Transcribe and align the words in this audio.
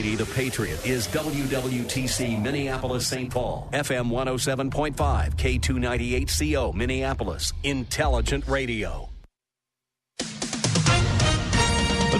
The 0.00 0.24
Patriot 0.34 0.86
is 0.86 1.06
WWTC 1.08 2.40
Minneapolis 2.40 3.06
St. 3.06 3.30
Paul, 3.30 3.68
FM 3.74 4.08
107.5, 4.08 5.36
K298CO 5.36 6.72
Minneapolis, 6.72 7.52
Intelligent 7.64 8.48
Radio. 8.48 9.10
With 10.18 10.30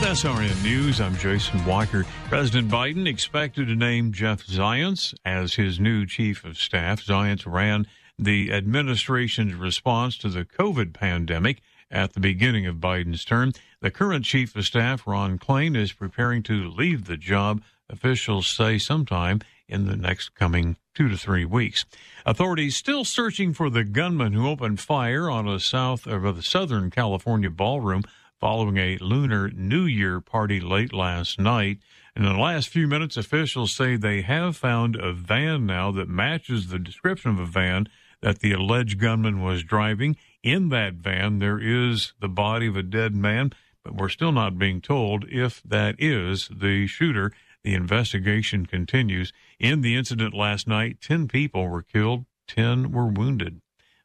SRN 0.03 0.63
News, 0.63 1.01
I'm 1.01 1.17
Jason 1.17 1.65
Walker. 1.65 2.05
President 2.29 2.71
Biden 2.71 3.09
expected 3.09 3.69
to 3.69 3.75
name 3.75 4.13
Jeff 4.13 4.47
Zients 4.47 5.15
as 5.25 5.55
his 5.55 5.81
new 5.81 6.05
chief 6.05 6.45
of 6.45 6.59
staff. 6.59 7.03
Zients 7.03 7.51
ran 7.51 7.87
the 8.19 8.53
administration's 8.53 9.55
response 9.55 10.19
to 10.19 10.29
the 10.29 10.45
COVID 10.45 10.93
pandemic 10.93 11.63
at 11.91 12.13
the 12.13 12.21
beginning 12.21 12.67
of 12.67 12.77
Biden's 12.77 13.25
term. 13.25 13.55
The 13.83 13.91
current 13.91 14.27
chief 14.27 14.55
of 14.57 14.67
staff, 14.67 15.07
Ron 15.07 15.39
Klain, 15.39 15.75
is 15.75 15.95
preparing 15.95 16.43
to 16.43 16.69
leave 16.69 17.07
the 17.07 17.17
job, 17.17 17.63
officials 17.89 18.47
say 18.47 18.77
sometime 18.77 19.41
in 19.69 19.87
the 19.87 19.97
next 19.97 20.35
coming 20.35 20.77
two 20.95 21.09
to 21.09 21.17
three 21.17 21.47
weeks. 21.47 21.87
Authorities 22.27 22.77
still 22.77 23.07
searching 23.07 23.55
for 23.55 23.71
the 23.71 23.85
gunman 23.85 24.35
who 24.35 24.47
opened 24.47 24.81
fire 24.81 25.31
on 25.31 25.49
a 25.49 25.59
south 25.59 26.07
of 26.07 26.37
the 26.37 26.43
Southern 26.43 26.91
California 26.91 27.49
ballroom 27.49 28.03
following 28.39 28.77
a 28.77 28.99
Lunar 28.99 29.49
New 29.49 29.85
Year 29.85 30.21
party 30.21 30.61
late 30.61 30.93
last 30.93 31.39
night. 31.41 31.79
In 32.15 32.23
the 32.23 32.35
last 32.35 32.69
few 32.69 32.87
minutes, 32.87 33.17
officials 33.17 33.73
say 33.73 33.97
they 33.97 34.21
have 34.21 34.59
found 34.59 34.95
a 34.97 35.15
van 35.15 35.65
now 35.65 35.91
that 35.93 36.07
matches 36.07 36.69
the 36.69 36.79
description 36.79 37.31
of 37.31 37.39
a 37.39 37.47
van 37.47 37.89
that 38.21 38.41
the 38.41 38.53
alleged 38.53 38.99
gunman 38.99 39.43
was 39.43 39.63
driving. 39.63 40.19
In 40.43 40.69
that 40.69 40.95
van, 40.95 41.39
there 41.39 41.59
is 41.59 42.13
the 42.21 42.29
body 42.29 42.67
of 42.67 42.77
a 42.77 42.83
dead 42.83 43.15
man, 43.15 43.53
but 43.85 43.95
we're 43.95 44.09
still 44.09 44.33
not 44.33 44.59
being 44.59 44.81
told 44.81 45.25
if 45.29 45.63
that 45.63 45.97
is 45.99 46.49
the 46.49 46.87
shooter. 46.87 47.33
The 47.63 47.75
investigation 47.75 48.67
continues. 48.67 49.33
In 49.59 49.83
the 49.83 49.97
incident 49.97 50.35
last 50.35 50.67
night, 50.67 51.01
10 51.01 51.29
people 51.29 51.69
were 51.69 51.83
killed, 51.83 52.25
10 52.49 52.93
were 52.93 53.07
wounded. 53.07 53.61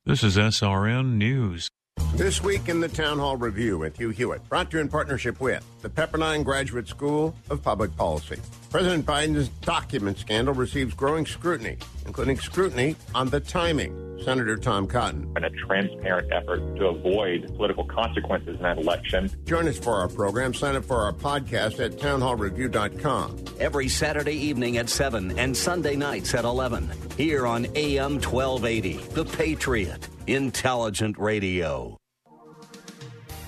This 0.06 0.24
is 0.24 0.38
SRN 0.38 1.14
News. 1.14 1.70
This 2.16 2.42
week 2.42 2.70
in 2.70 2.80
the 2.80 2.88
Town 2.88 3.20
Hall 3.20 3.36
Review 3.36 3.78
with 3.78 3.98
Hugh 3.98 4.10
Hewitt, 4.10 4.48
brought 4.48 4.72
to 4.72 4.78
you 4.78 4.82
in 4.82 4.88
partnership 4.88 5.42
with 5.42 5.66
the 5.82 5.90
Pepperdine 5.90 6.46
Graduate 6.46 6.88
School 6.88 7.36
of 7.50 7.62
Public 7.62 7.94
Policy. 7.98 8.38
President 8.70 9.06
Biden's 9.06 9.50
document 9.50 10.18
scandal 10.18 10.54
receives 10.54 10.94
growing 10.94 11.26
scrutiny, 11.26 11.78
including 12.06 12.38
scrutiny 12.38 12.96
on 13.14 13.30
the 13.30 13.42
timing. 13.42 14.02
Senator 14.24 14.56
Tom 14.56 14.88
Cotton. 14.88 15.30
In 15.36 15.44
a 15.44 15.50
transparent 15.50 16.32
effort 16.32 16.78
to 16.78 16.86
avoid 16.88 17.54
political 17.58 17.84
consequences 17.84 18.56
in 18.56 18.62
that 18.62 18.78
election. 18.78 19.30
Join 19.46 19.68
us 19.68 19.78
for 19.78 19.96
our 19.96 20.08
program. 20.08 20.54
Sign 20.54 20.78
up 20.78 20.86
for 20.86 21.02
our 21.02 21.12
podcast 21.12 21.84
at 21.84 21.98
townhallreview.com. 22.00 23.44
Every 23.60 23.90
Saturday 23.90 24.36
evening 24.36 24.78
at 24.78 24.90
7 24.90 25.38
and 25.38 25.56
Sunday 25.56 25.98
nights 25.98 26.34
at 26.34 26.46
11. 26.46 26.90
Here 27.18 27.46
on 27.46 27.68
AM 27.76 28.22
1280, 28.22 28.94
The 29.14 29.26
Patriot. 29.26 30.08
Intelligent 30.28 31.20
Radio. 31.20 31.98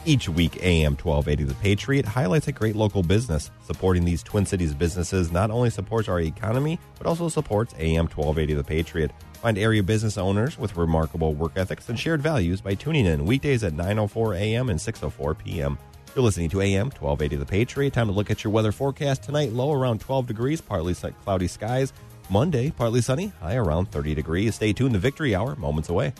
Each 0.05 0.29
week, 0.29 0.63
AM 0.63 0.95
1280 0.95 1.43
The 1.43 1.55
Patriot 1.55 2.05
highlights 2.05 2.47
a 2.47 2.51
great 2.51 2.75
local 2.75 3.01
business. 3.01 3.49
Supporting 3.65 4.05
these 4.05 4.21
Twin 4.21 4.45
Cities 4.45 4.75
businesses 4.75 5.31
not 5.31 5.49
only 5.49 5.71
supports 5.71 6.07
our 6.07 6.21
economy, 6.21 6.79
but 6.99 7.07
also 7.07 7.29
supports 7.29 7.73
AM 7.79 8.05
1280 8.05 8.53
The 8.53 8.63
Patriot. 8.63 9.11
Find 9.41 9.57
area 9.57 9.81
business 9.81 10.19
owners 10.19 10.59
with 10.59 10.77
remarkable 10.77 11.33
work 11.33 11.53
ethics 11.55 11.89
and 11.89 11.99
shared 11.99 12.21
values 12.21 12.61
by 12.61 12.75
tuning 12.75 13.07
in 13.07 13.25
weekdays 13.25 13.63
at 13.63 13.73
9.04 13.73 14.37
a.m. 14.37 14.69
and 14.69 14.79
6.04 14.79 15.37
p.m. 15.37 15.79
You're 16.15 16.23
listening 16.23 16.49
to 16.51 16.61
AM 16.61 16.91
1280 16.91 17.35
The 17.37 17.45
Patriot. 17.45 17.93
Time 17.93 18.07
to 18.07 18.13
look 18.13 18.29
at 18.29 18.43
your 18.43 18.53
weather 18.53 18.71
forecast 18.71 19.23
tonight. 19.23 19.51
Low 19.51 19.73
around 19.73 19.99
12 19.99 20.27
degrees, 20.27 20.61
partly 20.61 20.93
cloudy 20.93 21.47
skies. 21.47 21.91
Monday, 22.29 22.71
partly 22.71 23.01
sunny, 23.01 23.31
high 23.39 23.55
around 23.55 23.91
30 23.91 24.13
degrees. 24.13 24.55
Stay 24.55 24.73
tuned. 24.73 24.93
The 24.93 24.99
Victory 24.99 25.33
Hour, 25.33 25.55
moments 25.55 25.89
away. 25.89 26.13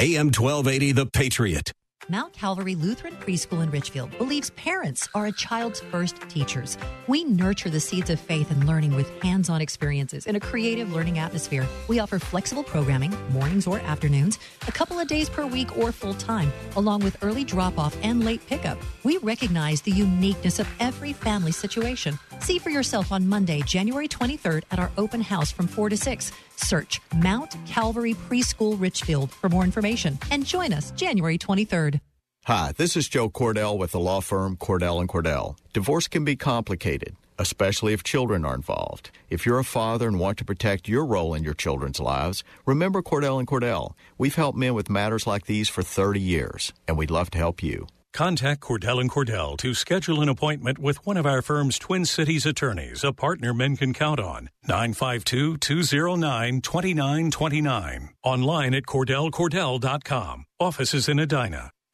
AM 0.00 0.28
1280 0.28 0.92
The 0.92 1.04
Patriot. 1.04 1.72
Mount 2.08 2.32
Calvary 2.32 2.74
Lutheran 2.74 3.16
Preschool 3.16 3.62
in 3.62 3.70
Richfield 3.70 4.16
believes 4.16 4.48
parents 4.56 5.06
are 5.14 5.26
a 5.26 5.32
child's 5.32 5.80
first 5.80 6.16
teachers. 6.30 6.78
We 7.06 7.24
nurture 7.24 7.68
the 7.68 7.80
seeds 7.80 8.08
of 8.08 8.18
faith 8.18 8.50
and 8.50 8.66
learning 8.66 8.96
with 8.96 9.10
hands 9.22 9.50
on 9.50 9.60
experiences 9.60 10.24
in 10.24 10.36
a 10.36 10.40
creative 10.40 10.90
learning 10.90 11.18
atmosphere. 11.18 11.66
We 11.86 11.98
offer 11.98 12.18
flexible 12.18 12.62
programming, 12.64 13.14
mornings 13.30 13.66
or 13.66 13.80
afternoons, 13.80 14.38
a 14.66 14.72
couple 14.72 14.98
of 14.98 15.06
days 15.06 15.28
per 15.28 15.44
week 15.44 15.76
or 15.76 15.92
full 15.92 16.14
time, 16.14 16.50
along 16.76 17.04
with 17.04 17.18
early 17.22 17.44
drop 17.44 17.78
off 17.78 17.94
and 18.02 18.24
late 18.24 18.40
pickup. 18.46 18.78
We 19.04 19.18
recognize 19.18 19.82
the 19.82 19.92
uniqueness 19.92 20.58
of 20.60 20.68
every 20.80 21.12
family 21.12 21.52
situation. 21.52 22.18
See 22.40 22.58
for 22.58 22.70
yourself 22.70 23.12
on 23.12 23.28
Monday, 23.28 23.62
January 23.62 24.08
23rd 24.08 24.64
at 24.70 24.78
our 24.78 24.90
open 24.96 25.20
house 25.20 25.52
from 25.52 25.66
4 25.66 25.90
to 25.90 25.96
6. 25.96 26.32
Search 26.56 27.00
Mount 27.16 27.54
Calvary 27.66 28.14
Preschool 28.14 28.80
Richfield 28.80 29.30
for 29.30 29.48
more 29.48 29.64
information 29.64 30.18
and 30.30 30.44
join 30.44 30.72
us 30.72 30.90
January 30.92 31.38
23rd. 31.38 32.00
Hi, 32.46 32.72
this 32.74 32.96
is 32.96 33.06
Joe 33.06 33.28
Cordell 33.28 33.76
with 33.76 33.92
the 33.92 34.00
law 34.00 34.20
firm 34.20 34.56
Cordell 34.56 35.00
and 35.00 35.08
Cordell. 35.08 35.56
Divorce 35.74 36.08
can 36.08 36.24
be 36.24 36.36
complicated, 36.36 37.14
especially 37.38 37.92
if 37.92 38.02
children 38.02 38.46
are 38.46 38.54
involved. 38.54 39.10
If 39.28 39.44
you're 39.44 39.58
a 39.58 39.64
father 39.64 40.08
and 40.08 40.18
want 40.18 40.38
to 40.38 40.44
protect 40.46 40.88
your 40.88 41.04
role 41.04 41.34
in 41.34 41.44
your 41.44 41.52
children's 41.54 42.00
lives, 42.00 42.42
remember 42.64 43.02
Cordell 43.02 43.38
and 43.38 43.46
Cordell. 43.46 43.92
We've 44.16 44.34
helped 44.34 44.56
men 44.56 44.72
with 44.72 44.88
matters 44.88 45.26
like 45.26 45.44
these 45.44 45.68
for 45.68 45.82
30 45.82 46.18
years, 46.18 46.72
and 46.88 46.96
we'd 46.96 47.10
love 47.10 47.30
to 47.32 47.38
help 47.38 47.62
you. 47.62 47.86
Contact 48.12 48.60
Cordell 48.60 49.00
and 49.00 49.10
Cordell 49.10 49.56
to 49.58 49.74
schedule 49.74 50.20
an 50.20 50.28
appointment 50.28 50.78
with 50.78 51.04
one 51.06 51.16
of 51.16 51.26
our 51.26 51.42
firm's 51.42 51.78
Twin 51.78 52.04
Cities 52.04 52.44
attorneys, 52.44 53.04
a 53.04 53.12
partner 53.12 53.54
men 53.54 53.76
can 53.76 53.92
count 53.92 54.20
on. 54.20 54.50
952 54.66 55.56
209 55.58 56.60
2929. 56.60 58.10
Online 58.24 58.74
at 58.74 58.84
CordellCordell.com. 58.84 60.44
Offices 60.58 61.08
in 61.08 61.18
Edina. 61.18 61.70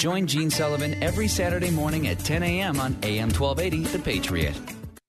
Join 0.00 0.26
Gene 0.26 0.48
Sullivan 0.48 1.02
every 1.02 1.28
Saturday 1.28 1.70
morning 1.70 2.08
at 2.08 2.18
10 2.20 2.42
a.m. 2.42 2.80
on 2.80 2.96
AM 3.02 3.28
1280, 3.28 3.84
The 3.84 3.98
Patriot. 3.98 4.58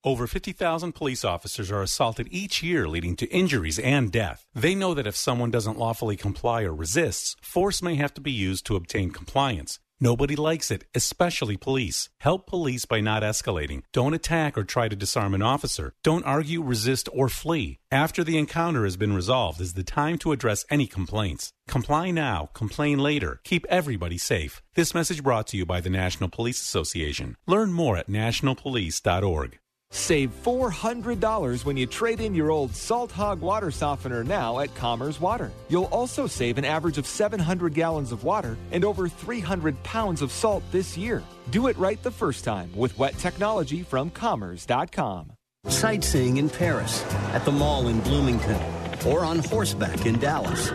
Over 0.04 0.26
50,000 0.26 0.92
police 0.92 1.24
officers 1.24 1.70
are 1.70 1.80
assaulted 1.80 2.28
each 2.30 2.62
year, 2.62 2.86
leading 2.86 3.16
to 3.16 3.26
injuries 3.30 3.78
and 3.78 4.12
death. 4.12 4.44
They 4.54 4.74
know 4.74 4.92
that 4.92 5.06
if 5.06 5.16
someone 5.16 5.50
doesn't 5.50 5.78
lawfully 5.78 6.16
comply 6.16 6.64
or 6.64 6.74
resists, 6.74 7.36
force 7.40 7.80
may 7.80 7.94
have 7.94 8.12
to 8.12 8.20
be 8.20 8.32
used 8.32 8.66
to 8.66 8.76
obtain 8.76 9.12
compliance. 9.12 9.78
Nobody 10.02 10.34
likes 10.34 10.72
it, 10.72 10.82
especially 10.96 11.56
police. 11.56 12.08
Help 12.18 12.48
police 12.48 12.86
by 12.86 13.00
not 13.00 13.22
escalating. 13.22 13.82
Don't 13.92 14.14
attack 14.14 14.58
or 14.58 14.64
try 14.64 14.88
to 14.88 14.96
disarm 14.96 15.32
an 15.32 15.42
officer. 15.42 15.94
Don't 16.02 16.24
argue, 16.24 16.60
resist, 16.60 17.08
or 17.12 17.28
flee. 17.28 17.78
After 17.88 18.24
the 18.24 18.36
encounter 18.36 18.82
has 18.82 18.96
been 18.96 19.12
resolved 19.12 19.60
is 19.60 19.74
the 19.74 19.84
time 19.84 20.18
to 20.18 20.32
address 20.32 20.64
any 20.68 20.88
complaints. 20.88 21.52
Comply 21.68 22.10
now, 22.10 22.50
complain 22.52 22.98
later. 22.98 23.40
Keep 23.44 23.64
everybody 23.68 24.18
safe. 24.18 24.60
This 24.74 24.92
message 24.92 25.22
brought 25.22 25.46
to 25.48 25.56
you 25.56 25.64
by 25.64 25.80
the 25.80 25.88
National 25.88 26.28
Police 26.28 26.60
Association. 26.60 27.36
Learn 27.46 27.72
more 27.72 27.96
at 27.96 28.08
nationalpolice.org. 28.08 29.60
Save 29.92 30.32
$400 30.42 31.64
when 31.66 31.76
you 31.76 31.86
trade 31.86 32.20
in 32.20 32.34
your 32.34 32.50
old 32.50 32.74
Salt 32.74 33.12
Hog 33.12 33.40
water 33.40 33.70
softener 33.70 34.24
now 34.24 34.58
at 34.58 34.74
Commerce 34.74 35.20
Water. 35.20 35.52
You'll 35.68 35.84
also 35.84 36.26
save 36.26 36.56
an 36.58 36.64
average 36.64 36.96
of 36.96 37.06
700 37.06 37.74
gallons 37.74 38.10
of 38.10 38.24
water 38.24 38.56
and 38.72 38.84
over 38.84 39.06
300 39.06 39.80
pounds 39.82 40.22
of 40.22 40.32
salt 40.32 40.64
this 40.72 40.96
year. 40.96 41.22
Do 41.50 41.68
it 41.68 41.76
right 41.76 42.02
the 42.02 42.10
first 42.10 42.42
time 42.42 42.70
with 42.74 42.98
wet 42.98 43.16
technology 43.18 43.82
from 43.82 44.10
Commerce.com. 44.10 45.32
Sightseeing 45.68 46.38
in 46.38 46.50
Paris, 46.50 47.04
at 47.34 47.44
the 47.44 47.52
mall 47.52 47.86
in 47.86 48.00
Bloomington, 48.00 48.60
or 49.06 49.24
on 49.24 49.38
horseback 49.40 50.06
in 50.06 50.18
Dallas. 50.18 50.72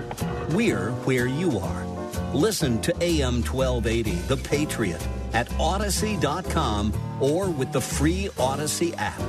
We're 0.52 0.92
where 1.06 1.28
you 1.28 1.58
are. 1.58 1.97
Listen 2.34 2.82
to 2.82 2.94
AM 3.02 3.44
1280, 3.44 4.12
The 4.28 4.38
Patriot, 4.38 5.08
at 5.34 5.52
Odyssey.com 5.60 6.94
or 7.22 7.50
with 7.50 7.72
the 7.72 7.82
free 7.82 8.30
Odyssey 8.38 8.94
app. 8.96 9.22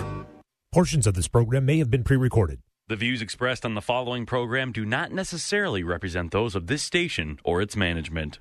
Portions 0.73 1.07
of 1.07 1.15
this 1.15 1.29
program 1.29 1.65
may 1.65 1.79
have 1.79 1.91
been 1.91 2.05
pre 2.05 2.17
recorded. 2.17 2.61
The 2.89 2.97
views 2.97 3.23
expressed 3.23 3.65
on 3.65 3.75
the 3.75 3.83
following 3.83 4.27
program 4.27 4.73
do 4.73 4.85
not 4.85 5.13
necessarily 5.13 5.83
represent 5.83 6.33
those 6.33 6.55
of 6.55 6.67
this 6.67 6.83
station 6.83 7.39
or 7.45 7.61
its 7.63 7.77
management. 7.77 8.41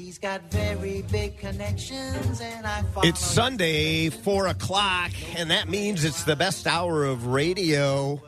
He's 0.00 0.18
got 0.18 0.50
very 0.50 1.02
big 1.12 1.36
connections, 1.36 2.40
and 2.40 2.66
I 2.66 2.82
follow 2.84 3.06
It's 3.06 3.20
Sunday, 3.20 4.08
4 4.08 4.46
o'clock, 4.46 5.10
and 5.36 5.50
that 5.50 5.68
means 5.68 6.04
it's 6.04 6.24
the 6.24 6.36
best 6.36 6.66
hour 6.66 7.04
of 7.04 7.26
radio 7.26 8.22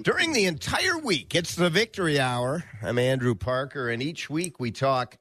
during 0.00 0.32
the 0.32 0.46
entire 0.46 0.98
week. 0.98 1.36
It's 1.36 1.54
the 1.54 1.70
Victory 1.70 2.18
Hour. 2.18 2.64
I'm 2.82 2.98
Andrew 2.98 3.36
Parker, 3.36 3.88
and 3.88 4.02
each 4.02 4.28
week 4.28 4.58
we 4.58 4.72
talk 4.72 5.16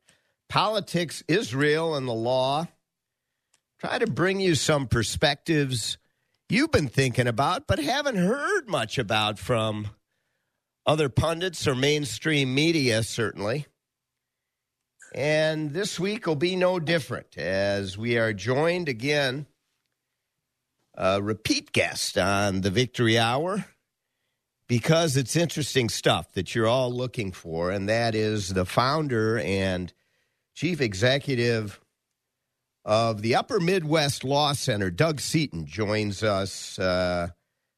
politics, 0.49 1.23
Israel, 1.27 1.95
and 1.95 2.07
the 2.07 2.13
law. 2.13 2.67
Try 3.79 3.99
to 3.99 4.07
bring 4.07 4.39
you 4.39 4.55
some 4.55 4.87
perspectives 4.87 5.99
you've 6.49 6.71
been 6.71 6.87
thinking 6.87 7.27
about, 7.27 7.67
but 7.67 7.77
haven't 7.77 8.17
heard 8.17 8.67
much 8.67 8.97
about 8.97 9.37
from 9.37 9.89
other 10.83 11.09
pundits 11.09 11.67
or 11.67 11.75
mainstream 11.75 12.55
media, 12.55 13.03
certainly. 13.03 13.67
And 15.13 15.71
this 15.71 15.99
week 15.99 16.25
will 16.25 16.35
be 16.35 16.55
no 16.55 16.79
different 16.79 17.37
as 17.37 17.97
we 17.97 18.17
are 18.17 18.31
joined 18.31 18.87
again, 18.87 19.45
a 20.95 21.21
repeat 21.21 21.73
guest 21.73 22.17
on 22.17 22.61
the 22.61 22.69
Victory 22.69 23.19
Hour, 23.19 23.65
because 24.67 25.17
it's 25.17 25.35
interesting 25.35 25.89
stuff 25.89 26.31
that 26.33 26.55
you're 26.55 26.67
all 26.67 26.93
looking 26.93 27.33
for, 27.33 27.71
and 27.71 27.89
that 27.89 28.15
is 28.15 28.49
the 28.49 28.63
founder 28.63 29.37
and 29.39 29.91
chief 30.53 30.79
executive 30.79 31.81
of 32.85 33.21
the 33.21 33.35
Upper 33.35 33.59
Midwest 33.59 34.23
Law 34.23 34.53
Center. 34.53 34.89
Doug 34.89 35.19
Seaton 35.19 35.65
joins 35.65 36.23
us 36.23 36.79
uh, 36.79 37.27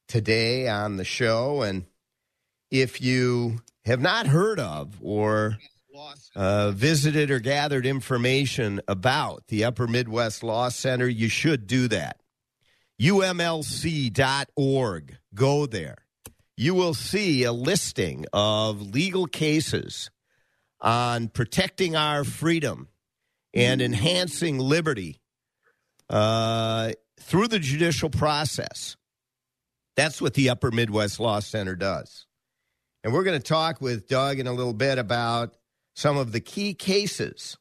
today 0.08 0.68
on 0.68 0.98
the 0.98 1.04
show. 1.04 1.64
And 1.64 1.86
if 2.70 3.02
you 3.02 3.62
have 3.86 4.02
not 4.02 4.28
heard 4.28 4.60
of 4.60 4.98
or 5.02 5.58
uh, 6.36 6.72
visited 6.72 7.30
or 7.32 7.40
gathered 7.40 7.86
information 7.86 8.82
about 8.88 9.48
the 9.48 9.64
Upper 9.64 9.88
Midwest 9.88 10.44
Law 10.44 10.70
Center, 10.70 11.08
you 11.08 11.30
should 11.30 11.68
do 11.68 11.88
that. 11.90 12.20
UMLC.org. 13.02 14.18
Go 15.34 15.66
there. 15.66 15.98
You 16.56 16.74
will 16.76 16.94
see 16.94 17.44
a 17.44 17.52
listing 17.52 18.26
of 18.32 18.82
legal 18.82 19.26
cases 19.26 20.10
on 20.80 21.28
protecting 21.28 21.96
our 21.96 22.24
freedom 22.24 22.88
and 23.54 23.82
enhancing 23.82 24.60
liberty 24.60 25.20
uh, 26.10 26.92
through 27.20 27.48
the 27.48 27.60
judicial 27.60 28.10
process. 28.10 28.96
That's 29.96 30.22
what 30.22 30.34
the 30.34 30.50
Upper 30.50 30.72
Midwest 30.72 31.20
Law 31.20 31.40
Center 31.40 31.76
does. 31.76 32.26
And 33.04 33.14
we're 33.14 33.24
going 33.24 33.40
to 33.40 33.44
talk 33.44 33.82
with 33.82 34.08
Doug 34.08 34.40
in 34.40 34.48
a 34.48 34.54
little 34.54 34.74
bit 34.74 34.98
about 34.98 35.56
some 35.94 36.18
of 36.18 36.32
the 36.32 36.40
key 36.40 36.74
cases 36.74 37.58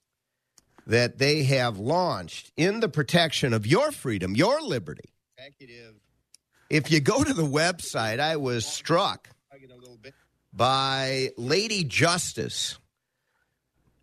that 0.86 1.18
they 1.18 1.44
have 1.44 1.78
launched 1.78 2.50
in 2.56 2.80
the 2.80 2.88
protection 2.88 3.52
of 3.52 3.66
your 3.66 3.92
freedom, 3.92 4.34
your 4.34 4.60
liberty. 4.60 5.10
If 6.70 6.90
you 6.90 7.00
go 7.00 7.22
to 7.22 7.32
the 7.32 7.42
website, 7.42 8.18
I 8.18 8.36
was 8.36 8.64
struck 8.66 9.28
by 10.52 11.30
Lady 11.36 11.84
Justice 11.84 12.78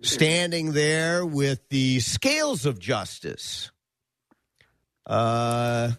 standing 0.01 0.71
there 0.71 1.25
with 1.25 1.67
the 1.69 1.99
scales 1.99 2.65
of 2.65 2.79
justice 2.79 3.71
uh, 5.05 5.91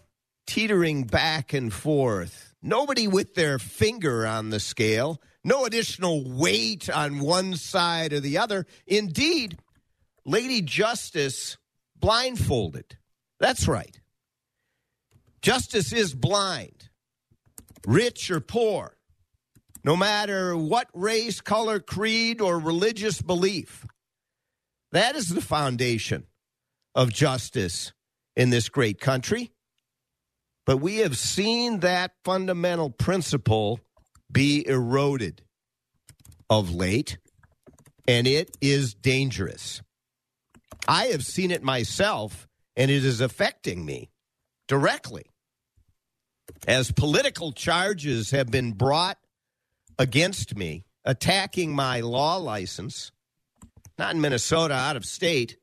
teetering 0.47 1.03
back 1.03 1.53
and 1.53 1.71
forth. 1.71 2.55
Nobody 2.63 3.07
with 3.07 3.35
their 3.35 3.59
finger 3.59 4.25
on 4.25 4.49
the 4.49 4.59
scale, 4.59 5.21
no 5.43 5.65
additional 5.65 6.23
weight 6.23 6.89
on 6.89 7.19
one 7.19 7.55
side 7.55 8.13
or 8.13 8.19
the 8.19 8.37
other. 8.37 8.65
Indeed, 8.85 9.57
Lady 10.25 10.61
Justice 10.61 11.57
blindfolded. 11.99 12.97
That's 13.39 13.67
right. 13.67 13.99
Justice 15.41 15.91
is 15.91 16.13
blind, 16.13 16.89
rich 17.87 18.29
or 18.29 18.39
poor, 18.39 18.97
no 19.83 19.95
matter 19.97 20.55
what 20.55 20.87
race, 20.93 21.41
color, 21.41 21.79
creed, 21.79 22.39
or 22.39 22.59
religious 22.59 23.21
belief. 23.21 23.87
That 24.91 25.15
is 25.15 25.29
the 25.29 25.41
foundation 25.41 26.27
of 26.93 27.11
justice 27.11 27.93
in 28.35 28.51
this 28.51 28.69
great 28.69 28.99
country. 28.99 29.51
But 30.65 30.77
we 30.77 30.97
have 30.97 31.17
seen 31.17 31.79
that 31.79 32.11
fundamental 32.23 32.91
principle 32.91 33.79
be 34.31 34.67
eroded 34.67 35.41
of 36.49 36.73
late, 36.73 37.17
and 38.07 38.27
it 38.27 38.55
is 38.61 38.93
dangerous. 38.93 39.81
I 40.87 41.05
have 41.07 41.25
seen 41.25 41.51
it 41.51 41.63
myself, 41.63 42.47
and 42.75 42.89
it 42.89 43.05
is 43.05 43.21
affecting 43.21 43.85
me 43.85 44.09
directly. 44.67 45.25
As 46.67 46.91
political 46.91 47.51
charges 47.51 48.31
have 48.31 48.51
been 48.51 48.73
brought 48.73 49.17
against 49.97 50.55
me, 50.55 50.85
attacking 51.05 51.73
my 51.73 51.99
law 52.01 52.37
license, 52.37 53.11
not 53.97 54.13
in 54.15 54.21
Minnesota, 54.21 54.73
out 54.73 54.95
of 54.95 55.05
state, 55.05 55.57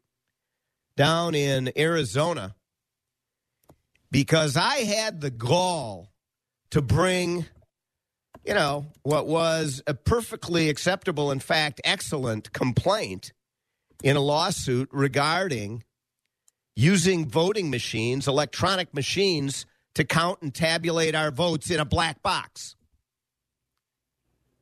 down 0.97 1.35
in 1.35 1.73
Arizona, 1.77 2.55
because 4.11 4.57
I 4.57 4.79
had 4.79 5.21
the 5.21 5.31
gall 5.31 6.11
to 6.71 6.83
bring, 6.83 7.47
you 8.49 8.55
know, 8.55 8.87
what 9.03 9.27
was 9.27 9.83
a 9.87 9.93
perfectly 9.93 10.71
acceptable, 10.71 11.31
in 11.31 11.39
fact, 11.39 11.83
excellent 11.85 12.51
complaint 12.55 13.35
in 14.03 14.17
a 14.17 14.21
lawsuit 14.21 14.89
regarding 14.91 15.85
using 16.75 17.29
voting 17.29 17.69
machines, 17.69 18.27
electronic 18.27 18.95
machines, 18.95 19.67
to 19.97 20.03
count 20.03 20.41
and 20.41 20.55
tabulate 20.55 21.15
our 21.15 21.31
votes 21.31 21.71
in 21.71 21.79
a 21.79 21.85
black 21.85 22.23
box. 22.23 22.75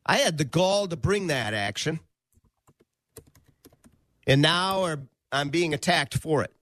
I 0.04 0.16
had 0.16 0.36
the 0.36 0.44
gall 0.44 0.88
to 0.88 0.96
bring 0.96 1.28
that 1.28 1.54
action. 1.54 2.00
And 4.26 4.42
now 4.42 4.96
I'm 5.30 5.50
being 5.50 5.74
attacked 5.74 6.18
for 6.18 6.42
it. 6.42 6.52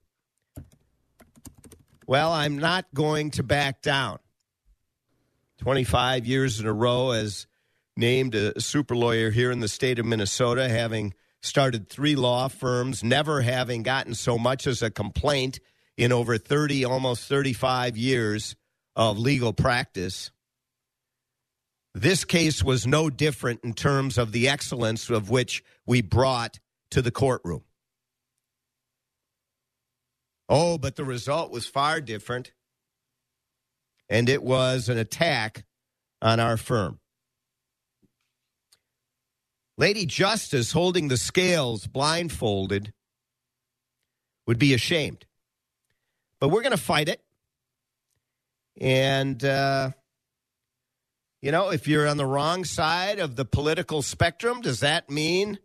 Well, 2.05 2.31
I'm 2.31 2.59
not 2.59 2.85
going 2.93 3.31
to 3.31 3.41
back 3.41 3.81
down. 3.81 4.19
25 5.65 6.27
years 6.27 6.59
in 6.59 6.67
a 6.67 6.71
row 6.71 7.09
as 7.09 7.47
named 7.97 8.35
a 8.35 8.61
super 8.61 8.95
lawyer 8.95 9.31
here 9.31 9.49
in 9.49 9.61
the 9.61 9.67
state 9.67 9.97
of 9.97 10.05
Minnesota, 10.05 10.69
having 10.69 11.11
started 11.41 11.89
three 11.89 12.15
law 12.15 12.47
firms, 12.47 13.03
never 13.03 13.41
having 13.41 13.81
gotten 13.81 14.13
so 14.13 14.37
much 14.37 14.67
as 14.67 14.83
a 14.83 14.91
complaint 14.91 15.59
in 15.97 16.11
over 16.11 16.37
30, 16.37 16.85
almost 16.85 17.27
35 17.27 17.97
years 17.97 18.55
of 18.95 19.17
legal 19.17 19.53
practice. 19.53 20.29
This 21.95 22.25
case 22.25 22.63
was 22.63 22.85
no 22.85 23.09
different 23.09 23.61
in 23.63 23.73
terms 23.73 24.19
of 24.19 24.33
the 24.33 24.47
excellence 24.47 25.09
of 25.09 25.31
which 25.31 25.63
we 25.83 26.03
brought 26.03 26.59
to 26.91 27.01
the 27.01 27.09
courtroom. 27.09 27.63
Oh, 30.47 30.77
but 30.77 30.95
the 30.95 31.05
result 31.05 31.49
was 31.49 31.65
far 31.65 32.01
different, 32.01 32.51
and 34.09 34.29
it 34.29 34.43
was 34.43 34.89
an 34.89 34.97
attack 34.97 35.65
on 36.21 36.39
our 36.39 36.57
firm. 36.57 36.99
Lady 39.77 40.05
Justice 40.05 40.71
holding 40.71 41.09
the 41.09 41.17
scales 41.17 41.85
blindfolded 41.87 42.93
would 44.47 44.59
be 44.59 44.73
ashamed. 44.73 45.25
But 46.39 46.49
we're 46.49 46.61
going 46.61 46.71
to 46.71 46.77
fight 46.77 47.09
it. 47.09 47.21
And, 48.79 49.43
uh, 49.43 49.91
you 51.41 51.51
know, 51.51 51.71
if 51.71 51.87
you're 51.87 52.07
on 52.07 52.17
the 52.17 52.25
wrong 52.25 52.63
side 52.65 53.19
of 53.19 53.35
the 53.35 53.45
political 53.45 54.01
spectrum, 54.01 54.61
does 54.61 54.81
that 54.81 55.09
mean 55.09 55.59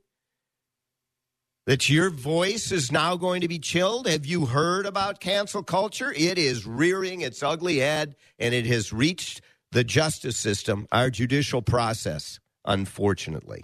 that 1.70 1.88
your 1.88 2.10
voice 2.10 2.72
is 2.72 2.90
now 2.90 3.14
going 3.14 3.42
to 3.42 3.46
be 3.46 3.60
chilled? 3.60 4.08
Have 4.08 4.26
you 4.26 4.46
heard 4.46 4.86
about 4.86 5.20
cancel 5.20 5.62
culture? 5.62 6.12
It 6.16 6.36
is 6.36 6.66
rearing 6.66 7.20
its 7.20 7.44
ugly 7.44 7.76
head 7.76 8.16
and 8.40 8.52
it 8.52 8.66
has 8.66 8.92
reached 8.92 9.40
the 9.70 9.84
justice 9.84 10.36
system, 10.36 10.88
our 10.90 11.10
judicial 11.10 11.62
process, 11.62 12.40
unfortunately. 12.64 13.62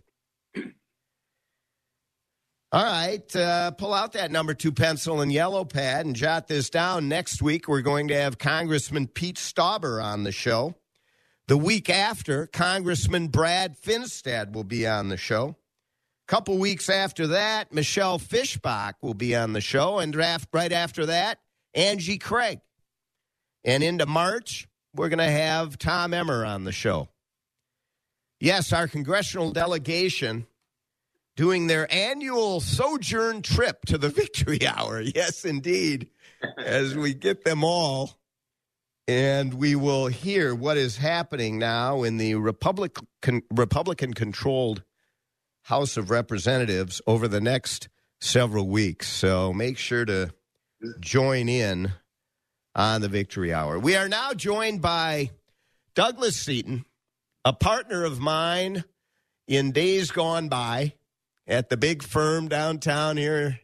All 2.70 2.84
right, 2.84 3.34
uh, 3.34 3.72
pull 3.72 3.92
out 3.92 4.12
that 4.12 4.30
number 4.30 4.54
two 4.54 4.70
pencil 4.70 5.20
and 5.20 5.32
yellow 5.32 5.64
pad 5.64 6.06
and 6.06 6.14
jot 6.14 6.46
this 6.46 6.70
down. 6.70 7.08
Next 7.08 7.42
week, 7.42 7.66
we're 7.66 7.82
going 7.82 8.06
to 8.06 8.16
have 8.16 8.38
Congressman 8.38 9.08
Pete 9.08 9.34
Stauber 9.34 10.00
on 10.00 10.22
the 10.22 10.30
show. 10.30 10.76
The 11.48 11.58
week 11.58 11.90
after, 11.90 12.46
Congressman 12.46 13.26
Brad 13.26 13.76
Finstad 13.76 14.52
will 14.52 14.62
be 14.62 14.86
on 14.86 15.08
the 15.08 15.16
show. 15.16 15.56
Couple 16.26 16.58
weeks 16.58 16.90
after 16.90 17.28
that, 17.28 17.72
Michelle 17.72 18.18
Fischbach 18.18 18.94
will 19.00 19.14
be 19.14 19.36
on 19.36 19.52
the 19.52 19.60
show. 19.60 20.00
And 20.00 20.14
right 20.16 20.72
after 20.72 21.06
that, 21.06 21.38
Angie 21.72 22.18
Craig. 22.18 22.58
And 23.64 23.84
into 23.84 24.06
March, 24.06 24.66
we're 24.92 25.08
going 25.08 25.18
to 25.18 25.24
have 25.24 25.78
Tom 25.78 26.12
Emmer 26.12 26.44
on 26.44 26.64
the 26.64 26.72
show. 26.72 27.08
Yes, 28.40 28.72
our 28.72 28.88
congressional 28.88 29.52
delegation 29.52 30.46
doing 31.36 31.68
their 31.68 31.92
annual 31.92 32.60
sojourn 32.60 33.42
trip 33.42 33.84
to 33.86 33.96
the 33.96 34.08
Victory 34.08 34.66
Hour. 34.66 35.00
Yes, 35.00 35.44
indeed, 35.44 36.08
as 36.58 36.96
we 36.96 37.14
get 37.14 37.44
them 37.44 37.62
all. 37.62 38.18
And 39.08 39.54
we 39.54 39.76
will 39.76 40.08
hear 40.08 40.52
what 40.52 40.76
is 40.76 40.96
happening 40.96 41.60
now 41.60 42.02
in 42.02 42.16
the 42.16 42.34
Republican 42.34 44.14
controlled 44.14 44.82
House 45.66 45.96
of 45.96 46.10
Representatives 46.10 47.02
over 47.08 47.26
the 47.26 47.40
next 47.40 47.88
several 48.20 48.68
weeks. 48.68 49.08
So 49.08 49.52
make 49.52 49.78
sure 49.78 50.04
to 50.04 50.32
join 51.00 51.48
in 51.48 51.90
on 52.76 53.00
the 53.00 53.08
Victory 53.08 53.52
Hour. 53.52 53.76
We 53.80 53.96
are 53.96 54.08
now 54.08 54.32
joined 54.32 54.80
by 54.80 55.32
Douglas 55.96 56.36
Seaton, 56.36 56.84
a 57.44 57.52
partner 57.52 58.04
of 58.04 58.20
mine 58.20 58.84
in 59.48 59.72
days 59.72 60.12
gone 60.12 60.48
by 60.48 60.92
at 61.48 61.68
the 61.68 61.76
big 61.76 62.04
firm 62.04 62.46
downtown 62.46 63.16
here 63.16 63.58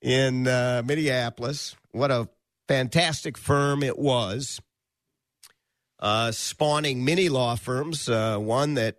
in 0.00 0.46
uh, 0.46 0.82
Minneapolis. 0.84 1.74
What 1.90 2.12
a 2.12 2.28
fantastic 2.68 3.36
firm 3.36 3.82
it 3.82 3.98
was, 3.98 4.60
uh, 5.98 6.30
spawning 6.30 7.04
many 7.04 7.28
law 7.28 7.56
firms. 7.56 8.08
Uh, 8.08 8.38
one 8.38 8.74
that 8.74 8.98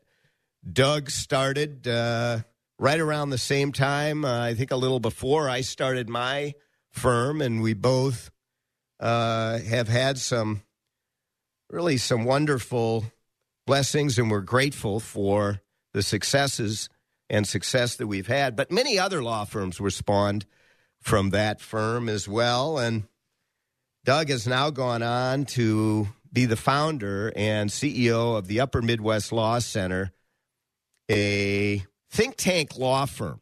Doug 0.72 1.12
started 1.12 1.88
uh, 1.88 2.40
right 2.80 3.00
around 3.00 3.30
the 3.30 3.38
same 3.38 3.72
time, 3.72 4.26
uh, 4.26 4.42
I 4.42 4.54
think 4.56 4.72
a 4.72 4.76
little 4.76 5.00
before 5.00 5.50
I 5.50 5.62
started 5.62 6.10
my 6.10 6.54
firm, 6.92 7.42
and 7.42 7.62
we 7.62 7.74
both 7.74 8.32
uh, 9.00 9.60
have 9.60 9.88
had 9.88 10.18
some 10.18 10.64
really 11.70 11.98
some 11.98 12.26
wonderful 12.26 13.06
blessings, 13.68 14.18
and 14.18 14.32
we're 14.32 14.42
grateful 14.42 15.00
for 15.00 15.62
the 15.94 16.04
successes 16.04 16.90
and 17.30 17.48
success 17.48 17.96
that 17.96 18.08
we've 18.08 18.28
had. 18.28 18.56
But 18.56 18.72
many 18.72 19.00
other 19.00 19.24
law 19.24 19.46
firms 19.46 19.80
were 19.80 19.90
spawned 19.90 20.46
from 21.02 21.32
that 21.32 21.62
firm 21.62 22.10
as 22.10 22.28
well. 22.28 22.78
And 22.78 23.04
Doug 24.04 24.30
has 24.30 24.48
now 24.48 24.70
gone 24.70 25.04
on 25.04 25.46
to 25.46 26.08
be 26.32 26.46
the 26.46 26.56
founder 26.56 27.32
and 27.36 27.70
CEO 27.70 28.38
of 28.38 28.48
the 28.48 28.60
Upper 28.60 28.82
Midwest 28.82 29.32
Law 29.32 29.60
Center, 29.60 30.12
a 31.10 31.84
think 32.10 32.36
tank 32.38 32.78
law 32.78 33.06
firm. 33.06 33.42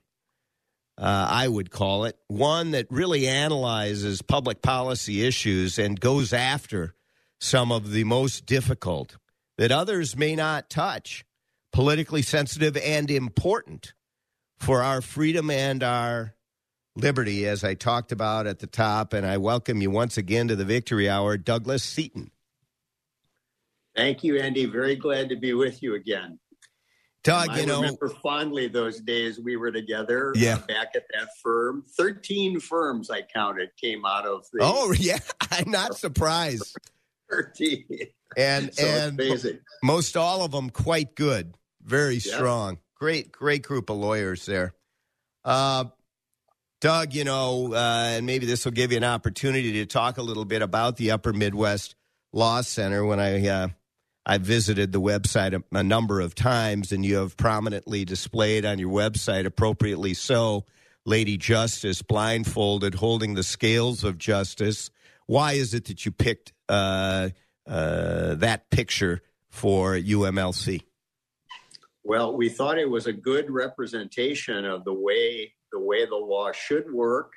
Uh, 0.97 1.27
I 1.29 1.47
would 1.47 1.71
call 1.71 2.05
it 2.05 2.17
one 2.27 2.71
that 2.71 2.85
really 2.91 3.27
analyzes 3.27 4.21
public 4.21 4.61
policy 4.61 5.25
issues 5.25 5.79
and 5.79 5.99
goes 5.99 6.33
after 6.33 6.93
some 7.39 7.71
of 7.71 7.91
the 7.91 8.03
most 8.03 8.45
difficult 8.45 9.17
that 9.57 9.71
others 9.71 10.15
may 10.15 10.35
not 10.35 10.69
touch 10.69 11.25
politically 11.71 12.21
sensitive 12.21 12.77
and 12.77 13.09
important 13.09 13.93
for 14.59 14.83
our 14.83 15.01
freedom 15.01 15.49
and 15.49 15.83
our 15.83 16.35
liberty, 16.95 17.47
as 17.47 17.63
I 17.63 17.73
talked 17.73 18.11
about 18.11 18.47
at 18.47 18.59
the 18.59 18.67
top. 18.67 19.13
And 19.13 19.25
I 19.25 19.37
welcome 19.37 19.81
you 19.81 19.89
once 19.89 20.17
again 20.17 20.47
to 20.47 20.55
the 20.55 20.65
Victory 20.65 21.09
Hour, 21.09 21.37
Douglas 21.37 21.83
Seaton. 21.83 22.31
Thank 23.95 24.23
you, 24.23 24.37
Andy. 24.37 24.65
Very 24.65 24.95
glad 24.95 25.29
to 25.29 25.35
be 25.35 25.53
with 25.53 25.83
you 25.83 25.95
again. 25.95 26.39
Doug, 27.23 27.49
I 27.49 27.61
you 27.61 27.65
know, 27.65 27.81
remember 27.81 28.09
fondly 28.09 28.67
those 28.67 28.99
days 28.99 29.39
we 29.39 29.55
were 29.55 29.71
together. 29.71 30.33
Yeah. 30.35 30.55
uh, 30.55 30.67
back 30.67 30.89
at 30.95 31.03
that 31.13 31.29
firm, 31.41 31.85
thirteen 31.97 32.59
firms 32.59 33.09
I 33.09 33.21
counted 33.21 33.69
came 33.79 34.05
out 34.05 34.25
of 34.25 34.45
the. 34.51 34.59
Oh 34.61 34.91
yeah, 34.97 35.19
I'm 35.51 35.71
not 35.71 35.95
surprised. 35.97 36.75
Thirteen. 37.29 37.85
And 38.35 38.73
So 38.73 38.85
and 38.85 39.19
amazing. 39.19 39.59
most 39.81 40.17
all 40.17 40.43
of 40.43 40.51
them 40.51 40.69
quite 40.69 41.15
good, 41.15 41.55
very 41.81 42.19
strong. 42.19 42.79
Great, 42.95 43.31
great 43.31 43.63
group 43.63 43.89
of 43.89 43.97
lawyers 43.97 44.45
there. 44.45 44.73
Uh, 45.45 45.85
Doug, 46.81 47.13
you 47.13 47.23
know, 47.23 47.73
uh, 47.73 48.15
and 48.17 48.25
maybe 48.25 48.45
this 48.45 48.65
will 48.65 48.71
give 48.73 48.91
you 48.91 48.97
an 48.97 49.03
opportunity 49.05 49.73
to 49.73 49.85
talk 49.85 50.17
a 50.17 50.21
little 50.21 50.45
bit 50.45 50.61
about 50.61 50.97
the 50.97 51.11
Upper 51.11 51.31
Midwest 51.31 51.95
Law 52.33 52.59
Center. 52.61 53.05
When 53.05 53.19
I 53.19 53.47
uh, 53.47 53.67
I 54.25 54.37
visited 54.37 54.91
the 54.91 55.01
website 55.01 55.53
a, 55.53 55.77
a 55.77 55.83
number 55.83 56.21
of 56.21 56.33
times, 56.33 56.91
and 56.91 57.05
you 57.05 57.17
have 57.17 57.35
prominently 57.35 58.05
displayed 58.05 58.65
on 58.65 58.79
your 58.79 58.91
website, 58.91 59.45
appropriately 59.45 60.13
so, 60.13 60.65
Lady 61.05 61.37
Justice 61.37 62.01
blindfolded, 62.01 62.95
holding 62.95 63.33
the 63.33 63.43
scales 63.43 64.03
of 64.03 64.17
justice. 64.17 64.89
Why 65.25 65.53
is 65.53 65.73
it 65.73 65.85
that 65.85 66.05
you 66.05 66.11
picked 66.11 66.53
uh, 66.69 67.29
uh, 67.67 68.35
that 68.35 68.69
picture 68.69 69.21
for 69.49 69.95
UMLC? 69.95 70.83
Well, 72.05 72.35
we 72.35 72.49
thought 72.49 72.77
it 72.77 72.89
was 72.89 73.07
a 73.07 73.13
good 73.13 73.49
representation 73.49 74.65
of 74.65 74.83
the 74.83 74.93
way 74.93 75.53
the 75.71 75.79
way 75.79 76.05
the 76.05 76.15
law 76.15 76.51
should 76.51 76.93
work. 76.93 77.33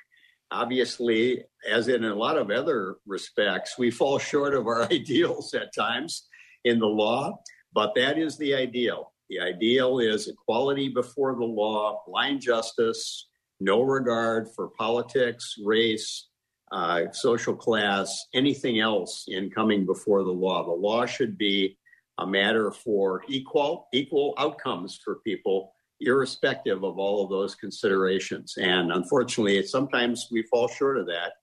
Obviously, 0.51 1.43
as 1.67 1.87
in 1.87 2.05
a 2.05 2.13
lot 2.13 2.37
of 2.37 2.51
other 2.51 2.97
respects, 3.05 3.77
we 3.77 3.91
fall 3.91 4.19
short 4.19 4.53
of 4.53 4.67
our 4.67 4.83
ideals 4.91 5.53
at 5.53 5.73
times 5.73 6.27
in 6.67 6.79
the 6.79 6.87
law, 6.87 7.39
but 7.73 7.93
that 7.95 8.17
is 8.17 8.37
the 8.37 8.53
ideal. 8.53 9.13
The 9.29 9.39
ideal 9.39 9.99
is 9.99 10.27
equality 10.27 10.89
before 10.89 11.35
the 11.35 11.45
law, 11.45 12.03
blind 12.07 12.41
justice, 12.41 13.27
no 13.59 13.81
regard 13.81 14.47
for 14.55 14.69
politics, 14.69 15.55
race, 15.63 16.27
uh, 16.71 17.11
social 17.11 17.55
class, 17.55 18.27
anything 18.33 18.79
else 18.79 19.25
in 19.27 19.49
coming 19.49 19.85
before 19.85 20.23
the 20.23 20.31
law. 20.31 20.65
The 20.65 20.71
law 20.71 21.05
should 21.05 21.37
be 21.37 21.77
a 22.17 22.27
matter 22.27 22.71
for 22.71 23.23
equal 23.27 23.87
equal 23.93 24.33
outcomes 24.37 24.99
for 25.03 25.15
people 25.23 25.73
irrespective 26.01 26.83
of 26.83 26.97
all 26.99 27.23
of 27.23 27.29
those 27.29 27.55
considerations 27.55 28.55
and 28.57 28.91
unfortunately 28.91 29.63
sometimes 29.63 30.27
we 30.31 30.43
fall 30.43 30.67
short 30.67 30.97
of 30.97 31.07
that 31.07 31.33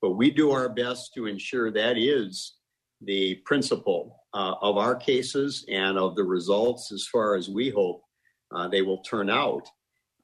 but 0.00 0.10
we 0.10 0.30
do 0.30 0.52
our 0.52 0.68
best 0.68 1.12
to 1.14 1.26
ensure 1.26 1.70
that 1.70 1.98
is 1.98 2.54
the 3.00 3.36
principle 3.44 4.23
uh, 4.34 4.54
of 4.60 4.76
our 4.76 4.94
cases 4.96 5.64
and 5.68 5.96
of 5.98 6.16
the 6.16 6.24
results 6.24 6.92
as 6.92 7.06
far 7.06 7.34
as 7.36 7.48
we 7.48 7.70
hope 7.70 8.02
uh, 8.54 8.68
they 8.68 8.82
will 8.82 8.98
turn 9.02 9.30
out 9.30 9.66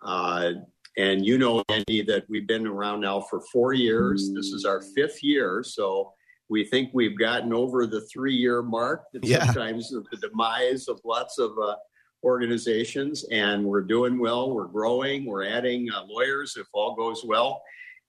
uh, 0.04 0.50
and 0.96 1.24
you 1.24 1.38
know 1.38 1.62
andy 1.68 2.02
that 2.02 2.24
we've 2.28 2.46
been 2.48 2.66
around 2.66 3.00
now 3.00 3.20
for 3.20 3.40
four 3.52 3.72
years 3.72 4.32
this 4.34 4.46
is 4.46 4.64
our 4.64 4.82
fifth 4.96 5.22
year 5.22 5.62
so 5.62 6.12
we 6.48 6.64
think 6.64 6.90
we've 6.92 7.16
gotten 7.18 7.52
over 7.52 7.86
the 7.86 8.00
three 8.12 8.34
year 8.34 8.60
mark 8.62 9.04
that 9.12 9.24
Yeah. 9.24 9.44
sometimes 9.46 9.90
the 9.90 10.04
demise 10.20 10.88
of 10.88 11.00
lots 11.04 11.38
of 11.38 11.52
uh, 11.62 11.76
organizations 12.24 13.24
and 13.30 13.64
we're 13.64 13.82
doing 13.82 14.18
well 14.18 14.52
we're 14.52 14.66
growing 14.66 15.24
we're 15.24 15.44
adding 15.46 15.88
uh, 15.94 16.02
lawyers 16.08 16.56
if 16.56 16.66
all 16.74 16.94
goes 16.96 17.24
well 17.24 17.62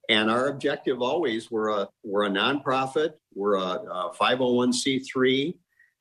And 0.08 0.28
our 0.28 0.48
objective 0.48 1.00
always 1.00 1.50
we're 1.52 1.70
a 1.80 1.88
we're 2.02 2.24
a 2.24 2.30
nonprofit, 2.42 3.10
we're 3.34 3.54
a, 3.54 3.70
a 4.00 4.10
501c3. 4.20 5.54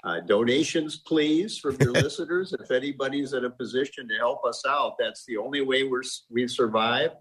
Uh, 0.04 0.20
donations, 0.22 0.98
please, 0.98 1.58
from 1.58 1.78
your 1.80 1.92
listeners. 1.92 2.54
If 2.60 2.72
anybody's 2.72 3.34
in 3.34 3.46
a 3.46 3.50
position 3.50 4.08
to 4.08 4.16
help 4.16 4.44
us 4.46 4.64
out, 4.68 4.96
that's 4.98 5.26
the 5.26 5.38
only 5.38 5.62
way 5.62 5.84
we're 5.84 6.02
we 6.30 6.48
survive. 6.48 7.12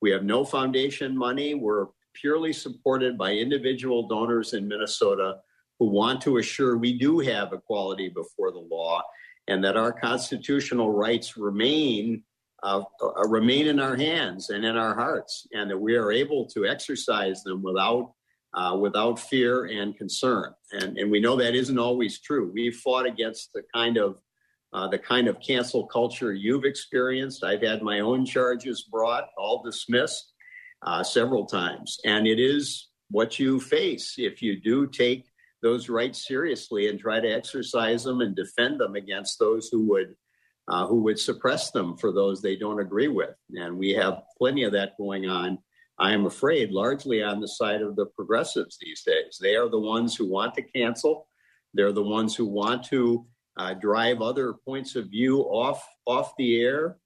We 0.00 0.10
have 0.12 0.22
no 0.22 0.44
foundation 0.44 1.16
money. 1.16 1.54
We're 1.54 1.86
purely 2.14 2.52
supported 2.52 3.18
by 3.18 3.32
individual 3.32 4.06
donors 4.06 4.54
in 4.54 4.68
Minnesota 4.68 5.38
who 5.78 5.86
want 5.86 6.20
to 6.22 6.38
assure 6.38 6.76
we 6.76 6.96
do 6.98 7.18
have 7.20 7.52
equality 7.52 8.08
before 8.08 8.52
the 8.52 8.58
law 8.58 9.02
and 9.48 9.64
that 9.64 9.76
our 9.76 9.92
constitutional 9.92 10.92
rights 10.92 11.36
remain 11.36 12.22
uh, 12.62 12.82
uh, 13.00 13.28
remain 13.28 13.68
in 13.68 13.78
our 13.78 13.96
hands 13.96 14.50
and 14.50 14.64
in 14.64 14.76
our 14.76 14.92
hearts, 14.92 15.46
and 15.52 15.70
that 15.70 15.78
we 15.78 15.94
are 15.94 16.10
able 16.10 16.44
to 16.44 16.66
exercise 16.66 17.44
them 17.44 17.62
without 17.62 18.14
uh, 18.54 18.76
without 18.80 19.18
fear 19.18 19.66
and 19.66 19.96
concern. 19.96 20.52
And 20.72 20.98
and 20.98 21.10
we 21.10 21.20
know 21.20 21.36
that 21.36 21.54
isn't 21.54 21.78
always 21.78 22.20
true. 22.20 22.50
We've 22.52 22.76
fought 22.76 23.06
against 23.06 23.52
the 23.52 23.62
kind 23.74 23.96
of 23.96 24.18
uh, 24.72 24.88
the 24.88 24.98
kind 24.98 25.28
of 25.28 25.40
cancel 25.40 25.86
culture 25.86 26.32
you've 26.32 26.64
experienced. 26.64 27.44
I've 27.44 27.62
had 27.62 27.82
my 27.82 28.00
own 28.00 28.26
charges 28.26 28.82
brought, 28.82 29.28
all 29.36 29.62
dismissed 29.62 30.32
uh, 30.82 31.02
several 31.02 31.46
times, 31.46 31.98
and 32.04 32.26
it 32.26 32.38
is 32.38 32.88
what 33.10 33.38
you 33.38 33.58
face 33.58 34.14
if 34.18 34.42
you 34.42 34.60
do 34.60 34.86
take 34.86 35.26
those 35.62 35.88
rights 35.88 36.26
seriously 36.26 36.88
and 36.88 37.00
try 37.00 37.20
to 37.20 37.28
exercise 37.28 38.04
them 38.04 38.20
and 38.20 38.36
defend 38.36 38.78
them 38.78 38.94
against 38.94 39.38
those 39.38 39.68
who 39.68 39.86
would 39.86 40.14
uh, 40.68 40.86
who 40.86 41.02
would 41.02 41.18
suppress 41.18 41.70
them 41.70 41.96
for 41.96 42.12
those 42.12 42.42
they 42.42 42.56
don't 42.56 42.80
agree 42.80 43.08
with. 43.08 43.34
And 43.52 43.78
we 43.78 43.90
have 43.92 44.22
plenty 44.36 44.64
of 44.64 44.72
that 44.72 44.98
going 44.98 45.26
on. 45.26 45.58
I 45.98 46.12
am 46.12 46.26
afraid, 46.26 46.70
largely 46.70 47.22
on 47.22 47.40
the 47.40 47.48
side 47.48 47.82
of 47.82 47.96
the 47.96 48.06
progressives 48.06 48.78
these 48.80 49.02
days. 49.02 49.38
They 49.40 49.56
are 49.56 49.68
the 49.68 49.80
ones 49.80 50.14
who 50.14 50.26
want 50.26 50.54
to 50.54 50.62
cancel. 50.62 51.28
They're 51.74 51.92
the 51.92 52.02
ones 52.02 52.36
who 52.36 52.46
want 52.46 52.84
to 52.86 53.26
uh, 53.56 53.74
drive 53.74 54.22
other 54.22 54.54
points 54.64 54.94
of 54.94 55.06
view 55.06 55.40
off 55.40 55.84
off 56.06 56.32
the 56.38 56.60
air, 56.60 56.98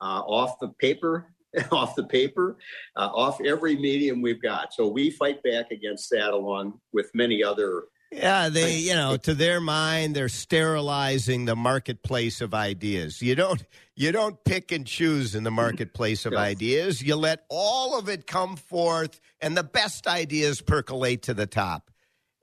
uh, 0.00 0.22
off 0.26 0.58
the 0.60 0.68
paper, 0.80 1.32
off 1.70 1.94
the 1.94 2.04
paper, 2.04 2.58
uh, 2.96 3.10
off 3.14 3.40
every 3.40 3.76
medium 3.76 4.20
we've 4.20 4.42
got. 4.42 4.74
So 4.74 4.88
we 4.88 5.10
fight 5.10 5.42
back 5.42 5.70
against 5.70 6.10
that, 6.10 6.32
along 6.32 6.80
with 6.92 7.10
many 7.14 7.44
other 7.44 7.84
yeah, 8.12 8.48
they, 8.50 8.76
you 8.76 8.94
know, 8.94 9.16
to 9.16 9.34
their 9.34 9.60
mind, 9.60 10.14
they're 10.14 10.28
sterilizing 10.28 11.46
the 11.46 11.56
marketplace 11.56 12.40
of 12.40 12.52
ideas. 12.52 13.22
You 13.22 13.34
don't, 13.34 13.62
you 13.96 14.12
don't 14.12 14.42
pick 14.44 14.70
and 14.70 14.86
choose 14.86 15.34
in 15.34 15.44
the 15.44 15.50
marketplace 15.50 16.26
of 16.26 16.32
yes. 16.32 16.40
ideas. 16.40 17.02
You 17.02 17.16
let 17.16 17.44
all 17.48 17.98
of 17.98 18.08
it 18.08 18.26
come 18.26 18.56
forth, 18.56 19.20
and 19.40 19.56
the 19.56 19.62
best 19.62 20.06
ideas 20.06 20.60
percolate 20.60 21.22
to 21.22 21.34
the 21.34 21.46
top. 21.46 21.90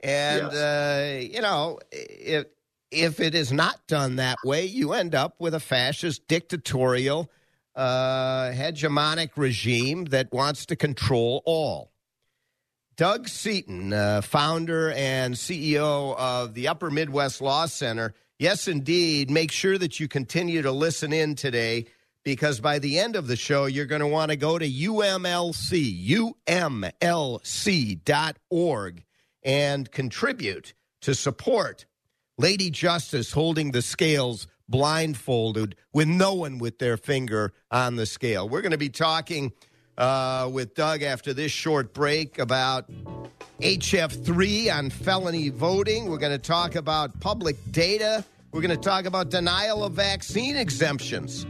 And 0.01 0.51
yes. 0.51 0.53
uh, 0.53 1.19
you 1.21 1.41
know, 1.41 1.79
if 1.91 2.47
if 2.91 3.19
it 3.19 3.35
is 3.35 3.51
not 3.51 3.85
done 3.87 4.15
that 4.15 4.37
way, 4.43 4.65
you 4.65 4.93
end 4.93 5.13
up 5.13 5.35
with 5.39 5.53
a 5.53 5.59
fascist, 5.59 6.27
dictatorial, 6.27 7.29
uh, 7.75 8.51
hegemonic 8.51 9.31
regime 9.35 10.05
that 10.05 10.31
wants 10.33 10.65
to 10.67 10.75
control 10.75 11.43
all. 11.45 11.91
Doug 12.99 13.27
Seaton, 13.29 13.93
uh, 13.93 14.19
founder 14.19 14.91
and 14.91 15.33
CEO 15.33 16.17
of 16.17 16.53
the 16.53 16.67
Upper 16.67 16.91
Midwest 16.91 17.39
Law 17.39 17.65
Center. 17.65 18.13
Yes, 18.37 18.67
indeed. 18.67 19.31
Make 19.31 19.53
sure 19.53 19.77
that 19.77 20.01
you 20.01 20.09
continue 20.09 20.61
to 20.63 20.73
listen 20.73 21.13
in 21.13 21.35
today 21.35 21.85
because 22.25 22.59
by 22.59 22.77
the 22.77 22.99
end 22.99 23.15
of 23.15 23.27
the 23.27 23.37
show, 23.37 23.67
you're 23.67 23.85
going 23.85 24.01
to 24.01 24.07
want 24.07 24.31
to 24.31 24.35
go 24.35 24.59
to 24.59 24.69
UMLC, 24.69 26.09
UMLC.org, 26.09 27.43
and 29.43 29.91
contribute 29.91 30.73
to 30.99 31.15
support 31.15 31.85
Lady 32.37 32.69
Justice 32.69 33.31
holding 33.31 33.71
the 33.71 33.81
scales 33.81 34.45
blindfolded 34.67 35.77
with 35.93 36.09
no 36.09 36.33
one 36.33 36.57
with 36.57 36.79
their 36.79 36.97
finger 36.97 37.53
on 37.71 37.95
the 37.95 38.05
scale. 38.05 38.49
We're 38.49 38.61
going 38.61 38.73
to 38.73 38.77
be 38.77 38.89
talking 38.89 39.53
uh, 39.99 40.49
with 40.51 40.73
Doug 40.73 41.03
after 41.03 41.33
this 41.33 41.51
short 41.51 41.93
break 41.93 42.39
about 42.39 42.89
HF3 43.59 44.73
on 44.73 44.89
felony 44.89 45.49
voting. 45.49 46.09
We're 46.09 46.17
going 46.17 46.31
to 46.31 46.37
talk 46.37 46.75
about 46.75 47.19
public 47.19 47.57
data. 47.71 48.23
We're 48.51 48.61
going 48.61 48.75
to 48.75 48.81
talk 48.81 49.05
about 49.05 49.29
denial 49.29 49.83
of 49.83 49.93
vaccine 49.93 50.55
exemptions. 50.55 51.45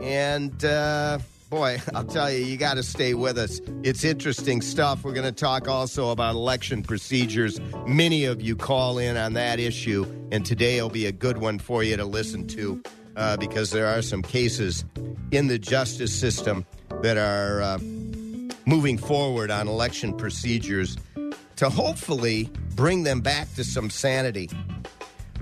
And 0.00 0.64
uh, 0.64 1.18
boy, 1.48 1.80
I'll 1.94 2.04
tell 2.04 2.30
you, 2.30 2.44
you 2.44 2.58
got 2.58 2.74
to 2.74 2.82
stay 2.82 3.14
with 3.14 3.38
us. 3.38 3.60
It's 3.82 4.04
interesting 4.04 4.60
stuff. 4.60 5.02
We're 5.02 5.14
going 5.14 5.24
to 5.24 5.32
talk 5.32 5.66
also 5.66 6.10
about 6.10 6.34
election 6.34 6.82
procedures. 6.82 7.58
Many 7.86 8.26
of 8.26 8.42
you 8.42 8.54
call 8.54 8.98
in 8.98 9.16
on 9.16 9.32
that 9.32 9.58
issue, 9.58 10.04
and 10.30 10.44
today 10.44 10.80
will 10.82 10.90
be 10.90 11.06
a 11.06 11.12
good 11.12 11.38
one 11.38 11.58
for 11.58 11.82
you 11.82 11.96
to 11.96 12.04
listen 12.04 12.46
to 12.48 12.82
uh, 13.16 13.38
because 13.38 13.70
there 13.70 13.86
are 13.86 14.02
some 14.02 14.22
cases 14.22 14.84
in 15.30 15.46
the 15.46 15.58
justice 15.58 16.18
system 16.18 16.66
that 17.02 17.16
are 17.16 17.62
uh, 17.62 17.78
moving 18.66 18.98
forward 18.98 19.50
on 19.50 19.68
election 19.68 20.16
procedures 20.16 20.96
to 21.56 21.68
hopefully 21.68 22.48
bring 22.74 23.02
them 23.02 23.20
back 23.20 23.52
to 23.54 23.64
some 23.64 23.90
sanity. 23.90 24.48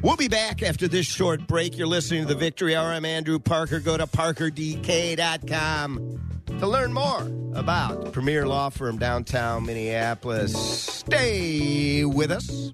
We'll 0.02 0.16
be 0.16 0.28
back 0.28 0.62
after 0.62 0.88
this 0.88 1.04
short 1.06 1.46
break. 1.46 1.76
You're 1.76 1.86
listening 1.86 2.22
to 2.22 2.28
the 2.28 2.34
Victory 2.34 2.74
Hour. 2.74 2.88
I'm 2.88 3.04
Andrew 3.04 3.38
Parker. 3.38 3.80
Go 3.80 3.98
to 3.98 4.06
parkerdk.com 4.06 6.20
to 6.58 6.66
learn 6.66 6.92
more 6.92 7.30
about 7.54 8.12
premier 8.12 8.46
law 8.46 8.68
firm 8.70 8.98
downtown 8.98 9.66
Minneapolis. 9.66 10.54
Stay 10.54 12.04
with 12.04 12.30
us. 12.30 12.72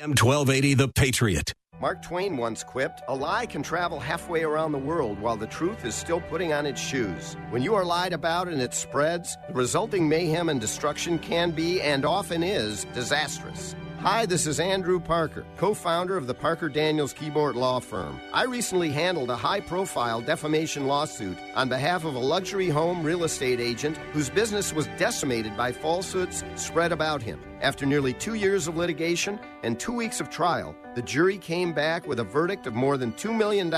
AM 0.00 0.10
1280, 0.10 0.74
The 0.74 0.88
Patriot. 0.88 1.52
Mark 1.78 2.00
Twain 2.00 2.38
once 2.38 2.64
quipped, 2.64 3.02
A 3.08 3.14
lie 3.14 3.44
can 3.44 3.62
travel 3.62 4.00
halfway 4.00 4.42
around 4.42 4.72
the 4.72 4.78
world 4.78 5.20
while 5.20 5.36
the 5.36 5.46
truth 5.46 5.84
is 5.84 5.94
still 5.94 6.22
putting 6.22 6.54
on 6.54 6.64
its 6.64 6.80
shoes. 6.80 7.36
When 7.50 7.62
you 7.62 7.74
are 7.74 7.84
lied 7.84 8.14
about 8.14 8.48
and 8.48 8.62
it 8.62 8.72
spreads, 8.72 9.36
the 9.48 9.52
resulting 9.52 10.08
mayhem 10.08 10.48
and 10.48 10.58
destruction 10.58 11.18
can 11.18 11.50
be, 11.50 11.82
and 11.82 12.06
often 12.06 12.42
is, 12.42 12.86
disastrous. 12.94 13.74
Hi, 13.98 14.24
this 14.24 14.46
is 14.46 14.58
Andrew 14.58 15.00
Parker, 15.00 15.44
co 15.58 15.74
founder 15.74 16.16
of 16.16 16.26
the 16.26 16.34
Parker 16.34 16.70
Daniels 16.70 17.12
Kibort 17.12 17.54
Law 17.54 17.78
Firm. 17.78 18.18
I 18.32 18.44
recently 18.44 18.88
handled 18.88 19.28
a 19.28 19.36
high 19.36 19.60
profile 19.60 20.22
defamation 20.22 20.86
lawsuit 20.86 21.36
on 21.54 21.68
behalf 21.68 22.06
of 22.06 22.14
a 22.14 22.18
luxury 22.18 22.70
home 22.70 23.02
real 23.02 23.24
estate 23.24 23.60
agent 23.60 23.98
whose 24.14 24.30
business 24.30 24.72
was 24.72 24.86
decimated 24.96 25.58
by 25.58 25.72
falsehoods 25.72 26.42
spread 26.54 26.90
about 26.90 27.20
him. 27.20 27.38
After 27.62 27.84
nearly 27.84 28.14
two 28.14 28.34
years 28.34 28.68
of 28.68 28.78
litigation 28.78 29.38
and 29.62 29.78
two 29.78 29.92
weeks 29.92 30.18
of 30.20 30.30
trial, 30.30 30.74
the 30.94 31.02
jury 31.02 31.36
came 31.36 31.74
back 31.74 32.06
with 32.06 32.20
a 32.20 32.24
verdict 32.24 32.66
of 32.66 32.74
more 32.74 32.96
than 32.96 33.12
$2 33.12 33.36
million 33.36 33.70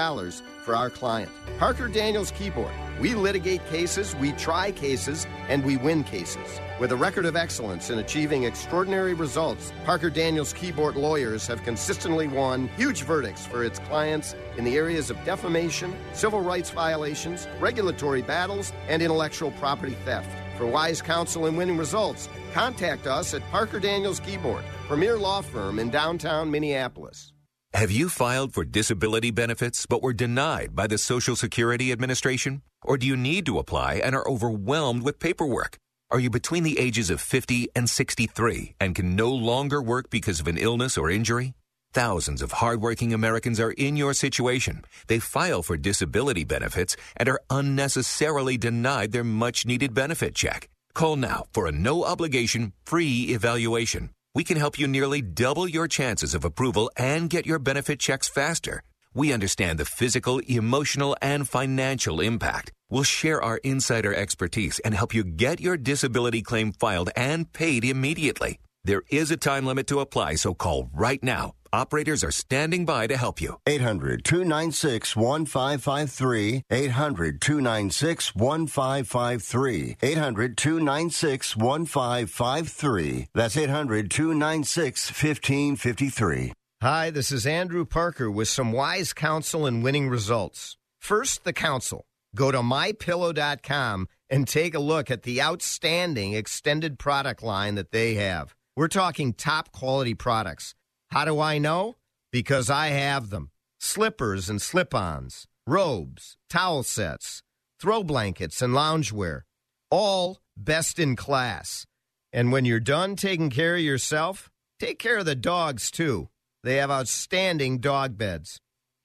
for 0.62 0.76
our 0.76 0.88
client. 0.88 1.30
Parker 1.58 1.88
Daniels 1.88 2.30
Kibort. 2.30 2.72
We 3.00 3.14
litigate 3.14 3.66
cases, 3.66 4.14
we 4.16 4.32
try 4.32 4.70
cases, 4.70 5.26
and 5.48 5.64
we 5.64 5.76
win 5.76 6.04
cases. 6.04 6.60
With 6.78 6.92
a 6.92 6.96
record 6.96 7.26
of 7.26 7.34
excellence 7.34 7.90
in 7.90 7.98
achieving 7.98 8.44
extraordinary 8.44 9.14
results, 9.14 9.72
Parker 9.84 10.10
Daniels 10.10 10.54
Kibort 10.54 10.94
lawyers 10.94 11.48
have 11.48 11.64
consistently 11.64 12.28
won 12.28 12.68
huge 12.76 13.02
verdicts 13.02 13.46
for 13.46 13.64
its 13.64 13.80
clients 13.80 14.36
in 14.56 14.64
the 14.64 14.76
areas 14.76 15.10
of 15.10 15.22
defamation, 15.24 15.96
civil 16.12 16.40
rights 16.40 16.70
violations, 16.70 17.48
regulatory 17.58 18.22
battles, 18.22 18.72
and 18.88 19.02
intellectual 19.02 19.50
property 19.52 19.96
theft. 20.04 20.30
For 20.62 20.68
wise 20.68 21.02
counsel 21.02 21.46
and 21.46 21.58
winning 21.58 21.76
results, 21.76 22.28
contact 22.52 23.08
us 23.08 23.34
at 23.34 23.42
Parker 23.50 23.80
Daniels 23.80 24.20
Kibort, 24.20 24.62
premier 24.86 25.18
law 25.18 25.40
firm 25.40 25.80
in 25.80 25.90
downtown 25.90 26.52
Minneapolis. 26.52 27.32
Have 27.74 27.90
you 27.90 28.08
filed 28.08 28.54
for 28.54 28.64
disability 28.64 29.32
benefits 29.32 29.86
but 29.86 30.04
were 30.04 30.12
denied 30.12 30.76
by 30.76 30.86
the 30.86 30.98
Social 30.98 31.34
Security 31.34 31.90
Administration? 31.90 32.62
Or 32.84 32.96
do 32.96 33.08
you 33.08 33.16
need 33.16 33.44
to 33.46 33.58
apply 33.58 33.94
and 33.94 34.14
are 34.14 34.28
overwhelmed 34.28 35.02
with 35.02 35.18
paperwork? 35.18 35.78
Are 36.12 36.20
you 36.20 36.30
between 36.30 36.62
the 36.62 36.78
ages 36.78 37.10
of 37.10 37.20
50 37.20 37.66
and 37.74 37.90
63 37.90 38.76
and 38.78 38.94
can 38.94 39.16
no 39.16 39.32
longer 39.32 39.82
work 39.82 40.10
because 40.10 40.38
of 40.38 40.46
an 40.46 40.58
illness 40.58 40.96
or 40.96 41.10
injury? 41.10 41.54
Thousands 41.94 42.40
of 42.40 42.52
hardworking 42.52 43.12
Americans 43.12 43.60
are 43.60 43.72
in 43.72 43.98
your 43.98 44.14
situation. 44.14 44.82
They 45.08 45.18
file 45.18 45.62
for 45.62 45.76
disability 45.76 46.42
benefits 46.42 46.96
and 47.18 47.28
are 47.28 47.42
unnecessarily 47.50 48.56
denied 48.56 49.12
their 49.12 49.24
much 49.24 49.66
needed 49.66 49.92
benefit 49.92 50.34
check. 50.34 50.70
Call 50.94 51.16
now 51.16 51.44
for 51.52 51.66
a 51.66 51.72
no 51.72 52.04
obligation 52.04 52.72
free 52.86 53.24
evaluation. 53.28 54.08
We 54.34 54.42
can 54.42 54.56
help 54.56 54.78
you 54.78 54.88
nearly 54.88 55.20
double 55.20 55.68
your 55.68 55.86
chances 55.86 56.34
of 56.34 56.46
approval 56.46 56.90
and 56.96 57.28
get 57.28 57.44
your 57.44 57.58
benefit 57.58 58.00
checks 58.00 58.26
faster. 58.26 58.82
We 59.12 59.30
understand 59.30 59.78
the 59.78 59.84
physical, 59.84 60.38
emotional, 60.38 61.14
and 61.20 61.46
financial 61.46 62.22
impact. 62.22 62.72
We'll 62.88 63.02
share 63.02 63.42
our 63.42 63.58
insider 63.58 64.14
expertise 64.14 64.78
and 64.78 64.94
help 64.94 65.12
you 65.12 65.24
get 65.24 65.60
your 65.60 65.76
disability 65.76 66.40
claim 66.40 66.72
filed 66.72 67.10
and 67.14 67.52
paid 67.52 67.84
immediately. 67.84 68.60
There 68.82 69.02
is 69.10 69.30
a 69.30 69.36
time 69.36 69.66
limit 69.66 69.86
to 69.88 70.00
apply, 70.00 70.36
so 70.36 70.54
call 70.54 70.88
right 70.94 71.22
now 71.22 71.52
operators 71.72 72.22
are 72.22 72.30
standing 72.30 72.84
by 72.84 73.06
to 73.06 73.16
help 73.16 73.40
you. 73.40 73.58
800 73.66 74.24
296 74.24 75.16
1553. 75.16 76.64
800 76.70 77.40
296 77.40 78.34
1553. 78.34 79.96
800 80.02 80.56
296 80.56 81.56
1553. 81.56 83.28
That's 83.34 83.56
800 83.56 84.10
296 84.10 85.10
1553. 85.10 86.52
Hi, 86.82 87.10
this 87.10 87.30
is 87.30 87.46
Andrew 87.46 87.84
Parker 87.84 88.28
with 88.28 88.48
some 88.48 88.72
wise 88.72 89.12
counsel 89.12 89.66
and 89.66 89.84
winning 89.84 90.08
results. 90.08 90.76
First, 90.98 91.44
the 91.44 91.52
counsel. 91.52 92.06
Go 92.34 92.50
to 92.50 92.58
mypillow.com 92.58 94.08
and 94.28 94.48
take 94.48 94.74
a 94.74 94.80
look 94.80 95.10
at 95.10 95.22
the 95.22 95.40
outstanding 95.40 96.32
extended 96.32 96.98
product 96.98 97.42
line 97.42 97.76
that 97.76 97.92
they 97.92 98.14
have. 98.14 98.54
We're 98.74 98.88
talking 98.88 99.32
top 99.32 99.70
quality 99.70 100.14
products. 100.14 100.74
How 101.12 101.26
do 101.26 101.40
I 101.40 101.58
know? 101.58 101.96
Because 102.30 102.70
I 102.70 102.86
have 102.86 103.28
them. 103.28 103.50
Slippers 103.78 104.48
and 104.48 104.62
slip 104.62 104.94
ons, 104.94 105.46
robes, 105.66 106.38
towel 106.48 106.82
sets, 106.84 107.42
throw 107.78 108.02
blankets, 108.02 108.62
and 108.62 108.72
loungewear. 108.72 109.42
All 109.90 110.38
best 110.56 110.98
in 110.98 111.14
class. 111.14 111.84
And 112.32 112.50
when 112.50 112.64
you're 112.64 112.80
done 112.80 113.16
taking 113.16 113.50
care 113.50 113.74
of 113.74 113.82
yourself, 113.82 114.50
take 114.80 114.98
care 114.98 115.18
of 115.18 115.26
the 115.26 115.34
dogs 115.34 115.90
too. 115.90 116.30
They 116.62 116.76
have 116.76 116.90
outstanding 116.90 117.80
dog 117.80 118.16
beds. 118.16 118.58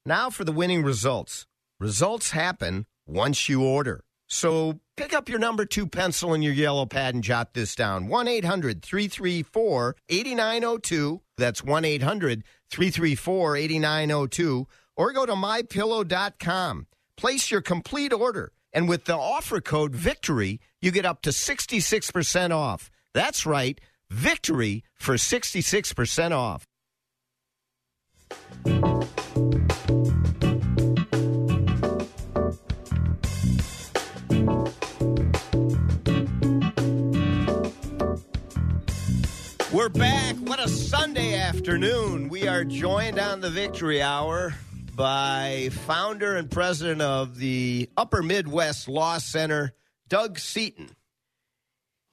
Now 0.06 0.30
for 0.30 0.46
the 0.46 0.54
winning 0.54 0.84
results. 0.84 1.46
Results 1.78 2.32
happen 2.32 2.86
once 3.06 3.50
you 3.50 3.66
order. 3.66 4.06
So 4.28 4.80
pick 4.98 5.14
up 5.14 5.30
your 5.30 5.40
number 5.40 5.66
two 5.66 5.88
pencil 5.88 6.34
and 6.34 6.44
your 6.44 6.54
yellow 6.54 6.86
pad 6.86 7.16
and 7.16 7.24
jot 7.24 7.54
this 7.54 7.76
down 7.76 8.08
1 8.08 8.28
800 8.28 8.84
334 8.84 9.96
8902. 10.10 11.22
That's 11.38 11.64
1 11.64 11.86
800 11.86 12.44
334 12.70 13.58
8902. 13.58 14.68
Or 14.96 15.14
go 15.14 15.26
to 15.26 15.34
mypillow.com. 15.34 16.88
Place 17.16 17.52
your 17.52 17.62
complete 17.62 18.14
order. 18.14 18.52
And 18.74 18.90
with 18.90 19.06
the 19.06 19.16
offer 19.16 19.62
code 19.62 19.96
VICTORY, 19.96 20.60
you 20.82 20.92
get 20.92 21.06
up 21.06 21.22
to 21.24 21.30
66% 21.30 22.52
off. 22.52 22.92
That's 23.14 23.46
right, 23.46 23.80
VICTORY 24.12 24.84
for 24.96 25.16
66% 25.16 26.32
off. 26.32 26.68
We're 39.88 39.94
back. 40.02 40.36
What 40.36 40.60
a 40.60 40.68
Sunday 40.68 41.34
afternoon. 41.36 42.28
We 42.28 42.46
are 42.46 42.66
joined 42.66 43.20
on 43.20 43.40
the 43.40 43.50
Victory 43.50 44.02
Hour 44.02 44.54
by 44.94 45.70
founder 45.72 46.36
and 46.36 46.52
president 46.52 47.02
of 47.02 47.38
the 47.38 47.90
Upper 47.96 48.22
Midwest 48.22 48.90
Law 48.90 49.18
Center, 49.18 49.74
Doug 50.10 50.40
Seaton. 50.40 50.90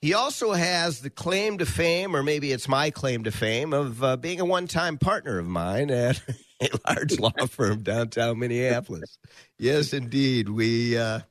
He 0.01 0.15
also 0.15 0.53
has 0.53 1.01
the 1.01 1.11
claim 1.11 1.59
to 1.59 1.67
fame, 1.67 2.15
or 2.15 2.23
maybe 2.23 2.53
it's 2.53 2.69
my 2.69 2.91
claim 2.91 3.25
to 3.25 3.33
fame, 3.33 3.73
of 3.73 4.05
uh, 4.05 4.17
being 4.19 4.39
a 4.39 4.45
one 4.45 4.69
time 4.69 4.97
partner 4.97 5.41
of 5.41 5.47
mine 5.47 5.91
at 5.91 6.23
a 6.63 6.69
large 6.87 7.19
law 7.19 7.33
firm 7.51 7.83
downtown 7.83 8.39
Minneapolis. 8.39 9.19
Yes, 9.59 9.93
indeed. 9.93 10.49
We. 10.49 10.97
Uh, 10.97 11.23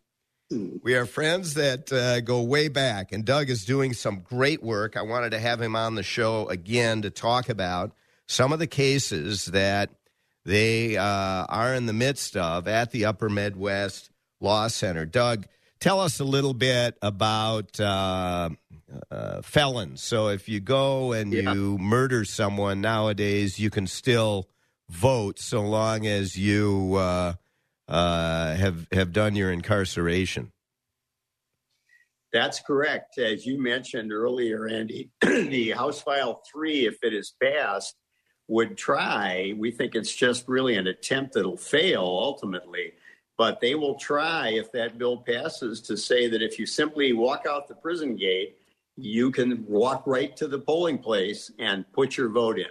we 0.84 0.96
are 0.96 1.06
friends 1.06 1.56
that 1.56 1.92
uh, 1.92 2.22
go 2.22 2.42
way 2.42 2.68
back, 2.68 3.12
and 3.12 3.26
Doug 3.26 3.50
is 3.50 3.66
doing 3.66 3.94
some 3.94 4.22
great 4.22 4.64
work. 4.64 4.98
I 4.98 5.02
wanted 5.02 5.32
to 5.32 5.40
have 5.40 5.62
him 5.62 5.76
on 5.76 5.96
the 5.96 6.04
show 6.04 6.48
again 6.48 7.02
to 7.04 7.10
talk 7.10 7.50
about 7.50 7.92
some 8.28 8.54
of 8.54 8.60
the 8.60 8.68
cases 8.68 9.46
that 9.46 9.90
they 10.46 10.98
uh, 10.98 11.04
are 11.48 11.74
in 11.74 11.86
the 11.86 11.94
midst 11.94 12.36
of 12.36 12.68
at 12.68 12.92
the 12.92 13.06
Upper 13.06 13.30
Midwest 13.30 14.10
Law 14.40 14.68
Center. 14.68 15.06
Doug, 15.06 15.48
tell 15.80 16.00
us 16.00 16.20
a 16.20 16.26
little 16.26 16.54
bit 16.54 16.98
about 17.02 17.80
uh, 17.80 18.50
uh 19.10 19.42
felons. 19.42 20.04
So, 20.04 20.28
if 20.28 20.50
you 20.50 20.60
go 20.60 21.14
and 21.14 21.34
yeah. 21.34 21.54
you 21.54 21.78
murder 21.78 22.26
someone 22.26 22.82
nowadays, 22.82 23.60
you 23.60 23.70
can 23.70 23.88
still 23.88 24.50
vote 24.90 25.40
so 25.40 25.62
long 25.62 26.06
as 26.06 26.38
you 26.38 26.98
uh, 27.88 28.56
have 28.56 28.88
have 28.92 29.12
done 29.12 29.36
your 29.36 29.52
incarceration. 29.52 30.52
That's 32.32 32.60
correct. 32.60 33.20
As 33.20 33.46
you 33.46 33.62
mentioned 33.62 34.12
earlier, 34.12 34.68
Andy, 34.68 35.12
the 35.22 35.72
House 35.72 36.02
File 36.02 36.42
3, 36.52 36.88
if 36.88 36.98
it 37.04 37.14
is 37.14 37.36
passed, 37.42 37.96
would 38.48 38.76
try. 38.76 39.54
We 39.56 39.70
think 39.70 39.94
it's 39.94 40.14
just 40.14 40.48
really 40.48 40.76
an 40.76 40.88
attempt 40.88 41.36
that'll 41.36 41.58
fail 41.58 42.02
ultimately. 42.02 42.94
But 43.38 43.62
they 43.62 43.76
will 43.76 43.96
try, 43.96 44.50
if 44.50 44.72
that 44.72 44.98
bill 44.98 45.18
passes, 45.18 45.82
to 45.82 45.96
say 45.98 46.28
that 46.28 46.42
if 46.42 46.58
you 46.58 46.66
simply 46.66 47.14
walk 47.14 47.46
out 47.48 47.68
the 47.68 47.76
prison 47.76 48.16
gate, 48.16 48.58
you 48.96 49.32
can 49.32 49.66
walk 49.68 50.04
right 50.06 50.36
to 50.38 50.48
the 50.48 50.60
polling 50.60 51.00
place 51.00 51.52
and 51.60 51.86
put 51.94 52.18
your 52.18 52.30
vote 52.30 52.60
in. 52.60 52.68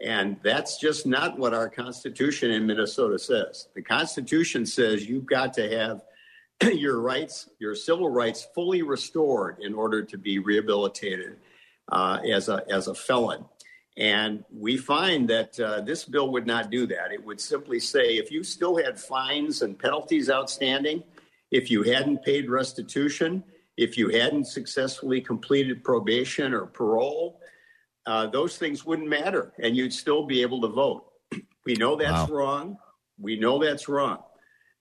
And 0.00 0.36
that's 0.42 0.78
just 0.78 1.06
not 1.06 1.38
what 1.38 1.54
our 1.54 1.68
Constitution 1.68 2.52
in 2.52 2.66
Minnesota 2.66 3.18
says. 3.18 3.68
The 3.74 3.82
Constitution 3.82 4.64
says 4.64 5.08
you've 5.08 5.26
got 5.26 5.52
to 5.54 5.68
have 5.76 6.02
your 6.76 7.00
rights, 7.00 7.48
your 7.58 7.74
civil 7.74 8.08
rights, 8.08 8.46
fully 8.54 8.82
restored 8.82 9.58
in 9.60 9.74
order 9.74 10.02
to 10.04 10.16
be 10.16 10.38
rehabilitated 10.38 11.36
uh, 11.90 12.18
as 12.30 12.48
a 12.48 12.64
as 12.70 12.86
a 12.86 12.94
felon. 12.94 13.44
And 13.96 14.44
we 14.56 14.76
find 14.76 15.28
that 15.28 15.58
uh, 15.58 15.80
this 15.80 16.04
bill 16.04 16.30
would 16.30 16.46
not 16.46 16.70
do 16.70 16.86
that. 16.86 17.10
It 17.12 17.24
would 17.24 17.40
simply 17.40 17.80
say 17.80 18.16
if 18.16 18.30
you 18.30 18.44
still 18.44 18.76
had 18.76 18.98
fines 18.98 19.62
and 19.62 19.76
penalties 19.76 20.30
outstanding, 20.30 21.02
if 21.50 21.68
you 21.68 21.82
hadn't 21.82 22.22
paid 22.22 22.48
restitution, 22.48 23.42
if 23.76 23.98
you 23.98 24.08
hadn't 24.10 24.46
successfully 24.46 25.20
completed 25.20 25.82
probation 25.82 26.54
or 26.54 26.66
parole, 26.66 27.40
uh, 28.08 28.26
those 28.26 28.56
things 28.56 28.86
wouldn't 28.86 29.08
matter 29.08 29.52
and 29.62 29.76
you'd 29.76 29.92
still 29.92 30.24
be 30.24 30.40
able 30.40 30.60
to 30.62 30.68
vote. 30.68 31.04
We 31.66 31.74
know 31.74 31.96
that's 31.96 32.30
wow. 32.30 32.34
wrong. 32.34 32.76
We 33.20 33.38
know 33.38 33.62
that's 33.62 33.90
wrong. 33.90 34.20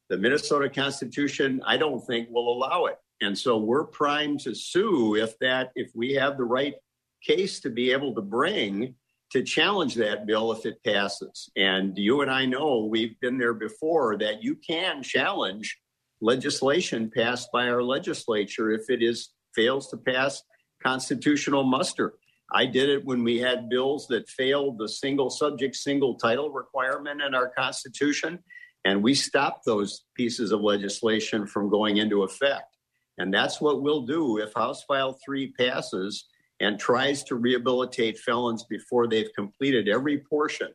The 0.07 0.17
Minnesota 0.17 0.69
Constitution, 0.69 1.61
I 1.65 1.75
don't 1.75 1.99
think, 1.99 2.29
will 2.31 2.49
allow 2.49 2.85
it. 2.85 2.97
And 3.19 3.37
so 3.37 3.57
we're 3.57 3.83
primed 3.83 4.39
to 4.41 4.55
sue 4.55 5.15
if 5.15 5.37
that 5.39 5.71
if 5.75 5.91
we 5.93 6.13
have 6.13 6.37
the 6.37 6.45
right 6.45 6.75
case 7.21 7.59
to 7.61 7.69
be 7.69 7.91
able 7.91 8.15
to 8.15 8.21
bring 8.21 8.95
to 9.31 9.43
challenge 9.43 9.95
that 9.95 10.25
bill 10.25 10.53
if 10.53 10.65
it 10.65 10.81
passes. 10.85 11.49
And 11.57 11.97
you 11.97 12.21
and 12.21 12.31
I 12.31 12.45
know 12.45 12.85
we've 12.85 13.19
been 13.19 13.37
there 13.37 13.53
before 13.53 14.17
that 14.19 14.41
you 14.41 14.55
can 14.55 15.03
challenge 15.03 15.77
legislation 16.21 17.11
passed 17.13 17.51
by 17.51 17.67
our 17.67 17.83
legislature 17.83 18.71
if 18.71 18.89
it 18.89 19.03
is 19.03 19.31
fails 19.53 19.89
to 19.89 19.97
pass 19.97 20.41
constitutional 20.81 21.63
muster. 21.63 22.13
I 22.51 22.65
did 22.65 22.89
it 22.89 23.05
when 23.05 23.23
we 23.23 23.39
had 23.39 23.69
bills 23.69 24.07
that 24.07 24.29
failed 24.29 24.77
the 24.77 24.87
single 24.87 25.29
subject, 25.29 25.75
single 25.75 26.15
title 26.15 26.49
requirement 26.49 27.21
in 27.21 27.35
our 27.35 27.49
Constitution, 27.49 28.39
and 28.85 29.03
we 29.03 29.13
stopped 29.13 29.65
those 29.65 30.05
pieces 30.15 30.51
of 30.51 30.61
legislation 30.61 31.45
from 31.45 31.69
going 31.69 31.97
into 31.97 32.23
effect. 32.23 32.77
And 33.17 33.33
that's 33.33 33.59
what 33.59 33.81
we'll 33.81 34.05
do 34.05 34.37
if 34.37 34.53
House 34.53 34.83
File 34.83 35.17
3 35.25 35.51
passes 35.59 36.25
and 36.59 36.79
tries 36.79 37.23
to 37.25 37.35
rehabilitate 37.35 38.17
felons 38.17 38.63
before 38.63 39.07
they've 39.07 39.33
completed 39.35 39.87
every 39.89 40.19
portion 40.19 40.69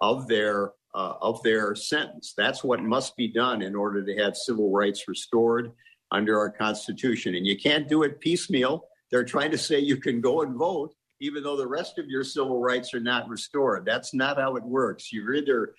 of 0.00 0.26
their 0.26 0.72
uh, 0.94 1.14
of 1.22 1.42
their 1.42 1.74
sentence. 1.74 2.34
That's 2.36 2.62
what 2.62 2.82
must 2.82 3.16
be 3.16 3.26
done 3.28 3.62
in 3.62 3.74
order 3.74 4.04
to 4.04 4.22
have 4.22 4.36
civil 4.36 4.70
rights 4.70 5.08
restored 5.08 5.72
under 6.10 6.38
our 6.38 6.50
Constitution. 6.50 7.34
And 7.34 7.46
you 7.46 7.56
can't 7.56 7.88
do 7.88 8.02
it 8.02 8.20
piecemeal. 8.20 8.84
They're 9.10 9.24
trying 9.24 9.52
to 9.52 9.58
say 9.58 9.78
you 9.78 9.96
can 9.96 10.20
go 10.20 10.42
and 10.42 10.54
vote, 10.54 10.94
even 11.22 11.44
though 11.44 11.56
the 11.56 11.66
rest 11.66 11.98
of 11.98 12.08
your 12.08 12.24
civil 12.24 12.60
rights 12.60 12.92
are 12.92 13.00
not 13.00 13.28
restored. 13.28 13.84
That's 13.86 14.12
not 14.12 14.38
how 14.38 14.56
it 14.56 14.64
works. 14.64 15.12
You're 15.12 15.34
either 15.34 15.74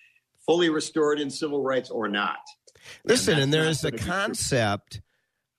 fully 0.46 0.70
restored 0.70 1.20
in 1.20 1.30
civil 1.30 1.62
rights 1.62 1.90
or 1.90 2.08
not. 2.08 2.40
Listen, 3.04 3.34
and, 3.34 3.44
and 3.44 3.54
there 3.54 3.66
is 3.66 3.84
a 3.84 3.92
concept 3.92 5.02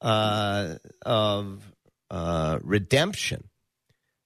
uh, 0.01 0.77
of 1.05 1.71
uh, 2.11 2.59
redemption 2.63 3.51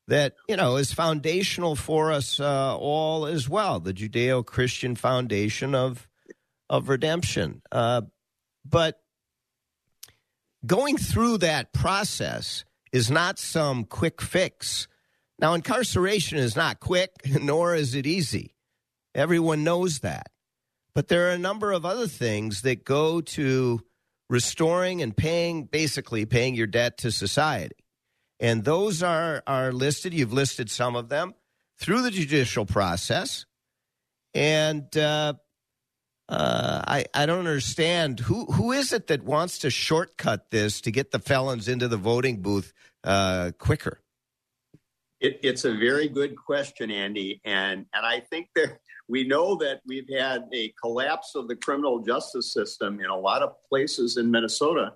that 0.07 0.35
you 0.49 0.57
know 0.57 0.77
is 0.77 0.92
foundational 0.92 1.75
for 1.77 2.12
us 2.12 2.38
uh, 2.40 2.77
all 2.77 3.27
as 3.27 3.49
well. 3.49 3.81
The 3.81 3.92
Judeo-Christian 3.92 4.94
foundation 4.94 5.75
of 5.75 6.09
of 6.71 6.88
redemption, 6.88 7.62
uh, 7.73 8.03
but 8.64 9.01
going 10.64 10.97
through 10.97 11.38
that 11.38 11.73
process 11.73 12.64
is 12.92 13.11
not 13.11 13.38
some 13.38 13.85
quick 13.85 14.21
fix 14.21 14.88
now, 15.40 15.55
incarceration 15.55 16.38
is 16.38 16.57
not 16.57 16.81
quick, 16.81 17.11
nor 17.42 17.74
is 17.74 17.94
it 17.94 18.07
easy. 18.07 18.55
Everyone 19.14 19.64
knows 19.64 20.01
that. 20.01 20.31
But 20.94 21.09
there 21.09 21.29
are 21.29 21.33
a 21.33 21.38
number 21.38 21.72
of 21.72 21.85
other 21.85 22.09
things 22.09 22.62
that 22.62 22.85
go 22.85 23.20
to 23.20 23.81
restoring 24.29 25.01
and 25.01 25.16
paying, 25.16 25.64
basically 25.64 26.27
paying 26.27 26.55
your 26.55 26.66
debt 26.66 26.98
to 26.98 27.12
society. 27.12 27.77
And 28.40 28.64
those 28.64 29.03
are, 29.03 29.42
are 29.46 29.72
listed, 29.72 30.12
you've 30.12 30.33
listed 30.33 30.70
some 30.70 30.96
of 30.96 31.09
them, 31.09 31.35
through 31.79 32.03
the 32.03 32.11
judicial 32.11 32.66
process. 32.66 33.46
And 34.35 34.94
uh, 34.96 35.35
uh, 36.29 36.83
I 36.87 37.07
I 37.14 37.27
don't 37.27 37.38
understand 37.38 38.20
who 38.20 38.44
who 38.46 38.72
is 38.72 38.92
it 38.92 39.07
that 39.07 39.22
wants 39.24 39.59
to 39.61 39.70
shortcut 39.70 40.51
this 40.51 40.81
to 40.83 40.90
get 40.90 41.11
the 41.11 41.18
felons 41.18 41.68
into 41.68 41.88
the 41.88 41.96
voting 41.96 42.42
booth 42.42 42.72
uh, 43.03 43.53
quicker. 43.59 44.01
It, 45.20 45.40
it's 45.42 45.64
a 45.64 45.74
very 45.74 46.09
good 46.09 46.37
question, 46.37 46.90
Andy, 46.90 47.40
and 47.44 47.87
and 47.92 48.07
I 48.07 48.20
think 48.20 48.48
that 48.54 48.78
we 49.09 49.26
know 49.26 49.57
that 49.57 49.81
we've 49.87 50.09
had 50.09 50.44
a 50.54 50.72
collapse 50.81 51.35
of 51.35 51.48
the 51.48 51.57
criminal 51.57 51.98
justice 52.00 52.52
system 52.52 53.00
in 53.00 53.07
a 53.07 53.18
lot 53.18 53.42
of 53.42 53.54
places 53.68 54.16
in 54.16 54.31
Minnesota, 54.31 54.92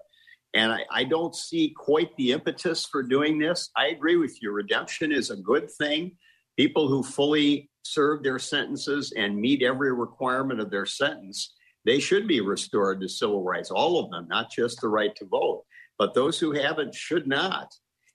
and 0.54 0.70
I, 0.72 0.84
I 0.92 1.04
don't 1.04 1.34
see 1.34 1.74
quite 1.76 2.14
the 2.16 2.32
impetus 2.32 2.86
for 2.86 3.02
doing 3.02 3.38
this. 3.38 3.70
I 3.76 3.88
agree 3.88 4.16
with 4.16 4.40
you. 4.40 4.52
Redemption 4.52 5.10
is 5.10 5.30
a 5.30 5.36
good 5.36 5.70
thing. 5.70 6.12
People 6.56 6.86
who 6.86 7.02
fully 7.02 7.70
serve 7.82 8.22
their 8.22 8.38
sentences 8.38 9.12
and 9.16 9.36
meet 9.36 9.62
every 9.62 9.92
requirement 9.92 10.60
of 10.60 10.70
their 10.70 10.86
sentence, 10.86 11.54
they 11.84 11.98
should 11.98 12.28
be 12.28 12.40
restored 12.40 13.00
to 13.00 13.08
civil 13.08 13.42
rights. 13.42 13.70
All 13.70 13.98
of 13.98 14.10
them, 14.10 14.28
not 14.28 14.52
just 14.52 14.80
the 14.80 14.88
right 14.88 15.14
to 15.16 15.24
vote. 15.24 15.64
But 15.98 16.14
those 16.14 16.38
who 16.38 16.52
haven't 16.52 16.94
should 16.94 17.26
not. 17.26 17.72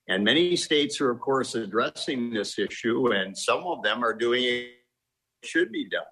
And 0.08 0.24
many 0.24 0.56
states 0.56 1.02
are, 1.02 1.10
of 1.10 1.20
course, 1.20 1.56
addressing 1.56 2.32
this 2.34 2.58
issue, 2.58 3.12
and 3.12 3.38
some 3.38 3.64
of 3.66 3.84
them 3.84 4.04
are 4.04 4.14
doing 4.14 4.44
it 4.44 4.68
should 5.44 5.72
be 5.72 5.90
done. 5.90 6.04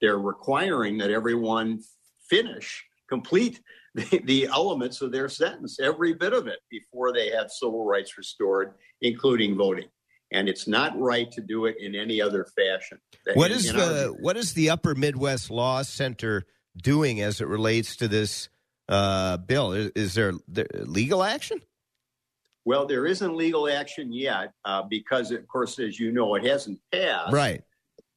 They're 0.00 0.18
requiring 0.18 0.98
that 0.98 1.10
everyone 1.10 1.80
finish, 2.28 2.84
complete 3.08 3.60
the, 3.94 4.20
the, 4.24 4.46
elements 4.46 5.02
of 5.02 5.12
their 5.12 5.28
sentence, 5.28 5.78
every 5.80 6.14
bit 6.14 6.32
of 6.32 6.48
it, 6.48 6.58
before 6.68 7.12
they 7.12 7.30
have 7.30 7.50
civil 7.50 7.84
rights 7.84 8.18
restored, 8.18 8.74
including 9.00 9.56
voting. 9.56 9.88
And 10.32 10.48
it's 10.48 10.66
not 10.66 10.98
right 10.98 11.30
to 11.30 11.40
do 11.40 11.66
it 11.66 11.76
in 11.78 11.94
any 11.94 12.20
other 12.20 12.44
fashion. 12.56 12.98
What 13.34 13.52
is 13.52 13.72
the 13.72 14.06
our, 14.06 14.08
what 14.08 14.36
is 14.36 14.54
the 14.54 14.70
Upper 14.70 14.96
Midwest 14.96 15.48
Law 15.48 15.82
Center 15.82 16.44
doing 16.76 17.20
as 17.20 17.40
it 17.40 17.46
relates 17.46 17.96
to 17.96 18.08
this 18.08 18.48
uh, 18.88 19.36
bill? 19.36 19.72
Is, 19.72 19.92
is 19.94 20.14
there, 20.14 20.32
there 20.48 20.66
legal 20.72 21.22
action? 21.22 21.60
Well, 22.64 22.86
there 22.86 23.06
isn't 23.06 23.36
legal 23.36 23.68
action 23.68 24.12
yet 24.12 24.52
uh, 24.64 24.82
because, 24.82 25.30
of 25.30 25.46
course, 25.48 25.78
as 25.78 26.00
you 26.00 26.12
know, 26.12 26.34
it 26.34 26.44
hasn't 26.44 26.80
passed. 26.92 27.32
Right. 27.32 27.62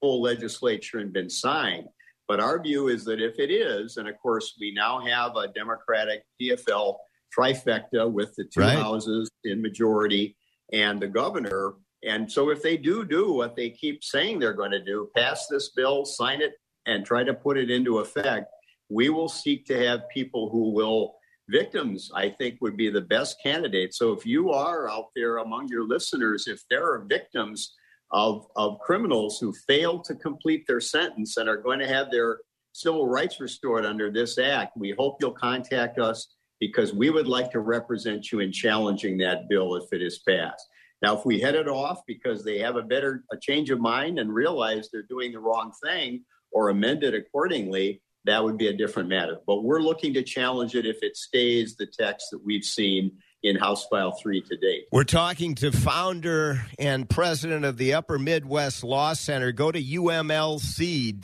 Full 0.01 0.21
legislature 0.21 0.99
and 0.99 1.12
been 1.12 1.29
signed. 1.29 1.88
But 2.27 2.39
our 2.39 2.62
view 2.62 2.88
is 2.88 3.03
that 3.05 3.21
if 3.21 3.39
it 3.39 3.51
is, 3.51 3.97
and 3.97 4.07
of 4.07 4.17
course, 4.19 4.55
we 4.60 4.73
now 4.73 4.99
have 4.99 5.36
a 5.36 5.47
Democratic 5.47 6.23
DFL 6.41 6.97
trifecta 7.38 8.10
with 8.10 8.33
the 8.36 8.45
two 8.45 8.62
right. 8.62 8.77
houses 8.77 9.29
in 9.43 9.62
majority 9.62 10.36
and 10.73 10.99
the 10.99 11.07
governor. 11.07 11.73
And 12.03 12.31
so, 12.31 12.49
if 12.49 12.62
they 12.62 12.77
do 12.77 13.05
do 13.05 13.31
what 13.33 13.55
they 13.55 13.69
keep 13.69 14.03
saying 14.03 14.39
they're 14.39 14.53
going 14.53 14.71
to 14.71 14.83
do, 14.83 15.10
pass 15.15 15.47
this 15.47 15.69
bill, 15.69 16.05
sign 16.05 16.41
it, 16.41 16.53
and 16.86 17.05
try 17.05 17.23
to 17.23 17.33
put 17.33 17.57
it 17.57 17.71
into 17.71 17.99
effect, 17.99 18.47
we 18.89 19.10
will 19.10 19.29
seek 19.29 19.65
to 19.65 19.88
have 19.88 20.07
people 20.10 20.49
who 20.49 20.71
will 20.71 21.16
victims, 21.49 22.12
I 22.13 22.29
think, 22.29 22.57
would 22.62 22.77
be 22.77 22.89
the 22.89 23.01
best 23.01 23.41
candidate. 23.41 23.93
So 23.93 24.12
if 24.12 24.25
you 24.25 24.51
are 24.51 24.89
out 24.89 25.07
there 25.15 25.38
among 25.38 25.67
your 25.69 25.88
listeners, 25.88 26.47
if 26.47 26.63
there 26.69 26.86
are 26.86 27.05
victims 27.07 27.73
of, 28.12 28.47
of 28.55 28.79
criminals 28.79 29.39
who 29.39 29.53
fail 29.67 29.99
to 29.99 30.15
complete 30.15 30.65
their 30.67 30.79
sentence 30.79 31.38
and 31.38 31.49
are 31.49 31.62
going 31.62 31.79
to 31.79 31.88
have 31.88 32.12
their 32.12 32.39
civil 32.73 33.07
rights 33.07 33.39
restored 33.39 33.86
under 33.86 34.12
this 34.12 34.38
act, 34.38 34.77
we 34.77 34.91
hope 34.97 35.17
you'll 35.19 35.31
contact 35.31 35.99
us 35.99 36.36
because 36.60 36.93
we 36.93 37.10
would 37.10 37.27
like 37.27 37.51
to 37.51 37.60
represent 37.60 38.31
you 38.31 38.39
in 38.39 38.51
challenging 38.51 39.17
that 39.17 39.49
bill 39.49 39.75
if 39.75 39.91
it 39.91 40.01
is 40.01 40.19
passed. 40.19 40.67
Now, 41.01 41.17
if 41.17 41.25
we 41.25 41.39
head 41.39 41.55
it 41.55 41.67
off 41.67 42.01
because 42.07 42.43
they 42.43 42.57
have 42.60 42.75
a 42.75 42.81
better 42.81 43.23
a 43.31 43.38
change 43.38 43.69
of 43.69 43.79
mind 43.79 44.17
and 44.19 44.33
realize 44.33 44.89
they're 44.91 45.03
doing 45.03 45.31
the 45.31 45.39
wrong 45.39 45.71
thing 45.83 46.23
or 46.51 46.69
amend 46.69 47.03
it 47.03 47.13
accordingly, 47.13 48.01
that 48.28 48.44
would 48.44 48.58
be 48.58 48.68
a 48.68 48.74
different 48.74 49.10
matter. 49.10 49.38
But 49.48 49.63
we're 49.63 49.82
looking 49.82 50.13
to 50.13 50.24
challenge 50.24 50.76
it 50.76 50.86
if 50.86 50.98
it 51.02 51.18
stays 51.18 51.76
the 51.76 51.88
text 51.88 52.28
that 52.32 52.46
we've 52.46 52.63
seen 52.63 53.13
in 53.44 53.56
House 53.56 53.86
File 53.88 54.12
3 54.12 54.42
to 54.42 54.58
date. 54.58 54.86
We're 54.92 55.04
talking 55.04 55.56
to 55.56 55.72
founder 55.72 56.66
and 56.78 57.10
president 57.10 57.66
of 57.66 57.78
the 57.78 57.94
Upper 57.94 58.20
Midwest 58.20 58.84
Law 58.84 59.13
Center. 59.13 59.52
Go 59.52 59.72
to 59.72 59.82
umlc.org 59.82 61.20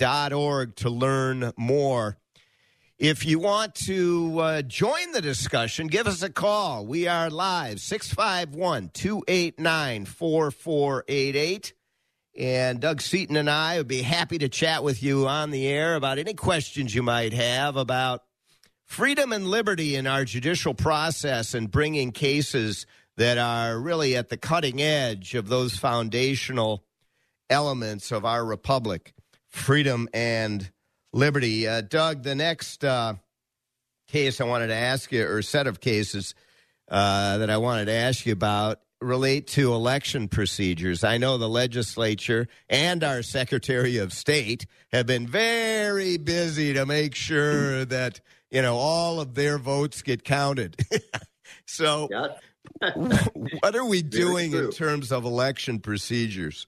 to 0.75 0.89
learn 0.89 1.51
more. 1.57 2.17
If 2.99 3.25
you 3.25 3.39
want 3.39 3.75
to 3.87 4.39
uh, 4.39 4.61
join 4.61 5.11
the 5.11 5.21
discussion, 5.21 5.87
give 5.87 6.07
us 6.07 6.21
a 6.21 6.29
call. 6.29 6.85
We 6.85 7.07
are 7.07 7.29
live 7.29 7.81
651 7.81 8.91
289 8.93 10.05
4488. 10.05 11.73
And 12.35 12.79
Doug 12.79 13.01
Seaton 13.01 13.35
and 13.35 13.49
I 13.49 13.77
would 13.77 13.87
be 13.87 14.01
happy 14.01 14.39
to 14.39 14.49
chat 14.49 14.83
with 14.83 15.03
you 15.03 15.27
on 15.27 15.51
the 15.51 15.67
air 15.67 15.95
about 15.95 16.17
any 16.17 16.33
questions 16.33 16.95
you 16.95 17.03
might 17.03 17.33
have 17.33 17.75
about 17.75 18.23
freedom 18.85 19.31
and 19.31 19.47
liberty 19.47 19.95
in 19.95 20.07
our 20.07 20.25
judicial 20.25 20.73
process 20.73 21.53
and 21.53 21.69
bringing 21.69 22.11
cases 22.11 22.87
that 23.17 23.37
are 23.37 23.79
really 23.79 24.15
at 24.15 24.29
the 24.29 24.37
cutting 24.37 24.81
edge 24.81 25.35
of 25.35 25.47
those 25.47 25.77
foundational 25.77 26.83
elements 27.49 28.11
of 28.11 28.25
our 28.25 28.43
republic 28.43 29.13
freedom 29.47 30.09
and 30.13 30.71
liberty. 31.11 31.67
Uh, 31.67 31.81
Doug, 31.81 32.23
the 32.23 32.33
next 32.33 32.83
uh, 32.83 33.13
case 34.07 34.41
I 34.41 34.45
wanted 34.45 34.67
to 34.67 34.75
ask 34.75 35.11
you, 35.11 35.27
or 35.27 35.43
set 35.43 35.67
of 35.67 35.79
cases 35.79 36.33
uh, 36.89 37.37
that 37.37 37.51
I 37.51 37.57
wanted 37.57 37.85
to 37.85 37.93
ask 37.93 38.25
you 38.25 38.33
about, 38.33 38.79
relate 39.03 39.47
to 39.47 39.73
election 39.73 40.27
procedures. 40.27 41.03
I 41.03 41.17
know 41.17 41.37
the 41.37 41.49
legislature 41.49 42.47
and 42.69 43.03
our 43.03 43.21
Secretary 43.21 43.97
of 43.97 44.13
State 44.13 44.65
have 44.91 45.05
been 45.05 45.27
very 45.27 46.17
busy 46.17 46.73
to 46.73 46.85
make 46.85 47.15
sure 47.15 47.85
that, 47.85 48.21
you 48.51 48.61
know, 48.61 48.75
all 48.75 49.19
of 49.19 49.35
their 49.35 49.57
votes 49.57 50.01
get 50.01 50.23
counted. 50.23 50.75
so, 51.65 52.07
what 53.59 53.75
are 53.75 53.85
we 53.85 54.01
doing 54.01 54.53
in 54.53 54.71
terms 54.71 55.11
of 55.11 55.25
election 55.25 55.79
procedures? 55.79 56.67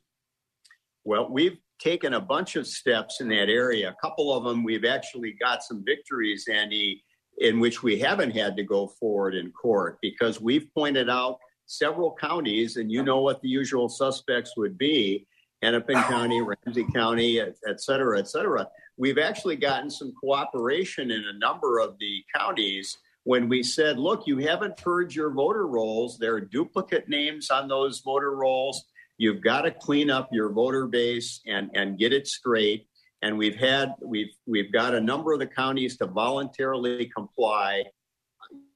Well, 1.04 1.30
we've 1.30 1.58
taken 1.80 2.14
a 2.14 2.22
bunch 2.22 2.56
of 2.56 2.68
steps 2.68 3.22
in 3.22 3.30
that 3.30 3.50
area. 3.50 3.90
A 3.90 3.96
couple 4.02 4.34
of 4.34 4.44
them 4.44 4.64
we've 4.64 4.86
actually 4.86 5.34
got 5.40 5.64
some 5.64 5.84
victories, 5.86 6.48
Andy, 6.52 7.04
in 7.38 7.60
which 7.60 7.84
we 7.84 8.00
haven't 8.00 8.32
had 8.32 8.56
to 8.58 8.64
go 8.64 8.88
forward 8.88 9.36
in 9.36 9.52
court 9.52 9.98
because 10.02 10.40
we've 10.40 10.74
pointed 10.74 11.10
out 11.10 11.38
several 11.66 12.16
counties, 12.20 12.78
and 12.78 12.92
you 12.92 13.04
know 13.04 13.22
what 13.22 13.42
the 13.42 13.50
usual 13.50 13.90
suspects 13.90 14.54
would 14.58 14.78
be 14.78 15.28
Hennepin 15.62 15.96
County, 16.10 16.42
Ramsey 16.42 16.86
County, 16.94 17.40
et, 17.40 17.56
et 17.68 17.82
cetera, 17.82 18.20
et 18.20 18.28
cetera. 18.28 18.68
We've 18.98 19.18
actually 19.18 19.58
gotten 19.58 19.90
some 19.90 20.14
cooperation 20.20 21.12
in 21.12 21.24
a 21.26 21.38
number 21.38 21.80
of 21.80 21.98
the 22.00 22.24
counties 22.36 22.98
when 23.24 23.50
we 23.50 23.64
said, 23.64 23.98
look, 23.98 24.28
you 24.28 24.38
haven't 24.38 24.78
purged 24.78 25.16
your 25.16 25.32
voter 25.32 25.68
rolls. 25.68 26.18
There 26.18 26.36
are 26.36 26.42
duplicate 26.42 27.10
names 27.10 27.50
on 27.50 27.68
those 27.68 28.00
voter 28.00 28.36
rolls. 28.36 28.86
You've 29.18 29.42
got 29.42 29.62
to 29.62 29.72
clean 29.72 30.10
up 30.10 30.30
your 30.32 30.50
voter 30.50 30.88
base 30.88 31.42
and, 31.48 31.72
and 31.74 31.98
get 31.98 32.14
it 32.14 32.28
straight. 32.28 32.88
And 33.22 33.38
we've 33.38 33.56
had 33.56 33.94
we've 34.02 34.36
we've 34.46 34.72
got 34.72 34.94
a 34.94 35.02
number 35.02 35.34
of 35.34 35.40
the 35.40 35.48
counties 35.48 35.98
to 35.98 36.06
voluntarily 36.06 37.10
comply 37.16 37.86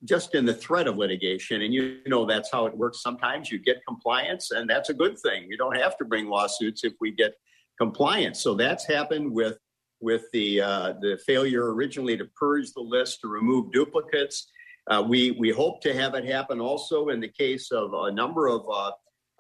just 0.06 0.36
in 0.36 0.46
the 0.46 0.54
threat 0.54 0.88
of 0.88 0.98
litigation. 0.98 1.62
And 1.62 1.74
you 1.74 2.00
know, 2.08 2.26
that's 2.26 2.52
how 2.52 2.66
it 2.66 2.78
works. 2.78 3.02
Sometimes 3.02 3.52
you 3.52 3.60
get 3.60 3.78
compliance, 3.88 4.52
and 4.52 4.70
that's 4.70 4.90
a 4.90 4.94
good 4.94 5.18
thing. 5.20 5.48
You 5.50 5.58
don't 5.58 5.78
have 5.78 5.98
to 5.98 6.06
bring 6.06 6.28
lawsuits 6.28 6.84
if 6.84 6.94
we 7.02 7.12
get 7.12 7.34
compliance. 7.80 8.42
So 8.42 8.56
that's 8.56 8.86
happened 8.86 9.32
with 9.32 9.58
with 10.02 10.24
the 10.32 10.62
uh, 10.62 10.94
the 11.02 11.20
failure 11.26 11.74
originally 11.74 12.18
to 12.18 12.26
purge 12.38 12.72
the 12.74 12.82
list 12.82 13.22
to 13.22 13.28
remove 13.28 13.72
duplicates. 13.72 14.50
Uh, 14.90 15.04
we 15.08 15.32
we 15.32 15.50
hope 15.50 15.82
to 15.82 15.94
have 15.94 16.16
it 16.16 16.26
happen 16.26 16.60
also 16.60 17.10
in 17.10 17.20
the 17.20 17.28
case 17.28 17.72
of 17.72 17.94
a 17.94 18.12
number 18.12 18.48
of 18.48 18.66
uh, 18.72 18.92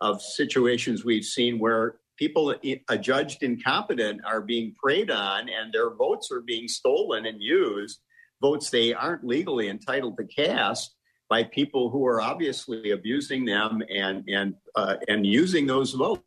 of 0.01 0.21
situations 0.21 1.05
we've 1.05 1.25
seen 1.25 1.59
where 1.59 1.95
people 2.17 2.53
adjudged 2.89 3.43
incompetent 3.43 4.19
are 4.25 4.41
being 4.41 4.75
preyed 4.81 5.09
on 5.09 5.47
and 5.47 5.73
their 5.73 5.95
votes 5.95 6.29
are 6.31 6.41
being 6.41 6.67
stolen 6.67 7.25
and 7.25 7.41
used 7.41 8.01
votes 8.41 8.69
they 8.69 8.93
aren't 8.93 9.23
legally 9.23 9.69
entitled 9.69 10.17
to 10.17 10.23
cast 10.25 10.95
by 11.29 11.43
people 11.43 11.89
who 11.89 12.05
are 12.05 12.21
obviously 12.21 12.91
abusing 12.91 13.45
them 13.45 13.81
and 13.89 14.27
and 14.27 14.55
uh, 14.75 14.95
and 15.07 15.25
using 15.25 15.67
those 15.67 15.93
votes. 15.93 16.23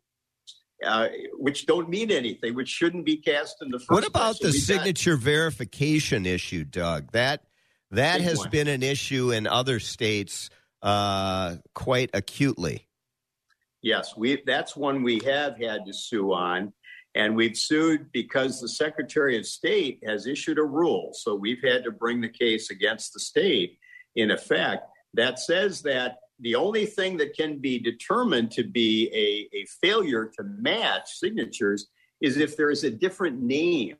Uh, 0.83 1.07
which 1.35 1.65
don't 1.65 1.87
mean 1.87 2.11
anything, 2.11 2.53
which 2.55 2.67
shouldn't 2.67 3.05
be 3.05 3.15
cast 3.15 3.61
in 3.61 3.69
the 3.69 3.79
first. 3.79 3.89
What 3.89 4.05
about 4.05 4.37
the 4.41 4.51
signature 4.51 5.15
got... 5.15 5.23
verification 5.23 6.25
issue, 6.25 6.65
Doug? 6.65 7.13
That 7.13 7.45
that 7.91 8.17
Big 8.17 8.27
has 8.27 8.39
one. 8.39 8.49
been 8.49 8.67
an 8.67 8.83
issue 8.83 9.31
in 9.31 9.47
other 9.47 9.79
states 9.79 10.49
uh, 10.81 11.55
quite 11.73 12.09
acutely. 12.13 12.87
Yes, 13.81 14.15
we 14.17 14.41
that's 14.45 14.75
one 14.75 15.03
we 15.03 15.21
have 15.25 15.57
had 15.57 15.85
to 15.85 15.93
sue 15.93 16.33
on. 16.33 16.73
And 17.15 17.35
we've 17.35 17.57
sued 17.57 18.11
because 18.11 18.59
the 18.59 18.67
Secretary 18.67 19.37
of 19.37 19.45
State 19.45 19.99
has 20.05 20.25
issued 20.25 20.57
a 20.57 20.63
rule. 20.63 21.11
So 21.13 21.35
we've 21.35 21.61
had 21.63 21.83
to 21.83 21.91
bring 21.91 22.21
the 22.21 22.29
case 22.29 22.71
against 22.71 23.13
the 23.13 23.19
state 23.19 23.77
in 24.15 24.31
effect 24.31 24.87
that 25.13 25.39
says 25.39 25.81
that 25.83 26.17
the 26.39 26.55
only 26.55 26.85
thing 26.85 27.17
that 27.17 27.35
can 27.35 27.59
be 27.59 27.79
determined 27.79 28.51
to 28.51 28.63
be 28.63 29.09
a, 29.13 29.55
a 29.55 29.65
failure 29.81 30.31
to 30.35 30.43
match 30.43 31.09
signatures 31.13 31.87
is 32.21 32.37
if 32.37 32.57
there 32.57 32.71
is 32.71 32.83
a 32.83 32.89
different 32.89 33.41
name 33.41 33.95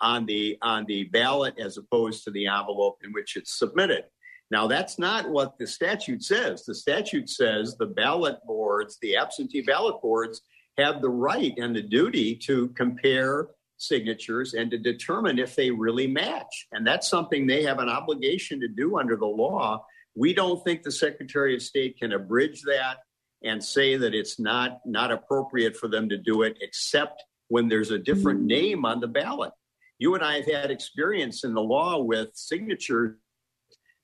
on 0.00 0.26
the 0.26 0.58
on 0.60 0.84
the 0.86 1.04
ballot 1.04 1.54
as 1.58 1.78
opposed 1.78 2.24
to 2.24 2.30
the 2.30 2.46
envelope 2.46 2.98
in 3.04 3.12
which 3.12 3.36
it's 3.36 3.58
submitted. 3.58 4.04
Now 4.50 4.66
that's 4.66 4.98
not 4.98 5.28
what 5.30 5.58
the 5.58 5.66
statute 5.66 6.22
says. 6.22 6.64
The 6.64 6.74
statute 6.74 7.30
says 7.30 7.76
the 7.76 7.86
ballot 7.86 8.38
boards, 8.46 8.98
the 9.00 9.16
absentee 9.16 9.62
ballot 9.62 10.00
boards 10.02 10.42
have 10.78 11.00
the 11.00 11.10
right 11.10 11.54
and 11.56 11.74
the 11.74 11.82
duty 11.82 12.36
to 12.46 12.68
compare 12.68 13.48
signatures 13.78 14.54
and 14.54 14.70
to 14.70 14.78
determine 14.78 15.38
if 15.38 15.54
they 15.54 15.70
really 15.70 16.06
match. 16.06 16.66
And 16.72 16.86
that's 16.86 17.08
something 17.08 17.46
they 17.46 17.62
have 17.64 17.78
an 17.78 17.88
obligation 17.88 18.60
to 18.60 18.68
do 18.68 18.98
under 18.98 19.16
the 19.16 19.26
law. 19.26 19.84
We 20.14 20.34
don't 20.34 20.62
think 20.64 20.82
the 20.82 20.92
Secretary 20.92 21.54
of 21.54 21.62
State 21.62 21.98
can 21.98 22.12
abridge 22.12 22.62
that 22.62 22.98
and 23.42 23.62
say 23.62 23.96
that 23.96 24.14
it's 24.14 24.40
not 24.40 24.80
not 24.86 25.12
appropriate 25.12 25.76
for 25.76 25.88
them 25.88 26.08
to 26.08 26.16
do 26.16 26.42
it 26.42 26.56
except 26.60 27.22
when 27.48 27.68
there's 27.68 27.90
a 27.90 27.98
different 27.98 28.40
mm-hmm. 28.40 28.48
name 28.48 28.84
on 28.86 29.00
the 29.00 29.06
ballot. 29.06 29.52
You 29.98 30.14
and 30.14 30.24
I 30.24 30.36
have 30.36 30.46
had 30.46 30.70
experience 30.70 31.44
in 31.44 31.54
the 31.54 31.60
law 31.60 32.02
with 32.02 32.30
signatures 32.34 33.16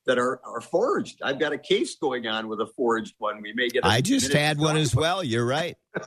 that 0.06 0.18
are, 0.18 0.40
are 0.44 0.60
forged. 0.60 1.20
I've 1.22 1.38
got 1.38 1.52
a 1.52 1.58
case 1.58 1.96
going 1.96 2.26
on 2.26 2.48
with 2.48 2.60
a 2.60 2.66
forged 2.66 3.14
one. 3.18 3.40
We 3.40 3.52
may 3.52 3.68
get. 3.68 3.84
I 3.84 4.00
just 4.00 4.32
had 4.32 4.58
one 4.58 4.76
as 4.76 4.94
well. 4.94 5.22
You're 5.22 5.46
right. 5.46 5.76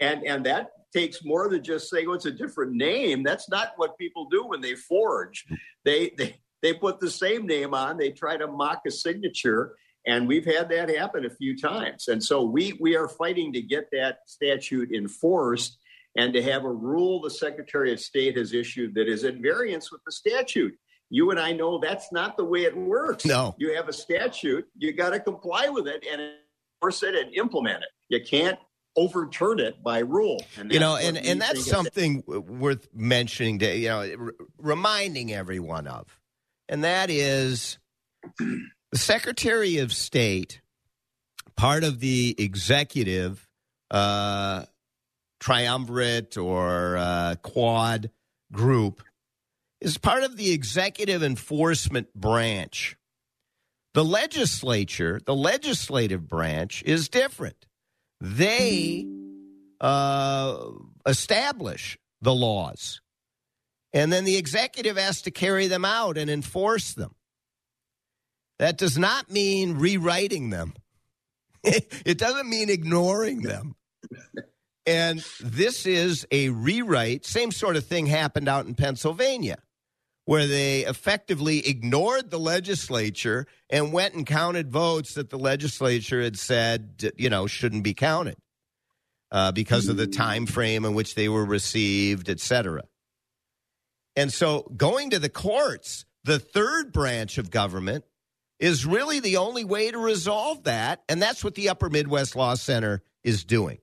and 0.00 0.24
and 0.24 0.46
that 0.46 0.70
takes 0.92 1.24
more 1.24 1.48
than 1.48 1.62
just 1.62 1.88
saying, 1.90 2.06
"Oh, 2.08 2.14
it's 2.14 2.26
a 2.26 2.30
different 2.30 2.72
name." 2.72 3.22
That's 3.22 3.48
not 3.48 3.72
what 3.76 3.98
people 3.98 4.28
do 4.30 4.46
when 4.46 4.60
they 4.60 4.74
forge. 4.74 5.46
They 5.84 6.12
they 6.16 6.40
they 6.62 6.74
put 6.74 7.00
the 7.00 7.10
same 7.10 7.46
name 7.46 7.74
on. 7.74 7.96
They 7.96 8.10
try 8.10 8.36
to 8.36 8.46
mock 8.46 8.82
a 8.86 8.90
signature, 8.90 9.76
and 10.06 10.26
we've 10.26 10.44
had 10.44 10.68
that 10.70 10.88
happen 10.88 11.24
a 11.24 11.30
few 11.30 11.56
times. 11.56 12.08
And 12.08 12.22
so 12.22 12.42
we 12.42 12.74
we 12.80 12.96
are 12.96 13.08
fighting 13.08 13.52
to 13.54 13.62
get 13.62 13.88
that 13.92 14.18
statute 14.26 14.92
enforced 14.92 15.78
and 16.16 16.32
to 16.34 16.42
have 16.42 16.64
a 16.64 16.72
rule 16.72 17.20
the 17.20 17.30
Secretary 17.30 17.92
of 17.92 18.00
State 18.00 18.36
has 18.36 18.52
issued 18.52 18.94
that 18.94 19.08
is 19.08 19.24
at 19.24 19.36
variance 19.36 19.92
with 19.92 20.02
the 20.04 20.12
statute. 20.12 20.74
You 21.08 21.30
and 21.30 21.40
I 21.40 21.52
know 21.52 21.78
that's 21.78 22.12
not 22.12 22.36
the 22.36 22.44
way 22.44 22.62
it 22.62 22.76
works. 22.76 23.24
No. 23.24 23.54
You 23.58 23.74
have 23.74 23.88
a 23.88 23.92
statute, 23.92 24.66
you 24.76 24.92
got 24.92 25.10
to 25.10 25.20
comply 25.20 25.68
with 25.68 25.88
it 25.88 26.04
and 26.10 26.20
enforce 26.82 27.02
it 27.02 27.14
and 27.14 27.34
implement 27.34 27.82
it. 27.82 27.88
You 28.08 28.24
can't 28.24 28.58
overturn 28.96 29.60
it 29.60 29.82
by 29.82 30.00
rule. 30.00 30.44
And 30.58 30.72
you 30.72 30.80
know, 30.80 30.96
and, 30.96 31.16
and 31.16 31.40
that's 31.40 31.64
something 31.66 32.22
worth 32.26 32.88
mentioning 32.94 33.60
to, 33.60 33.76
you 33.76 33.88
know, 33.88 34.00
r- 34.18 34.32
reminding 34.58 35.32
everyone 35.32 35.86
of. 35.86 36.20
And 36.68 36.84
that 36.84 37.10
is 37.10 37.78
the 38.38 38.98
Secretary 38.98 39.78
of 39.78 39.92
State, 39.92 40.60
part 41.56 41.84
of 41.84 42.00
the 42.00 42.34
executive 42.38 43.48
uh, 43.90 44.64
triumvirate 45.40 46.36
or 46.36 46.96
uh, 46.96 47.34
quad 47.42 48.10
group, 48.52 49.02
is 49.80 49.96
part 49.98 50.22
of 50.22 50.36
the 50.36 50.52
executive 50.52 51.22
enforcement 51.22 52.12
branch. 52.14 52.96
The 53.94 54.04
legislature, 54.04 55.20
the 55.24 55.34
legislative 55.34 56.28
branch, 56.28 56.82
is 56.84 57.08
different. 57.08 57.66
They 58.20 59.06
uh, 59.80 60.62
establish 61.06 61.98
the 62.20 62.34
laws, 62.34 63.00
and 63.92 64.12
then 64.12 64.24
the 64.24 64.36
executive 64.36 64.96
has 64.96 65.22
to 65.22 65.30
carry 65.30 65.66
them 65.66 65.84
out 65.84 66.18
and 66.18 66.30
enforce 66.30 66.92
them. 66.92 67.14
That 68.58 68.76
does 68.76 68.98
not 68.98 69.30
mean 69.30 69.78
rewriting 69.78 70.50
them. 70.50 70.74
it 71.64 72.18
doesn't 72.18 72.48
mean 72.48 72.68
ignoring 72.68 73.42
them. 73.42 73.74
And 74.86 75.24
this 75.40 75.86
is 75.86 76.26
a 76.30 76.50
rewrite. 76.50 77.24
Same 77.24 77.52
sort 77.52 77.76
of 77.76 77.86
thing 77.86 78.06
happened 78.06 78.48
out 78.48 78.66
in 78.66 78.74
Pennsylvania, 78.74 79.58
where 80.30 80.46
they 80.46 80.86
effectively 80.86 81.66
ignored 81.66 82.30
the 82.30 82.38
legislature 82.38 83.48
and 83.68 83.92
went 83.92 84.14
and 84.14 84.24
counted 84.24 84.70
votes 84.70 85.14
that 85.14 85.28
the 85.28 85.36
legislature 85.36 86.22
had 86.22 86.38
said, 86.38 87.12
you 87.16 87.28
know, 87.28 87.48
shouldn't 87.48 87.82
be 87.82 87.92
counted 87.92 88.36
uh, 89.32 89.50
because 89.50 89.88
of 89.88 89.96
the 89.96 90.06
time 90.06 90.46
frame 90.46 90.84
in 90.84 90.94
which 90.94 91.16
they 91.16 91.28
were 91.28 91.44
received, 91.44 92.28
et 92.28 92.38
cetera. 92.38 92.84
And 94.14 94.32
so 94.32 94.70
going 94.76 95.10
to 95.10 95.18
the 95.18 95.28
courts, 95.28 96.04
the 96.22 96.38
third 96.38 96.92
branch 96.92 97.36
of 97.36 97.50
government, 97.50 98.04
is 98.60 98.86
really 98.86 99.18
the 99.18 99.38
only 99.38 99.64
way 99.64 99.90
to 99.90 99.98
resolve 99.98 100.62
that. 100.62 101.02
And 101.08 101.20
that's 101.20 101.42
what 101.42 101.56
the 101.56 101.70
Upper 101.70 101.90
Midwest 101.90 102.36
Law 102.36 102.54
Center 102.54 103.02
is 103.24 103.42
doing. 103.42 103.78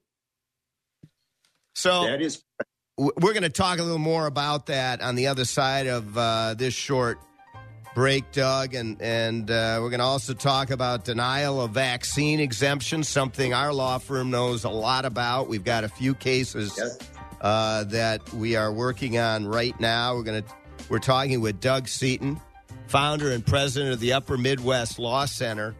So 1.76 2.06
that 2.06 2.22
is. 2.22 2.42
We're 2.98 3.34
going 3.34 3.44
to 3.44 3.50
talk 3.50 3.78
a 3.78 3.84
little 3.84 4.00
more 4.00 4.26
about 4.26 4.66
that 4.68 5.02
on 5.02 5.14
the 5.14 5.28
other 5.28 5.46
side 5.46 5.86
of 5.86 6.18
uh, 6.18 6.56
this 6.56 6.74
short 6.74 7.20
break, 7.94 8.32
Doug, 8.32 8.74
and 8.74 9.00
and 9.02 9.52
uh, 9.52 9.78
we're 9.82 9.92
going 9.92 10.00
to 10.00 10.06
also 10.06 10.34
talk 10.34 10.72
about 10.72 11.06
denial 11.06 11.62
of 11.62 11.72
vaccine 11.72 12.40
exemption, 12.40 13.04
something 13.04 13.54
our 13.54 13.72
law 13.72 14.00
firm 14.00 14.32
knows 14.32 14.64
a 14.64 14.70
lot 14.70 15.06
about. 15.06 15.48
We've 15.48 15.64
got 15.64 15.84
a 15.84 15.90
few 15.90 16.16
cases 16.16 16.74
yes. 16.76 16.98
uh, 17.40 17.84
that 17.84 18.34
we 18.34 18.56
are 18.56 18.72
working 18.72 19.20
on 19.20 19.46
right 19.46 19.80
now. 19.80 20.16
We're 20.16 20.24
going 20.24 20.42
to 20.42 20.50
we're 20.90 20.98
talking 20.98 21.40
with 21.40 21.60
Doug 21.60 21.88
Seaton, 21.88 22.42
founder 22.88 23.32
and 23.32 23.46
president 23.46 23.94
of 23.94 24.00
the 24.00 24.14
Upper 24.14 24.40
Midwest 24.40 24.98
Law 24.98 25.26
Center. 25.26 25.76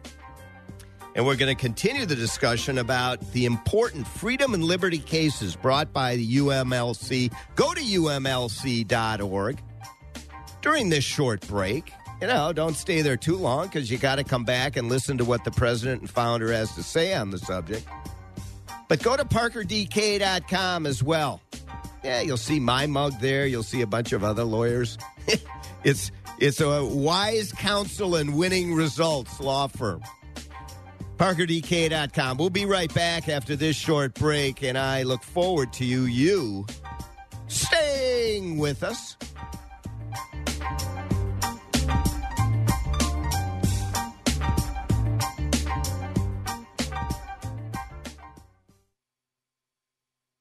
And 1.18 1.26
we're 1.26 1.34
going 1.34 1.52
to 1.52 1.60
continue 1.60 2.06
the 2.06 2.14
discussion 2.14 2.78
about 2.78 3.32
the 3.32 3.44
important 3.44 4.06
freedom 4.06 4.54
and 4.54 4.62
liberty 4.62 5.00
cases 5.00 5.56
brought 5.56 5.92
by 5.92 6.14
the 6.14 6.36
UMLC. 6.36 7.34
Go 7.56 7.74
to 7.74 7.80
umlc.org 7.80 9.58
during 10.62 10.90
this 10.90 11.02
short 11.02 11.44
break. 11.48 11.92
You 12.20 12.28
know, 12.28 12.52
don't 12.52 12.76
stay 12.76 13.02
there 13.02 13.16
too 13.16 13.34
long 13.34 13.66
because 13.66 13.90
you 13.90 13.98
got 13.98 14.16
to 14.16 14.22
come 14.22 14.44
back 14.44 14.76
and 14.76 14.88
listen 14.88 15.18
to 15.18 15.24
what 15.24 15.42
the 15.42 15.50
president 15.50 16.02
and 16.02 16.08
founder 16.08 16.52
has 16.52 16.72
to 16.76 16.84
say 16.84 17.12
on 17.14 17.30
the 17.30 17.38
subject. 17.38 17.84
But 18.86 19.02
go 19.02 19.16
to 19.16 19.24
parkerdk.com 19.24 20.86
as 20.86 21.02
well. 21.02 21.42
Yeah, 22.04 22.20
you'll 22.20 22.36
see 22.36 22.60
my 22.60 22.86
mug 22.86 23.14
there. 23.20 23.44
You'll 23.44 23.64
see 23.64 23.80
a 23.80 23.88
bunch 23.88 24.12
of 24.12 24.22
other 24.22 24.44
lawyers. 24.44 24.98
it's 25.82 26.12
it's 26.38 26.60
a 26.60 26.84
wise 26.84 27.50
counsel 27.50 28.14
and 28.14 28.36
winning 28.36 28.72
results 28.72 29.40
law 29.40 29.66
firm. 29.66 30.00
ParkerDK.com. 31.18 32.38
We'll 32.38 32.48
be 32.48 32.64
right 32.64 32.92
back 32.94 33.28
after 33.28 33.56
this 33.56 33.76
short 33.76 34.14
break, 34.14 34.62
and 34.62 34.78
I 34.78 35.02
look 35.02 35.22
forward 35.22 35.72
to 35.74 35.84
you, 35.84 36.04
you 36.04 36.64
staying 37.48 38.58
with 38.58 38.82
us. 38.82 39.16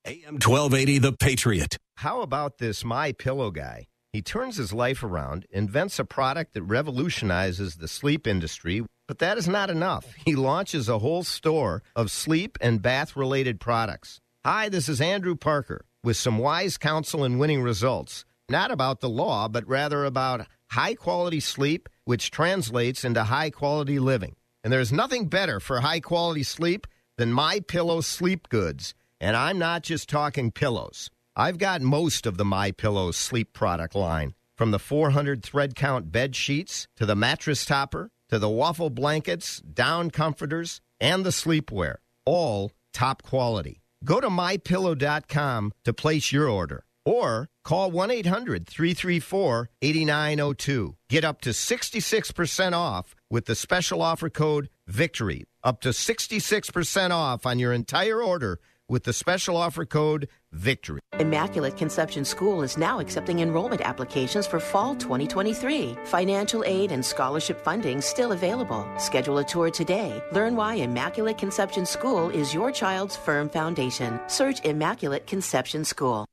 AM 0.06 0.36
1280, 0.36 1.00
The 1.00 1.12
Patriot. 1.12 1.78
How 1.98 2.22
about 2.22 2.60
this 2.60 2.86
My 2.86 3.12
Pillow 3.12 3.52
guy? 3.52 3.88
He 4.14 4.22
turns 4.22 4.56
his 4.56 4.72
life 4.72 5.04
around, 5.04 5.46
invents 5.52 6.00
a 6.00 6.06
product 6.06 6.54
that 6.54 6.64
revolutionizes 6.64 7.76
the 7.76 7.88
sleep 7.88 8.26
industry, 8.26 8.84
but 9.08 9.20
that 9.20 9.38
is 9.38 9.48
not 9.48 9.70
enough. 9.70 10.06
He 10.26 10.36
launches 10.36 10.90
a 10.90 11.00
whole 11.00 11.24
store 11.24 11.82
of 11.96 12.12
sleep 12.12 12.58
and 12.62 12.82
bath 12.82 13.16
related 13.16 13.60
products. 13.60 14.20
Hi, 14.46 14.70
this 14.70 14.88
is 14.90 15.02
Andrew 15.02 15.36
Parker 15.36 15.86
with 16.04 16.18
some 16.18 16.38
wise 16.38 16.78
counsel 16.78 17.24
and 17.24 17.40
winning 17.40 17.62
results. 17.62 18.26
Not 18.50 18.72
about 18.72 19.00
the 19.00 19.10
law, 19.10 19.48
but 19.48 19.68
rather 19.68 20.06
about 20.06 20.48
high 20.68 20.94
quality 20.94 21.40
sleep, 21.40 21.90
which 22.06 22.32
translates 22.32 23.04
into 23.04 23.24
high 23.24 23.50
quality 23.50 24.00
living. 24.00 24.36
And 24.64 24.72
there's 24.72 24.92
nothing 24.92 25.28
better 25.28 25.60
for 25.60 25.82
high 25.82 26.00
quality 26.00 26.44
sleep 26.44 26.88
than 27.18 27.34
My 27.34 27.60
Pillow 27.62 28.02
sleep 28.02 28.50
goods. 28.50 28.94
And 29.20 29.36
I'm 29.36 29.58
not 29.58 29.84
just 29.84 30.08
talking 30.10 30.52
pillows. 30.52 31.10
I've 31.36 31.58
got 31.58 31.82
most 31.82 32.26
of 32.26 32.38
the 32.38 32.46
My 32.46 32.72
Pillow 32.72 33.12
sleep 33.12 33.54
product 33.54 33.96
line, 33.96 34.34
from 34.56 34.72
the 34.72 34.80
400 34.80 35.44
thread 35.44 35.76
count 35.76 36.12
bed 36.12 36.36
sheets 36.36 36.88
to 36.98 37.06
the 37.06 37.16
mattress 37.16 37.66
topper 37.66 38.12
to 38.30 38.40
the 38.40 38.50
waffle 38.50 38.90
blankets, 38.90 39.60
down 39.60 40.12
comforters, 40.12 40.82
and 41.00 41.26
the 41.26 41.30
sleepwear, 41.30 41.96
all 42.26 42.72
top 42.94 43.24
quality. 43.24 43.82
Go 44.04 44.20
to 44.22 44.30
mypillow.com 44.30 45.74
to 45.84 45.94
place 45.94 46.32
your 46.32 46.48
order 46.48 46.86
or 47.06 47.50
call 47.64 47.90
1 47.90 48.12
800 48.12 48.68
334 48.68 49.70
8902. 49.82 50.96
Get 51.10 51.24
up 51.24 51.42
to 51.42 51.52
66% 51.52 52.74
off 52.74 53.16
with 53.30 53.46
the 53.46 53.56
special 53.56 54.02
offer 54.02 54.30
code 54.30 54.70
VICTORY. 54.88 55.46
Up 55.64 55.82
to 55.82 55.90
66% 55.90 57.12
off 57.12 57.46
on 57.46 57.60
your 57.60 57.74
entire 57.74 58.22
order 58.22 58.60
with 58.90 59.04
the 59.04 59.14
special 59.14 59.58
offer 59.58 59.86
code 59.86 60.28
VICTORY. 60.54 61.00
Immaculate 61.20 61.76
Conception 61.78 62.24
School 62.24 62.62
is 62.62 62.78
now 62.78 63.00
accepting 63.00 63.40
enrollment 63.40 63.82
applications 63.82 64.48
for 64.48 64.60
fall 64.60 64.96
2023. 64.96 65.98
Financial 66.06 66.64
aid 66.64 66.92
and 66.92 67.04
scholarship 67.04 67.60
funding 67.64 68.02
still 68.02 68.32
available. 68.32 68.88
Schedule 68.98 69.40
a 69.40 69.44
tour 69.44 69.70
today. 69.70 70.22
Learn 70.32 70.56
why 70.56 70.76
Immaculate 70.76 71.38
Conception 71.38 71.86
School 71.86 72.30
is 72.30 72.54
your 72.54 72.72
child's 72.72 73.16
firm 73.16 73.50
foundation. 73.50 74.20
Search 74.28 74.64
Immaculate 74.64 75.28
Conception 75.28 75.84
School. 75.84 76.26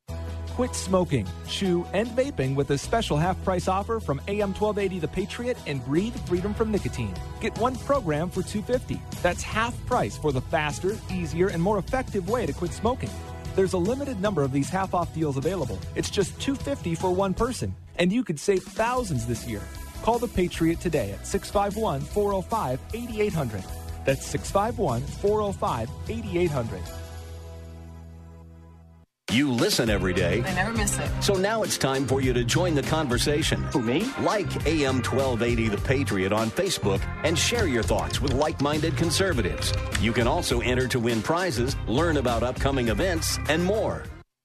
Quit 0.54 0.72
smoking, 0.76 1.26
chew, 1.48 1.84
and 1.92 2.06
vaping 2.10 2.54
with 2.54 2.70
a 2.70 2.78
special 2.78 3.16
half 3.16 3.42
price 3.42 3.66
offer 3.66 3.98
from 3.98 4.20
AM 4.28 4.54
1280 4.54 5.00
The 5.00 5.08
Patriot 5.08 5.56
and 5.66 5.84
breathe 5.84 6.14
freedom 6.28 6.54
from 6.54 6.70
nicotine. 6.70 7.12
Get 7.40 7.58
one 7.58 7.74
program 7.74 8.30
for 8.30 8.40
250. 8.40 9.00
That's 9.20 9.42
half 9.42 9.74
price 9.86 10.16
for 10.16 10.30
the 10.30 10.40
faster, 10.40 10.96
easier, 11.10 11.48
and 11.48 11.60
more 11.60 11.78
effective 11.78 12.30
way 12.30 12.46
to 12.46 12.52
quit 12.52 12.72
smoking. 12.72 13.10
There's 13.56 13.72
a 13.72 13.78
limited 13.78 14.20
number 14.20 14.44
of 14.44 14.52
these 14.52 14.68
half 14.68 14.94
off 14.94 15.12
deals 15.12 15.36
available. 15.36 15.76
It's 15.96 16.08
just 16.08 16.40
250 16.40 16.94
for 16.94 17.10
one 17.10 17.34
person, 17.34 17.74
and 17.96 18.12
you 18.12 18.22
could 18.22 18.38
save 18.38 18.62
thousands 18.62 19.26
this 19.26 19.48
year. 19.48 19.62
Call 20.02 20.20
the 20.20 20.28
Patriot 20.28 20.80
today 20.80 21.10
at 21.10 21.26
651 21.26 22.00
405 22.00 22.78
8800. 22.94 23.64
That's 24.04 24.24
651 24.24 25.02
405 25.02 25.90
8800. 26.08 26.80
You 29.34 29.50
listen 29.50 29.90
every 29.90 30.12
day. 30.12 30.44
I 30.46 30.54
never 30.54 30.72
miss 30.72 30.96
it. 30.96 31.10
So 31.20 31.34
now 31.34 31.64
it's 31.64 31.76
time 31.76 32.06
for 32.06 32.20
you 32.20 32.32
to 32.32 32.44
join 32.44 32.76
the 32.76 32.84
conversation. 32.84 33.64
Who, 33.72 33.82
me? 33.82 34.08
Like 34.20 34.46
AM 34.64 35.02
1280 35.02 35.70
The 35.70 35.76
Patriot 35.78 36.32
on 36.32 36.50
Facebook 36.50 37.02
and 37.24 37.36
share 37.36 37.66
your 37.66 37.82
thoughts 37.82 38.20
with 38.20 38.32
like 38.32 38.60
minded 38.60 38.96
conservatives. 38.96 39.72
You 40.00 40.12
can 40.12 40.28
also 40.28 40.60
enter 40.60 40.86
to 40.86 41.00
win 41.00 41.20
prizes, 41.20 41.74
learn 41.88 42.18
about 42.18 42.44
upcoming 42.44 42.90
events, 42.90 43.40
and 43.48 43.64
more. 43.64 44.04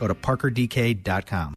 Go 0.00 0.08
to 0.08 0.14
parkerdk.com. 0.14 1.54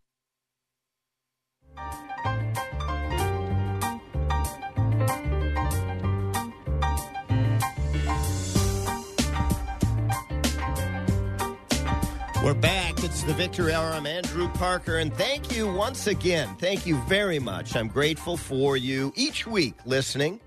We're 12.43 12.53
back. 12.53 13.01
It's 13.01 13.23
the 13.23 13.33
Victory 13.33 13.73
Hour. 13.73 13.91
I'm 13.91 14.05
Andrew 14.05 14.49
Parker, 14.49 14.97
and 14.97 15.13
thank 15.13 15.55
you 15.55 15.71
once 15.71 16.07
again. 16.07 16.53
Thank 16.59 16.85
you 16.85 16.97
very 17.03 17.39
much. 17.39 17.77
I'm 17.77 17.87
grateful 17.87 18.35
for 18.35 18.75
you 18.75 19.13
each 19.15 19.47
week 19.47 19.75
listening. 19.85 20.41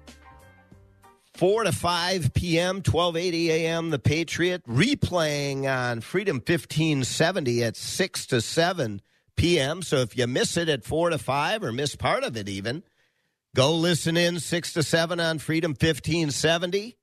4 1.37 1.64
to 1.64 1.72
5 1.72 2.32
p.m., 2.32 2.76
1280 2.76 3.51
a.m., 3.51 3.91
The 3.91 3.99
Patriot, 3.99 4.66
replaying 4.66 5.64
on 5.64 6.01
Freedom 6.01 6.37
1570 6.37 7.62
at 7.62 7.76
6 7.76 8.26
to 8.26 8.41
7 8.41 9.03
p.m. 9.37 9.82
So 9.82 9.99
if 9.99 10.16
you 10.16 10.26
miss 10.26 10.57
it 10.57 10.68
at 10.68 10.84
4 10.84 11.11
to 11.11 11.18
5 11.18 11.62
or 11.62 11.72
miss 11.72 11.95
part 11.95 12.24
of 12.24 12.37
it 12.37 12.49
even, 12.49 12.82
go 13.55 13.74
listen 13.74 14.16
in 14.16 14.41
6 14.41 14.72
to 14.72 14.82
7 14.82 15.20
on 15.20 15.39
Freedom 15.39 15.70
1570 15.70 16.97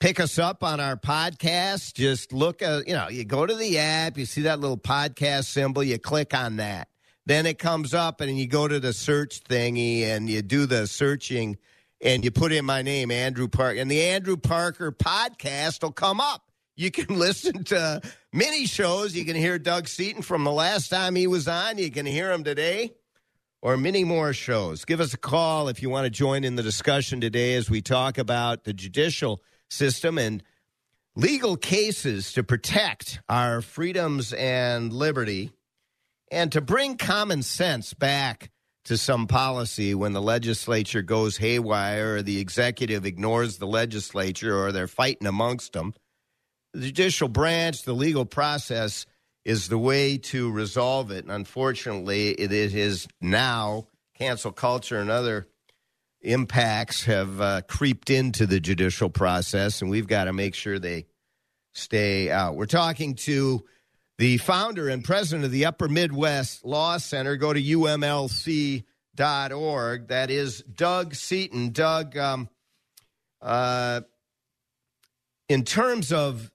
pick 0.00 0.20
us 0.20 0.38
up 0.38 0.62
on 0.62 0.80
our 0.80 0.96
podcast. 0.96 1.94
Just 1.94 2.32
look 2.32 2.62
at, 2.62 2.86
you 2.86 2.94
know, 2.94 3.08
you 3.08 3.24
go 3.24 3.46
to 3.46 3.54
the 3.54 3.78
app, 3.78 4.16
you 4.16 4.26
see 4.26 4.42
that 4.42 4.60
little 4.60 4.78
podcast 4.78 5.46
symbol, 5.46 5.82
you 5.82 5.98
click 5.98 6.34
on 6.34 6.56
that. 6.56 6.88
Then 7.26 7.46
it 7.46 7.58
comes 7.58 7.94
up 7.94 8.20
and 8.20 8.38
you 8.38 8.46
go 8.46 8.68
to 8.68 8.80
the 8.80 8.92
search 8.92 9.42
thingy 9.44 10.02
and 10.02 10.30
you 10.30 10.40
do 10.40 10.66
the 10.66 10.86
searching 10.86 11.58
and 12.00 12.24
you 12.24 12.30
put 12.30 12.52
in 12.52 12.64
my 12.64 12.82
name, 12.82 13.10
Andrew 13.10 13.48
Parker, 13.48 13.78
and 13.78 13.90
the 13.90 14.02
Andrew 14.02 14.36
Parker 14.36 14.92
podcast 14.92 15.82
will 15.82 15.92
come 15.92 16.20
up. 16.20 16.50
You 16.76 16.90
can 16.90 17.06
listen 17.18 17.64
to 17.64 18.00
many 18.32 18.66
shows. 18.66 19.14
You 19.14 19.24
can 19.24 19.36
hear 19.36 19.58
Doug 19.58 19.88
Seaton 19.88 20.22
from 20.22 20.44
the 20.44 20.52
last 20.52 20.88
time 20.88 21.14
he 21.14 21.26
was 21.26 21.48
on. 21.48 21.78
You 21.78 21.90
can 21.90 22.06
hear 22.06 22.32
him 22.32 22.44
today 22.44 22.92
or 23.60 23.76
many 23.76 24.04
more 24.04 24.32
shows. 24.32 24.84
Give 24.84 25.00
us 25.00 25.14
a 25.14 25.18
call 25.18 25.68
if 25.68 25.82
you 25.82 25.90
want 25.90 26.04
to 26.04 26.10
join 26.10 26.44
in 26.44 26.56
the 26.56 26.62
discussion 26.62 27.20
today 27.20 27.54
as 27.54 27.68
we 27.68 27.82
talk 27.82 28.18
about 28.18 28.64
the 28.64 28.72
judicial 28.72 29.42
system 29.68 30.18
and 30.18 30.42
legal 31.16 31.56
cases 31.56 32.32
to 32.34 32.44
protect 32.44 33.20
our 33.28 33.60
freedoms 33.60 34.32
and 34.32 34.92
liberty 34.92 35.50
and 36.30 36.52
to 36.52 36.60
bring 36.60 36.96
common 36.96 37.42
sense 37.42 37.92
back 37.94 38.50
to 38.88 38.98
some 38.98 39.26
policy 39.26 39.94
when 39.94 40.12
the 40.12 40.22
legislature 40.22 41.02
goes 41.02 41.36
haywire 41.36 42.16
or 42.16 42.22
the 42.22 42.40
executive 42.40 43.06
ignores 43.06 43.58
the 43.58 43.66
legislature 43.66 44.56
or 44.56 44.72
they're 44.72 44.86
fighting 44.86 45.26
amongst 45.26 45.72
them. 45.72 45.94
The 46.74 46.86
judicial 46.86 47.28
branch, 47.28 47.84
the 47.84 47.94
legal 47.94 48.26
process 48.26 49.06
is 49.44 49.68
the 49.68 49.78
way 49.78 50.18
to 50.18 50.50
resolve 50.50 51.10
it. 51.10 51.24
And 51.24 51.32
unfortunately, 51.32 52.30
it 52.30 52.52
is 52.52 53.06
now 53.20 53.86
cancel 54.18 54.52
culture 54.52 54.98
and 54.98 55.10
other 55.10 55.48
impacts 56.20 57.04
have 57.04 57.40
uh, 57.40 57.60
creeped 57.62 58.10
into 58.10 58.46
the 58.46 58.60
judicial 58.60 59.08
process, 59.08 59.80
and 59.80 59.90
we've 59.90 60.08
got 60.08 60.24
to 60.24 60.32
make 60.32 60.54
sure 60.54 60.78
they 60.78 61.06
stay 61.74 62.30
out. 62.30 62.56
We're 62.56 62.66
talking 62.66 63.14
to 63.14 63.64
the 64.18 64.36
founder 64.38 64.88
and 64.88 65.04
president 65.04 65.44
of 65.44 65.52
the 65.52 65.64
Upper 65.64 65.88
Midwest 65.88 66.64
Law 66.64 66.98
Center. 66.98 67.36
Go 67.36 67.52
to 67.52 67.62
umlc.org. 67.62 68.84
That 70.08 70.30
is 70.30 70.62
Doug 70.62 71.14
Seaton. 71.14 71.70
Doug, 71.70 72.16
um, 72.16 72.48
uh, 73.40 74.00
in 75.48 75.64
terms 75.64 76.12
of 76.12 76.50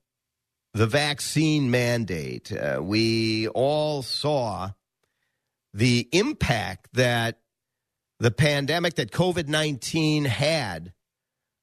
the 0.74 0.88
vaccine 0.88 1.72
mandate, 1.72 2.51
uh, 2.51 2.80
we 2.82 3.47
all 3.47 4.01
saw 4.01 4.72
the 5.74 6.09
impact 6.11 6.89
that 6.93 7.39
the 8.20 8.32
pandemic 8.32 8.95
that 8.95 9.11
COVID 9.11 9.47
19 9.47 10.26
had 10.26 10.93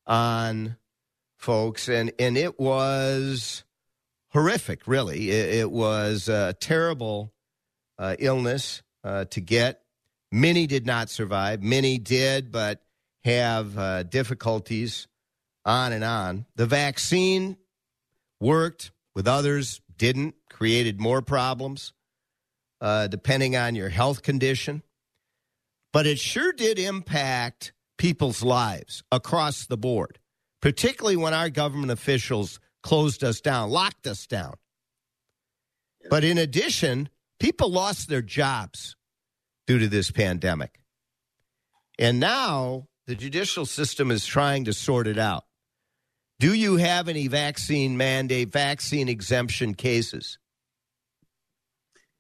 on 0.07 0.77
folks, 1.37 1.89
and, 1.89 2.13
and 2.19 2.37
it 2.37 2.59
was 2.59 3.65
horrific, 4.33 4.87
really. 4.87 5.31
It, 5.31 5.55
it 5.61 5.71
was 5.71 6.29
a 6.29 6.55
terrible 6.55 7.33
uh, 7.99 8.17
illness 8.19 8.83
uh, 9.05 9.27
to 9.27 9.41
get. 9.41 9.83
Many 10.33 10.67
did 10.67 10.87
not 10.87 11.11
survive, 11.11 11.63
many 11.63 11.99
did, 11.99 12.53
but 12.53 12.83
have 13.25 13.77
uh, 13.77 14.03
difficulties 14.05 15.09
on 15.65 15.93
and 15.93 16.05
on. 16.05 16.47
The 16.57 16.67
vaccine 16.67 17.57
worked, 18.41 18.93
with 19.15 19.27
others 19.27 19.81
didn't, 19.97 20.35
created 20.49 21.01
more 21.01 21.21
problems 21.21 21.93
uh, 22.81 23.09
depending 23.09 23.57
on 23.57 23.75
your 23.75 23.89
health 23.89 24.23
condition 24.23 24.83
but 25.93 26.07
it 26.07 26.19
sure 26.19 26.53
did 26.53 26.79
impact 26.79 27.73
people's 27.99 28.43
lives 28.43 29.03
across 29.11 29.67
the 29.67 29.77
board, 29.77 30.19
particularly 30.63 31.17
when 31.17 31.35
our 31.35 31.51
government 31.51 31.91
officials 31.91 32.61
closed 32.83 33.25
us 33.25 33.41
down, 33.41 33.71
locked 33.71 34.07
us 34.07 34.27
down. 34.27 34.55
But 36.09 36.25
in 36.25 36.39
addition, 36.39 37.09
people 37.39 37.71
lost 37.71 38.09
their 38.09 38.23
jobs 38.23 38.97
due 39.67 39.79
to 39.79 39.89
this 39.89 40.11
pandemic. 40.11 40.81
And 41.99 42.19
now 42.19 42.89
the 43.07 43.15
judicial 43.15 43.67
system 43.67 44.11
is 44.11 44.25
trying 44.25 44.65
to 44.65 44.73
sort 44.73 45.07
it 45.07 45.19
out. 45.19 45.45
Do 46.39 46.55
you 46.55 46.77
have 46.77 47.09
any 47.09 47.29
vaccine 47.29 47.99
mandate, 47.99 48.51
vaccine 48.51 49.09
exemption 49.09 49.75
cases? 49.75 50.39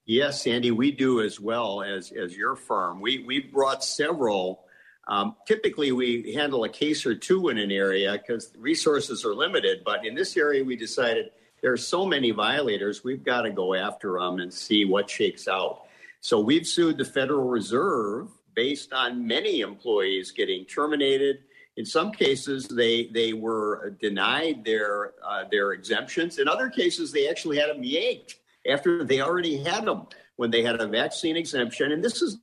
Yes, 0.04 0.42
Sandy, 0.42 0.72
we 0.72 0.90
do 0.90 1.22
as 1.22 1.40
well 1.40 1.82
as 1.82 2.12
as 2.12 2.36
your 2.36 2.56
firm. 2.56 3.00
We 3.00 3.22
we 3.22 3.40
brought 3.40 3.82
several. 3.82 4.64
Um, 5.08 5.36
typically, 5.46 5.92
we 5.92 6.32
handle 6.34 6.64
a 6.64 6.68
case 6.68 7.04
or 7.04 7.14
two 7.14 7.48
in 7.48 7.58
an 7.58 7.72
area 7.72 8.12
because 8.12 8.52
resources 8.56 9.24
are 9.24 9.34
limited. 9.34 9.82
But 9.84 10.06
in 10.06 10.14
this 10.14 10.36
area, 10.36 10.64
we 10.64 10.76
decided 10.76 11.30
there 11.62 11.72
are 11.72 11.76
so 11.76 12.06
many 12.06 12.30
violators, 12.30 13.04
we've 13.04 13.24
got 13.24 13.42
to 13.42 13.50
go 13.50 13.74
after 13.74 14.18
them 14.18 14.40
and 14.40 14.52
see 14.52 14.84
what 14.84 15.10
shakes 15.10 15.48
out. 15.48 15.82
So 16.20 16.40
we've 16.40 16.66
sued 16.66 16.98
the 16.98 17.04
Federal 17.04 17.48
Reserve 17.48 18.28
based 18.54 18.92
on 18.92 19.26
many 19.26 19.60
employees 19.60 20.32
getting 20.32 20.64
terminated. 20.64 21.40
In 21.76 21.86
some 21.86 22.12
cases, 22.12 22.66
they 22.68 23.06
they 23.06 23.32
were 23.32 23.96
denied 24.00 24.64
their 24.64 25.12
uh, 25.24 25.44
their 25.50 25.72
exemptions. 25.72 26.38
In 26.38 26.48
other 26.48 26.68
cases, 26.68 27.12
they 27.12 27.28
actually 27.28 27.58
had 27.58 27.70
them 27.70 27.82
yanked 27.82 28.36
after 28.68 29.04
they 29.04 29.20
already 29.20 29.56
had 29.62 29.84
them 29.84 30.06
when 30.36 30.50
they 30.50 30.62
had 30.62 30.80
a 30.80 30.86
vaccine 30.86 31.36
exemption. 31.36 31.92
And 31.92 32.04
this 32.04 32.20
is 32.20 32.38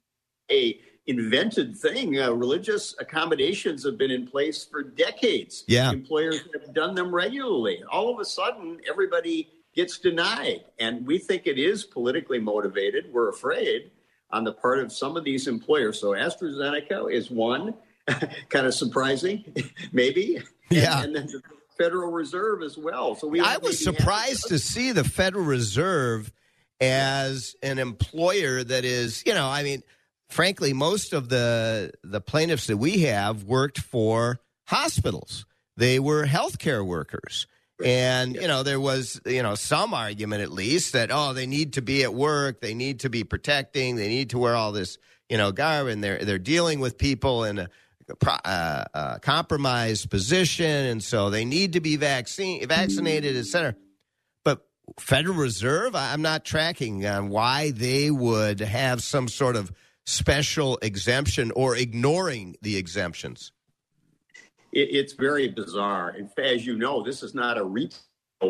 a 0.49 0.79
invented 1.07 1.75
thing. 1.75 2.19
Uh, 2.19 2.31
religious 2.31 2.95
accommodations 2.99 3.83
have 3.85 3.97
been 3.97 4.11
in 4.11 4.27
place 4.27 4.65
for 4.65 4.83
decades. 4.83 5.63
Yeah. 5.67 5.91
Employers 5.91 6.41
have 6.53 6.73
done 6.73 6.95
them 6.95 7.15
regularly. 7.15 7.81
All 7.89 8.13
of 8.13 8.19
a 8.19 8.25
sudden, 8.25 8.79
everybody 8.87 9.49
gets 9.73 9.97
denied. 9.97 10.65
And 10.79 11.05
we 11.07 11.17
think 11.17 11.47
it 11.47 11.57
is 11.57 11.85
politically 11.85 12.39
motivated. 12.39 13.05
We're 13.11 13.29
afraid 13.29 13.91
on 14.31 14.43
the 14.43 14.53
part 14.53 14.79
of 14.79 14.91
some 14.91 15.15
of 15.15 15.23
these 15.23 15.47
employers. 15.47 15.99
So 15.99 16.09
AstraZeneca 16.09 17.11
is 17.11 17.31
one, 17.31 17.73
kind 18.49 18.67
of 18.67 18.73
surprising, 18.73 19.45
maybe. 19.91 20.41
Yeah. 20.69 21.01
And, 21.03 21.15
and 21.15 21.15
then 21.15 21.27
the 21.27 21.41
Federal 21.77 22.11
Reserve 22.11 22.63
as 22.63 22.77
well. 22.77 23.15
So 23.15 23.27
we 23.27 23.39
I 23.39 23.57
was 23.57 23.81
surprised 23.81 24.47
to 24.47 24.59
see 24.59 24.91
the 24.91 25.03
Federal 25.03 25.45
Reserve 25.45 26.31
as 26.81 27.55
an 27.63 27.79
employer 27.79 28.63
that 28.63 28.83
is, 28.83 29.23
you 29.25 29.33
know, 29.33 29.47
I 29.47 29.63
mean, 29.63 29.83
frankly, 30.27 30.73
most 30.73 31.13
of 31.13 31.29
the 31.29 31.91
the 32.03 32.21
plaintiffs 32.21 32.67
that 32.67 32.77
we 32.77 33.01
have 33.03 33.43
worked 33.43 33.79
for 33.79 34.39
hospitals. 34.67 35.45
They 35.75 35.99
were 35.99 36.25
healthcare 36.25 36.85
workers. 36.85 37.47
And 37.83 38.35
you 38.35 38.47
know 38.47 38.63
there 38.63 38.79
was 38.79 39.21
you 39.25 39.43
know 39.43 39.53
some 39.53 39.93
argument 39.93 40.41
at 40.41 40.51
least 40.51 40.93
that 40.93 41.09
oh 41.11 41.33
they 41.33 41.45
need 41.45 41.73
to 41.73 41.83
be 41.83 42.03
at 42.03 42.11
work 42.11 42.59
they 42.59 42.73
need 42.73 43.01
to 43.01 43.09
be 43.09 43.23
protecting 43.23 43.97
they 43.97 44.07
need 44.07 44.31
to 44.31 44.39
wear 44.39 44.55
all 44.55 44.71
this 44.71 44.97
you 45.29 45.37
know 45.37 45.51
garb 45.51 45.85
and 45.85 46.03
they're 46.03 46.17
they're 46.17 46.39
dealing 46.39 46.79
with 46.79 46.97
people 46.97 47.43
in 47.43 47.59
a 47.59 47.69
uh, 48.25 48.83
uh, 48.93 49.19
compromised 49.19 50.09
position 50.09 50.65
and 50.65 51.03
so 51.03 51.29
they 51.29 51.45
need 51.45 51.73
to 51.73 51.79
be 51.79 51.97
vaccine 51.97 52.67
vaccinated 52.67 53.37
et 53.37 53.45
cetera. 53.45 53.75
But 54.43 54.65
Federal 54.99 55.35
Reserve 55.35 55.93
I'm 55.93 56.23
not 56.23 56.45
tracking 56.45 57.05
on 57.05 57.29
why 57.29 57.69
they 57.69 58.09
would 58.09 58.59
have 58.59 59.03
some 59.03 59.27
sort 59.27 59.55
of 59.55 59.71
special 60.07 60.79
exemption 60.81 61.51
or 61.51 61.75
ignoring 61.75 62.55
the 62.61 62.77
exemptions? 62.77 63.51
It, 64.71 64.89
it's 64.91 65.13
very 65.13 65.49
bizarre. 65.49 66.15
Fact, 66.35 66.39
as 66.39 66.65
you 66.65 66.77
know, 66.77 67.03
this 67.03 67.21
is 67.21 67.35
not 67.35 67.57
a 67.57 67.63
retail 67.63 67.99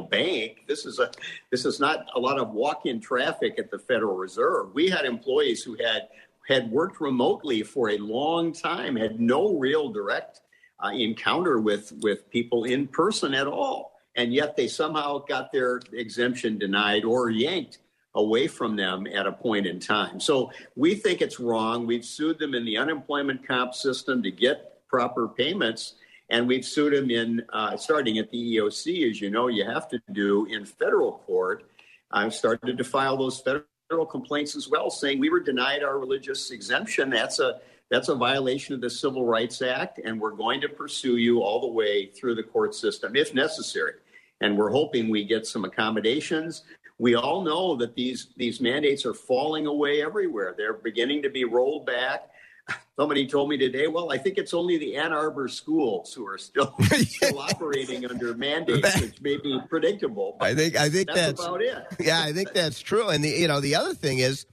bank. 0.10 0.66
This 0.68 0.86
is 0.86 1.00
a 1.00 1.12
this 1.52 1.66
is 1.66 1.80
not 1.80 2.06
a 2.16 2.20
lot 2.20 2.38
of 2.38 2.52
walk-in 2.52 3.02
traffic 3.02 3.56
at 3.58 3.72
the 3.72 3.80
Federal 3.80 4.16
Reserve. 4.16 4.74
We 4.74 4.88
had 4.88 5.06
employees 5.06 5.64
who 5.64 5.76
had 5.84 6.08
had 6.48 6.72
worked 6.72 7.02
remotely 7.02 7.64
for 7.64 7.90
a 7.90 7.98
long 7.98 8.54
time, 8.54 8.96
had 8.96 9.20
no 9.20 9.58
real 9.58 9.90
direct 9.90 10.42
uh, 10.84 10.90
encounter 10.90 11.60
with 11.60 11.92
with 12.02 12.30
people 12.30 12.66
in 12.66 12.88
person 12.88 13.34
at 13.34 13.48
all, 13.48 13.94
and 14.16 14.32
yet 14.32 14.56
they 14.56 14.68
somehow 14.68 15.18
got 15.18 15.52
their 15.52 15.82
exemption 15.92 16.60
denied 16.60 17.04
or 17.04 17.32
yanked 17.32 17.80
away 18.18 18.48
from 18.48 18.76
them 18.76 19.08
at 19.08 19.28
a 19.28 19.32
point 19.32 19.68
in 19.68 19.80
time. 19.80 20.20
So 20.20 20.52
we 20.76 20.96
think 20.96 21.22
it's 21.22 21.40
wrong. 21.40 21.86
We've 21.86 22.04
sued 22.04 22.40
them 22.40 22.56
in 22.56 22.66
the 22.66 22.78
unemployment 22.78 23.48
comp 23.48 23.74
system 23.74 24.24
to 24.24 24.32
get 24.32 24.86
proper 24.88 25.28
payments. 25.28 25.94
And 26.30 26.48
we've 26.48 26.66
sued 26.66 26.94
them 26.94 27.10
in, 27.10 27.44
uh, 27.54 27.78
starting 27.78 28.18
at 28.18 28.30
the 28.32 28.58
EOC, 28.58 29.10
as 29.10 29.22
you 29.22 29.30
know, 29.30 29.48
you 29.48 29.64
have 29.66 29.88
to 29.90 30.02
do 30.12 30.46
in 30.46 30.66
federal 30.66 31.24
court. 31.26 31.70
I've 32.12 32.34
started 32.34 32.78
to 32.78 32.84
file 32.84 33.18
those 33.18 33.40
federal 33.40 34.06
complaints 34.06 34.56
as 34.56 34.68
well, 34.68 34.90
saying 34.90 35.20
we 35.20 35.30
were 35.30 35.40
denied 35.40 35.84
our 35.84 36.00
religious 36.00 36.52
exemption. 36.52 37.10
That's 37.10 37.40
a 37.40 37.62
that's 37.90 38.10
a 38.10 38.16
violation 38.16 38.76
of 38.76 38.82
the 38.82 38.90
Civil 38.90 39.26
Rights 39.26 39.62
Act, 39.62 40.02
and 40.04 40.20
we're 40.20 40.32
going 40.32 40.60
to 40.60 40.68
pursue 40.68 41.16
you 41.16 41.42
all 41.42 41.62
the 41.62 41.68
way 41.68 42.08
through 42.08 42.36
the 42.36 42.44
court 42.44 42.76
system 42.76 43.16
if 43.16 43.34
necessary. 43.34 43.94
And 44.42 44.58
we're 44.58 44.70
hoping 44.70 45.10
we 45.10 45.24
get 45.24 45.48
some 45.48 45.66
accommodations 45.66 46.64
we 47.00 47.16
all 47.16 47.42
know 47.42 47.76
that 47.76 47.96
these 47.96 48.28
these 48.38 48.60
mandates 48.60 49.06
are 49.06 49.14
falling 49.14 49.68
away 49.68 50.02
everywhere. 50.02 50.56
They're 50.58 50.74
beginning 50.74 51.22
to 51.24 51.30
be 51.30 51.46
rolled 51.46 51.86
back. 51.86 52.30
Somebody 53.00 53.28
told 53.28 53.50
me 53.50 53.58
today, 53.58 53.88
well, 53.88 54.12
I 54.12 54.18
think 54.18 54.38
it's 54.38 54.54
only 54.54 54.78
the 54.78 54.98
Ann 54.98 55.14
Arbor 55.14 55.48
schools 55.48 56.14
who 56.14 56.28
are 56.28 56.38
still, 56.38 56.74
still 56.82 57.40
operating 57.40 58.06
under 58.06 58.34
mandates, 58.34 59.00
which 59.00 59.22
may 59.22 59.38
be 59.38 59.60
predictable. 59.70 60.38
I 60.42 60.56
think 60.56 60.76
I 60.76 60.90
think 60.90 61.08
that's, 61.08 61.20
that's 61.20 61.46
about 61.46 61.62
it. 61.62 61.78
Yeah, 62.00 62.22
I 62.22 62.34
think 62.34 62.54
that's 62.54 62.80
true. 62.80 63.10
And 63.10 63.24
the 63.24 63.30
you 63.30 63.48
know 63.48 63.60
the 63.60 63.76
other 63.76 63.94
thing 63.94 64.18
is 64.18 64.46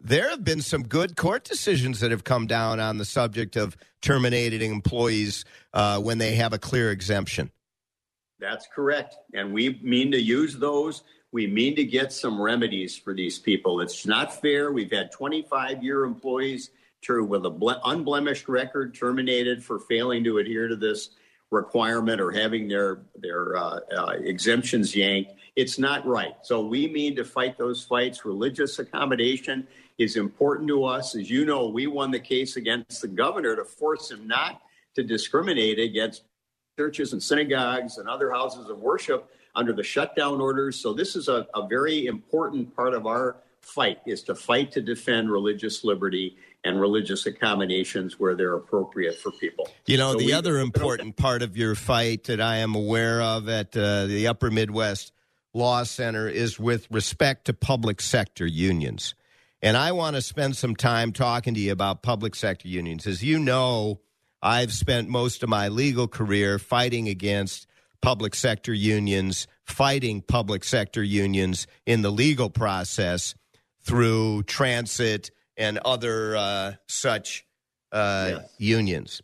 there 0.00 0.30
have 0.30 0.44
been 0.44 0.62
some 0.62 0.84
good 0.84 1.16
court 1.16 1.42
decisions 1.42 1.98
that 2.00 2.12
have 2.12 2.22
come 2.22 2.46
down 2.46 2.78
on 2.78 2.98
the 2.98 3.04
subject 3.04 3.56
of 3.56 3.76
terminating 4.00 4.70
employees 4.70 5.44
uh, 5.74 5.98
when 6.00 6.18
they 6.18 6.36
have 6.36 6.52
a 6.52 6.58
clear 6.58 6.92
exemption. 6.92 7.50
That's 8.38 8.68
correct, 8.72 9.16
and 9.34 9.52
we 9.52 9.80
mean 9.82 10.12
to 10.12 10.20
use 10.20 10.56
those 10.56 11.02
we 11.32 11.46
mean 11.46 11.76
to 11.76 11.84
get 11.84 12.12
some 12.12 12.40
remedies 12.40 12.96
for 12.96 13.12
these 13.12 13.38
people. 13.38 13.80
It's 13.80 14.06
not 14.06 14.40
fair. 14.40 14.72
We've 14.72 14.90
had 14.90 15.12
25 15.12 15.82
year 15.82 16.04
employees 16.04 16.70
with 17.08 17.46
an 17.46 17.74
unblemished 17.84 18.48
record 18.48 18.94
terminated 18.94 19.62
for 19.62 19.78
failing 19.78 20.24
to 20.24 20.38
adhere 20.38 20.68
to 20.68 20.76
this 20.76 21.10
requirement 21.50 22.20
or 22.20 22.30
having 22.30 22.68
their 22.68 23.02
their 23.16 23.56
uh, 23.56 23.80
uh, 23.96 24.12
exemptions 24.20 24.94
yanked. 24.94 25.32
It's 25.54 25.78
not 25.78 26.04
right. 26.06 26.34
So 26.42 26.60
we 26.60 26.88
mean 26.88 27.14
to 27.16 27.24
fight 27.24 27.56
those 27.56 27.84
fights. 27.84 28.24
Religious 28.24 28.78
accommodation 28.78 29.66
is 29.98 30.16
important 30.16 30.68
to 30.68 30.84
us. 30.84 31.14
As 31.14 31.30
you 31.30 31.44
know, 31.44 31.68
we 31.68 31.86
won 31.86 32.10
the 32.10 32.20
case 32.20 32.56
against 32.56 33.00
the 33.00 33.08
governor 33.08 33.56
to 33.56 33.64
force 33.64 34.10
him 34.10 34.26
not 34.26 34.60
to 34.94 35.02
discriminate 35.02 35.78
against 35.78 36.24
churches 36.76 37.12
and 37.12 37.22
synagogues 37.22 37.98
and 37.98 38.08
other 38.08 38.30
houses 38.30 38.68
of 38.68 38.78
worship 38.78 39.30
under 39.58 39.72
the 39.72 39.82
shutdown 39.82 40.40
orders. 40.40 40.80
So 40.80 40.94
this 40.94 41.16
is 41.16 41.26
a, 41.26 41.46
a 41.52 41.66
very 41.66 42.06
important 42.06 42.74
part 42.76 42.94
of 42.94 43.06
our 43.06 43.36
fight 43.60 43.98
is 44.06 44.22
to 44.22 44.34
fight 44.34 44.70
to 44.72 44.80
defend 44.80 45.30
religious 45.30 45.82
liberty 45.82 46.36
and 46.64 46.80
religious 46.80 47.26
accommodations 47.26 48.20
where 48.20 48.36
they're 48.36 48.54
appropriate 48.54 49.16
for 49.16 49.32
people. 49.32 49.68
You 49.86 49.98
know, 49.98 50.12
so 50.12 50.18
the 50.18 50.26
we, 50.26 50.32
other 50.32 50.58
important 50.58 51.16
part 51.16 51.42
of 51.42 51.56
your 51.56 51.74
fight 51.74 52.24
that 52.24 52.40
I 52.40 52.58
am 52.58 52.74
aware 52.76 53.20
of 53.20 53.48
at 53.48 53.76
uh, 53.76 54.06
the 54.06 54.28
Upper 54.28 54.50
Midwest 54.50 55.12
Law 55.52 55.82
Center 55.82 56.28
is 56.28 56.58
with 56.58 56.86
respect 56.90 57.46
to 57.46 57.52
public 57.52 58.00
sector 58.00 58.46
unions. 58.46 59.14
And 59.60 59.76
I 59.76 59.90
want 59.90 60.14
to 60.14 60.22
spend 60.22 60.56
some 60.56 60.76
time 60.76 61.12
talking 61.12 61.54
to 61.54 61.60
you 61.60 61.72
about 61.72 62.02
public 62.02 62.36
sector 62.36 62.68
unions. 62.68 63.08
As 63.08 63.24
you 63.24 63.40
know, 63.40 64.00
I've 64.40 64.72
spent 64.72 65.08
most 65.08 65.42
of 65.42 65.48
my 65.48 65.66
legal 65.66 66.06
career 66.06 66.60
fighting 66.60 67.08
against 67.08 67.66
public 68.02 68.34
sector 68.34 68.72
unions, 68.72 69.46
fighting 69.64 70.22
public 70.22 70.64
sector 70.64 71.02
unions 71.02 71.66
in 71.86 72.02
the 72.02 72.10
legal 72.10 72.50
process 72.50 73.34
through 73.82 74.42
transit 74.44 75.30
and 75.56 75.78
other 75.78 76.36
uh, 76.36 76.72
such 76.86 77.44
uh, 77.92 78.30
yes. 78.32 78.54
unions. 78.58 79.22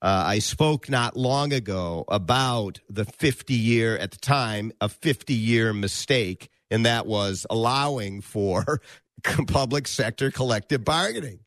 Uh, 0.00 0.24
I 0.26 0.38
spoke 0.38 0.90
not 0.90 1.16
long 1.16 1.52
ago 1.52 2.04
about 2.08 2.80
the 2.90 3.04
50 3.04 3.54
year, 3.54 3.96
at 3.96 4.10
the 4.10 4.18
time, 4.18 4.72
a 4.80 4.88
50 4.88 5.32
year 5.32 5.72
mistake, 5.72 6.50
and 6.70 6.84
that 6.84 7.06
was 7.06 7.46
allowing 7.48 8.20
for 8.20 8.80
public 9.46 9.88
sector 9.88 10.30
collective 10.30 10.84
bargaining. 10.84 11.40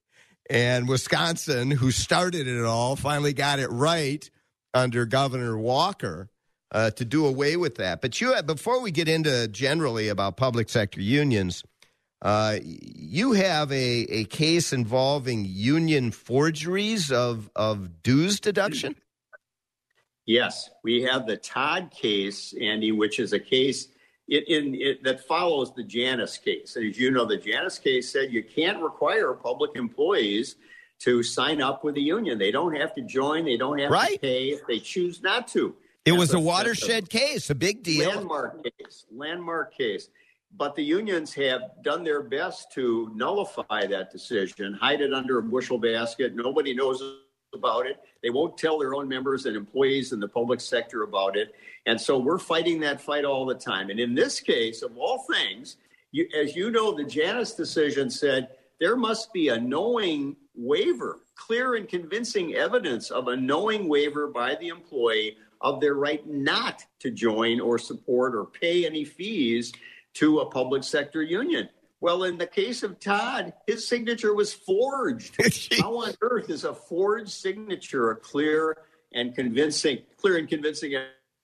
And 0.50 0.88
Wisconsin, 0.88 1.72
who 1.72 1.92
started 1.92 2.48
it 2.48 2.64
all, 2.64 2.96
finally 2.96 3.34
got 3.34 3.60
it 3.60 3.68
right 3.68 4.28
under 4.74 5.06
Governor 5.06 5.58
Walker 5.58 6.30
uh, 6.72 6.91
to 6.91 7.05
do 7.05 7.26
away 7.26 7.57
with 7.57 7.76
that. 7.76 8.01
But 8.01 8.20
you, 8.20 8.34
before 8.43 8.82
we 8.82 8.91
get 8.91 9.07
into 9.07 9.47
generally 9.47 10.09
about 10.09 10.38
public 10.38 10.70
sector 10.70 11.01
unions, 11.01 11.63
uh, 12.22 12.57
you 12.63 13.34
have 13.34 13.72
a, 13.72 13.76
a 13.76 14.26
case 14.26 14.74
involving 14.74 15.45
union 15.45 16.11
forgeries 16.11 17.11
of, 17.11 17.49
of 17.55 18.01
dues 18.01 18.39
deduction? 18.39 18.95
Yes, 20.26 20.70
we 20.84 21.03
have 21.03 21.26
the 21.26 21.38
Todd 21.38 21.91
case, 21.91 22.53
Andy, 22.59 22.91
which 22.91 23.20
is 23.20 23.34
a 23.34 23.39
case 23.39 23.88
in, 24.28 24.43
in 24.47 24.76
it, 24.76 25.03
that 25.03 25.26
follows 25.26 25.74
the 25.74 25.84
Janus 25.84 26.38
case. 26.38 26.76
And 26.76 26.89
as 26.89 26.97
you 26.97 27.11
know, 27.11 27.26
the 27.26 27.38
Janus 27.38 27.80
case 27.80 28.11
said 28.11 28.34
you 28.34 28.43
can't 28.43 28.82
require 28.82 29.34
public 29.34 29.72
employees 29.76 30.57
to 30.99 31.24
sign 31.24 31.61
up 31.61 31.84
with 31.84 31.95
a 31.95 32.01
union. 32.01 32.38
They 32.39 32.51
don't 32.51 32.76
have 32.76 32.93
to 32.95 33.01
join, 33.03 33.45
they 33.45 33.57
don't 33.57 33.78
have 33.80 33.91
right. 33.91 34.13
to 34.13 34.20
pay 34.20 34.49
if 34.49 34.65
they 34.68 34.80
choose 34.80 35.22
not 35.22 35.47
to. 35.49 35.76
It 36.08 36.14
was 36.14 36.34
a 36.34 36.39
watershed 36.39 37.03
a 37.03 37.08
case, 37.08 37.49
a 37.49 37.55
big 37.55 37.84
deal. 37.84 38.10
Landmark 38.10 38.64
case, 38.64 39.05
landmark 39.12 39.76
case. 39.76 40.10
But 40.55 40.74
the 40.76 40.84
unions 40.84 41.34
have 41.34 41.62
done 41.84 42.05
their 42.05 42.24
best 42.24 42.72
to 42.74 43.12
nullify 43.14 43.86
that 43.88 44.10
decision, 44.10 44.74
hide 44.74 45.01
it 45.01 45.14
under 45.14 45.39
a 45.39 45.43
bushel 45.43 45.78
basket. 45.78 46.34
Nobody 46.34 46.74
knows 46.74 47.03
about 47.53 47.86
it. 47.88 47.99
They 48.24 48.30
won't 48.30 48.58
tell 48.58 48.80
their 48.80 48.95
own 48.95 49.10
members 49.10 49.45
and 49.45 49.58
employees 49.58 50.14
in 50.14 50.22
the 50.22 50.28
public 50.30 50.62
sector 50.62 51.03
about 51.03 51.36
it. 51.36 51.53
And 51.86 51.99
so 51.99 52.18
we're 52.18 52.39
fighting 52.39 52.80
that 52.82 53.01
fight 53.01 53.26
all 53.26 53.45
the 53.45 53.55
time. 53.55 53.89
And 53.89 53.99
in 53.99 54.16
this 54.16 54.39
case, 54.39 54.84
of 54.84 54.97
all 54.97 55.26
things, 55.30 55.76
you, 56.14 56.28
as 56.34 56.55
you 56.55 56.72
know, 56.72 56.95
the 56.95 57.03
Janus 57.03 57.53
decision 57.53 58.10
said 58.10 58.49
there 58.80 58.95
must 58.95 59.34
be 59.34 59.49
a 59.49 59.60
knowing 59.60 60.38
waiver, 60.55 61.20
clear 61.36 61.76
and 61.76 61.89
convincing 61.89 62.55
evidence 62.55 63.12
of 63.12 63.28
a 63.28 63.36
knowing 63.36 63.89
waiver 63.89 64.28
by 64.28 64.55
the 64.55 64.70
employee 64.70 65.36
of 65.62 65.82
their 65.82 65.95
right 65.95 66.26
not 66.28 66.86
to 66.99 67.12
join 67.12 67.60
or 67.60 67.78
support 67.78 68.36
or 68.36 68.45
pay 68.45 68.86
any 68.86 69.05
fees 69.05 69.74
to 70.14 70.39
a 70.39 70.49
public 70.49 70.84
sector 70.84 71.22
union. 71.22 71.70
Well, 71.99 72.24
in 72.26 72.38
the 72.38 72.47
case 72.47 72.84
of 72.84 72.99
Todd, 72.99 73.53
his 73.66 73.88
signature 73.88 74.34
was 74.34 74.53
forged. 74.53 75.36
How 75.80 75.97
on 75.97 76.14
earth 76.22 76.49
is 76.49 76.64
a 76.64 76.74
forged 76.74 77.30
signature 77.30 78.12
a 78.12 78.16
clear 78.16 78.78
and 79.14 79.34
convincing, 79.34 79.99
clear 80.18 80.38
and 80.38 80.47
convincing 80.47 80.93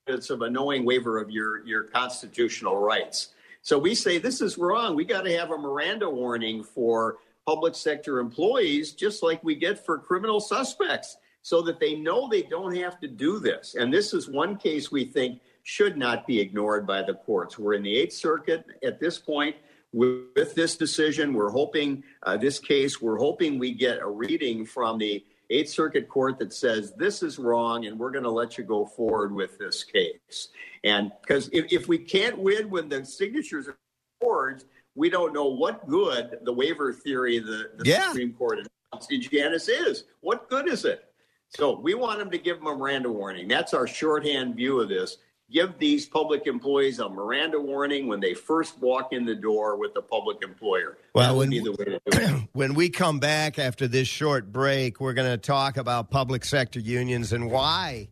evidence 0.07 0.29
of 0.29 0.41
a 0.41 0.49
knowing 0.49 0.85
waiver 0.85 1.19
of 1.19 1.31
your, 1.31 1.65
your 1.65 1.83
constitutional 1.83 2.77
rights? 2.77 3.29
So 3.63 3.79
we 3.79 3.95
say 3.95 4.19
this 4.19 4.41
is 4.41 4.57
wrong. 4.57 4.95
We 4.95 5.05
got 5.05 5.21
to 5.21 5.35
have 5.37 5.51
a 5.51 5.57
Miranda 5.57 6.09
warning 6.09 6.63
for 6.63 7.17
public 7.47 7.75
sector 7.75 8.19
employees, 8.19 8.93
just 8.93 9.23
like 9.23 9.43
we 9.43 9.55
get 9.55 9.83
for 9.83 9.97
criminal 9.97 10.39
suspects, 10.39 11.17
so 11.43 11.61
that 11.61 11.79
they 11.79 11.95
know 11.95 12.27
they 12.27 12.41
don't 12.41 12.75
have 12.75 12.99
to 13.01 13.07
do 13.07 13.37
this. 13.37 13.75
And 13.75 13.93
this 13.93 14.13
is 14.13 14.27
one 14.27 14.57
case 14.57 14.91
we 14.91 15.05
think 15.05 15.41
should 15.63 15.97
not 15.97 16.25
be 16.25 16.39
ignored 16.39 16.87
by 16.87 17.03
the 17.03 17.13
courts. 17.13 17.59
We're 17.59 17.73
in 17.73 17.83
the 17.83 17.95
Eighth 17.95 18.13
Circuit 18.13 18.65
at 18.83 18.99
this 18.99 19.19
point 19.19 19.55
with 19.91 20.55
this 20.55 20.75
decision. 20.77 21.33
We're 21.33 21.51
hoping 21.51 22.03
uh, 22.23 22.37
this 22.37 22.59
case, 22.59 23.01
we're 23.01 23.19
hoping 23.19 23.59
we 23.59 23.73
get 23.73 23.99
a 23.99 24.07
reading 24.07 24.65
from 24.65 24.97
the 24.97 25.23
Eighth 25.49 25.69
Circuit 25.69 26.07
Court 26.07 26.39
that 26.39 26.53
says 26.53 26.93
this 26.97 27.21
is 27.21 27.37
wrong 27.37 27.85
and 27.85 27.99
we're 27.99 28.11
going 28.11 28.23
to 28.23 28.31
let 28.31 28.57
you 28.57 28.63
go 28.63 28.85
forward 28.85 29.33
with 29.33 29.59
this 29.59 29.83
case. 29.83 30.47
And 30.85 31.11
because 31.21 31.49
if, 31.51 31.71
if 31.71 31.87
we 31.89 31.97
can't 31.97 32.39
win 32.39 32.69
when 32.69 32.87
the 32.87 33.05
signatures 33.05 33.67
are 33.67 33.77
forged, 34.21 34.63
we 34.95 35.09
don't 35.09 35.33
know 35.33 35.47
what 35.47 35.87
good 35.87 36.39
the 36.43 36.53
waiver 36.53 36.93
theory 36.93 37.39
the, 37.39 37.71
the 37.77 37.89
yeah. 37.89 38.07
Supreme 38.07 38.33
Court 38.33 38.59
announced 38.91 39.11
in 39.11 39.21
Janus 39.21 39.67
is. 39.67 40.05
What 40.21 40.49
good 40.49 40.69
is 40.69 40.85
it? 40.85 41.12
So 41.55 41.79
we 41.79 41.93
want 41.93 42.19
them 42.19 42.31
to 42.31 42.37
give 42.37 42.57
them 42.57 42.67
a 42.67 42.75
Miranda 42.75 43.11
warning. 43.11 43.47
That's 43.47 43.73
our 43.73 43.87
shorthand 43.87 44.55
view 44.55 44.79
of 44.79 44.89
this 44.89 45.17
give 45.53 45.77
these 45.77 46.05
public 46.05 46.47
employees 46.47 46.99
a 46.99 47.07
Miranda 47.07 47.59
warning 47.59 48.07
when 48.07 48.19
they 48.19 48.33
first 48.33 48.79
walk 48.79 49.13
in 49.13 49.23
the 49.23 49.35
door 49.35 49.77
with 49.77 49.93
the 49.93 50.01
public 50.01 50.41
employer. 50.43 50.97
Well, 51.13 51.37
when, 51.37 51.51
when 52.53 52.73
we 52.73 52.89
come 52.89 53.19
back 53.19 53.59
after 53.59 53.87
this 53.87 54.07
short 54.07 54.51
break, 54.51 54.99
we're 54.99 55.13
going 55.13 55.29
to 55.29 55.37
talk 55.37 55.77
about 55.77 56.09
public 56.09 56.43
sector 56.43 56.79
unions 56.79 57.33
and 57.33 57.51
why 57.51 58.09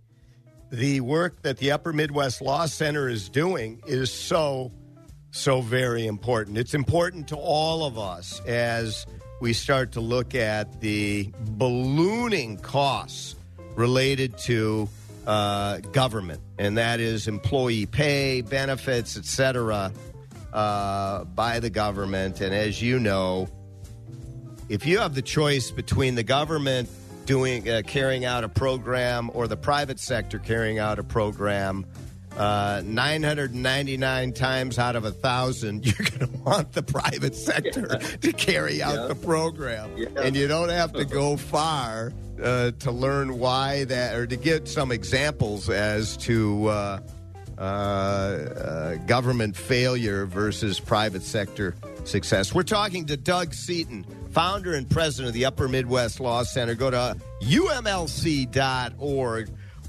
the 0.72 1.02
work 1.02 1.42
that 1.42 1.58
the 1.58 1.72
Upper 1.72 1.92
Midwest 1.92 2.42
Law 2.42 2.68
Center 2.68 3.10
is 3.10 3.28
doing 3.28 3.82
is 3.88 4.14
so, 4.14 4.72
so 5.32 5.62
very 5.62 6.06
important. 6.06 6.58
It's 6.58 6.76
important 6.76 7.28
to 7.30 7.36
all 7.36 7.84
of 7.84 7.98
us 7.98 8.39
as 8.42 9.06
we 9.42 9.54
start 9.54 9.94
to 9.94 10.02
look 10.02 10.36
at 10.36 10.80
the 10.82 11.32
ballooning 11.58 12.58
costs 12.58 13.36
related 13.76 14.38
to 14.38 14.88
uh, 15.26 15.80
government, 15.92 16.39
and 16.60 16.78
that 16.78 17.00
is 17.00 17.28
employee 17.28 17.88
pay, 17.88 18.42
benefits, 18.42 19.18
etc., 19.18 19.92
uh, 20.54 21.24
by 21.24 21.60
the 21.60 21.70
government. 21.70 22.39
And 22.39 22.54
as 22.54 22.82
you 22.82 23.00
know, 23.00 23.50
if 24.70 24.86
you 24.86 25.00
have 25.00 25.16
the 25.16 25.22
choice 25.24 25.72
between 25.72 26.14
the 26.16 26.24
government 26.24 26.88
doing 27.26 27.68
uh, 27.68 27.82
carrying 27.86 28.26
out 28.26 28.44
a 28.44 28.50
program 28.50 29.32
or 29.34 29.48
the 29.48 29.58
private 29.58 30.00
sector 30.00 30.38
carrying 30.38 30.78
out 30.78 31.00
a 31.00 31.04
program, 31.04 31.86
uh, 32.38 32.82
999 32.86 34.34
times 34.34 34.80
out 34.80 34.96
of 34.96 35.06
a 35.06 35.12
thousand, 35.12 35.86
you're 36.00 36.08
going 36.08 36.32
to 36.32 36.38
want 36.40 36.72
the 36.74 36.84
private 36.84 37.36
sector 37.36 37.88
yeah. 37.90 37.98
to 37.98 38.34
carry 38.34 38.82
out 38.82 38.96
yeah. 38.96 39.08
the 39.08 39.16
program. 39.16 39.96
Yeah. 39.98 40.08
And 40.18 40.36
you 40.36 40.48
don't 40.48 40.70
have 40.70 40.94
to 40.94 41.06
go 41.06 41.38
far 41.52 42.14
uh, 42.42 42.72
to 42.72 42.92
learn 42.92 43.40
why 43.40 43.84
that, 43.86 44.16
or 44.16 44.26
to 44.28 44.36
get 44.36 44.68
some 44.68 44.92
examples 44.92 45.70
as 45.70 46.18
to 46.18 46.68
uh, 46.68 47.00
uh, 47.58 47.62
uh, 47.62 48.96
government 49.06 49.56
failure 49.56 50.26
versus 50.26 50.80
private 50.80 51.22
sector 51.22 51.76
success. 52.06 52.56
We're 52.56 52.64
talking 52.64 53.06
to 53.06 53.18
Doug 53.18 53.54
Seaton, 53.54 54.04
founder 54.32 54.74
and 54.74 54.90
president 54.90 55.28
of 55.28 55.34
the 55.36 55.46
Upper 55.46 55.68
Midwest 55.68 56.20
Law 56.20 56.42
Center. 56.44 56.74
Go 56.74 56.90
to 56.90 57.18
umlc.org. 57.44 58.50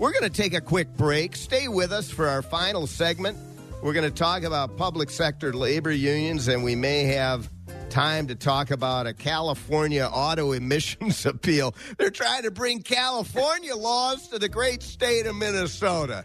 We're 0.03 0.11
going 0.11 0.25
to 0.25 0.31
take 0.31 0.53
a 0.53 0.61
quick 0.61 0.97
break. 0.97 1.37
Stay 1.37 1.69
with 1.69 1.93
us 1.93 2.11
for 2.11 2.27
our 2.27 2.43
final 2.43 2.89
segment. 2.89 3.39
We're 3.85 3.93
going 3.93 4.11
to 4.11 4.11
talk 4.11 4.43
about 4.43 4.77
public 4.77 5.11
sector 5.11 5.53
labor 5.53 5.93
unions, 5.93 6.49
and 6.49 6.65
we 6.65 6.75
may 6.75 7.05
have 7.05 7.49
time 7.89 8.27
to 8.27 8.35
talk 8.35 8.73
about 8.73 9.07
a 9.07 9.15
California 9.15 10.11
auto 10.13 10.51
emissions 10.61 11.25
appeal. 11.25 11.77
They're 11.99 12.11
trying 12.11 12.43
to 12.43 12.51
bring 12.51 12.83
California 12.83 13.77
laws 13.77 14.27
to 14.31 14.41
the 14.41 14.49
great 14.49 14.83
state 14.83 15.27
of 15.27 15.37
Minnesota. 15.37 16.25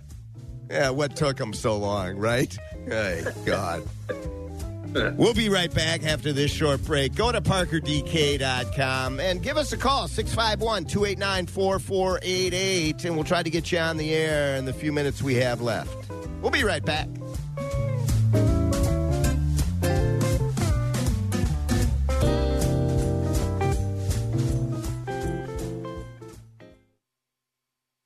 Yeah, 0.71 0.89
what 0.89 1.15
took 1.15 1.38
them 1.38 1.53
so 1.53 1.78
long, 1.78 2.17
right? 2.17 2.57
Hey, 2.88 3.25
God. 3.45 3.88
We'll 5.17 5.33
be 5.33 5.49
right 5.49 5.73
back 5.73 6.03
after 6.03 6.31
this 6.31 6.51
short 6.51 6.83
break. 6.83 7.15
Go 7.15 7.31
to 7.31 7.41
parkerdk.com 7.41 9.19
and 9.19 9.41
give 9.41 9.57
us 9.57 9.73
a 9.73 9.77
call, 9.77 10.07
651 10.07 10.85
289 10.85 11.47
4488, 11.47 13.05
and 13.05 13.15
we'll 13.15 13.23
try 13.23 13.43
to 13.43 13.49
get 13.49 13.71
you 13.71 13.79
on 13.79 13.97
the 13.97 14.13
air 14.13 14.55
in 14.55 14.65
the 14.65 14.73
few 14.73 14.91
minutes 14.91 15.21
we 15.21 15.35
have 15.35 15.61
left. 15.61 16.09
We'll 16.41 16.51
be 16.51 16.63
right 16.63 16.83
back. 16.83 17.07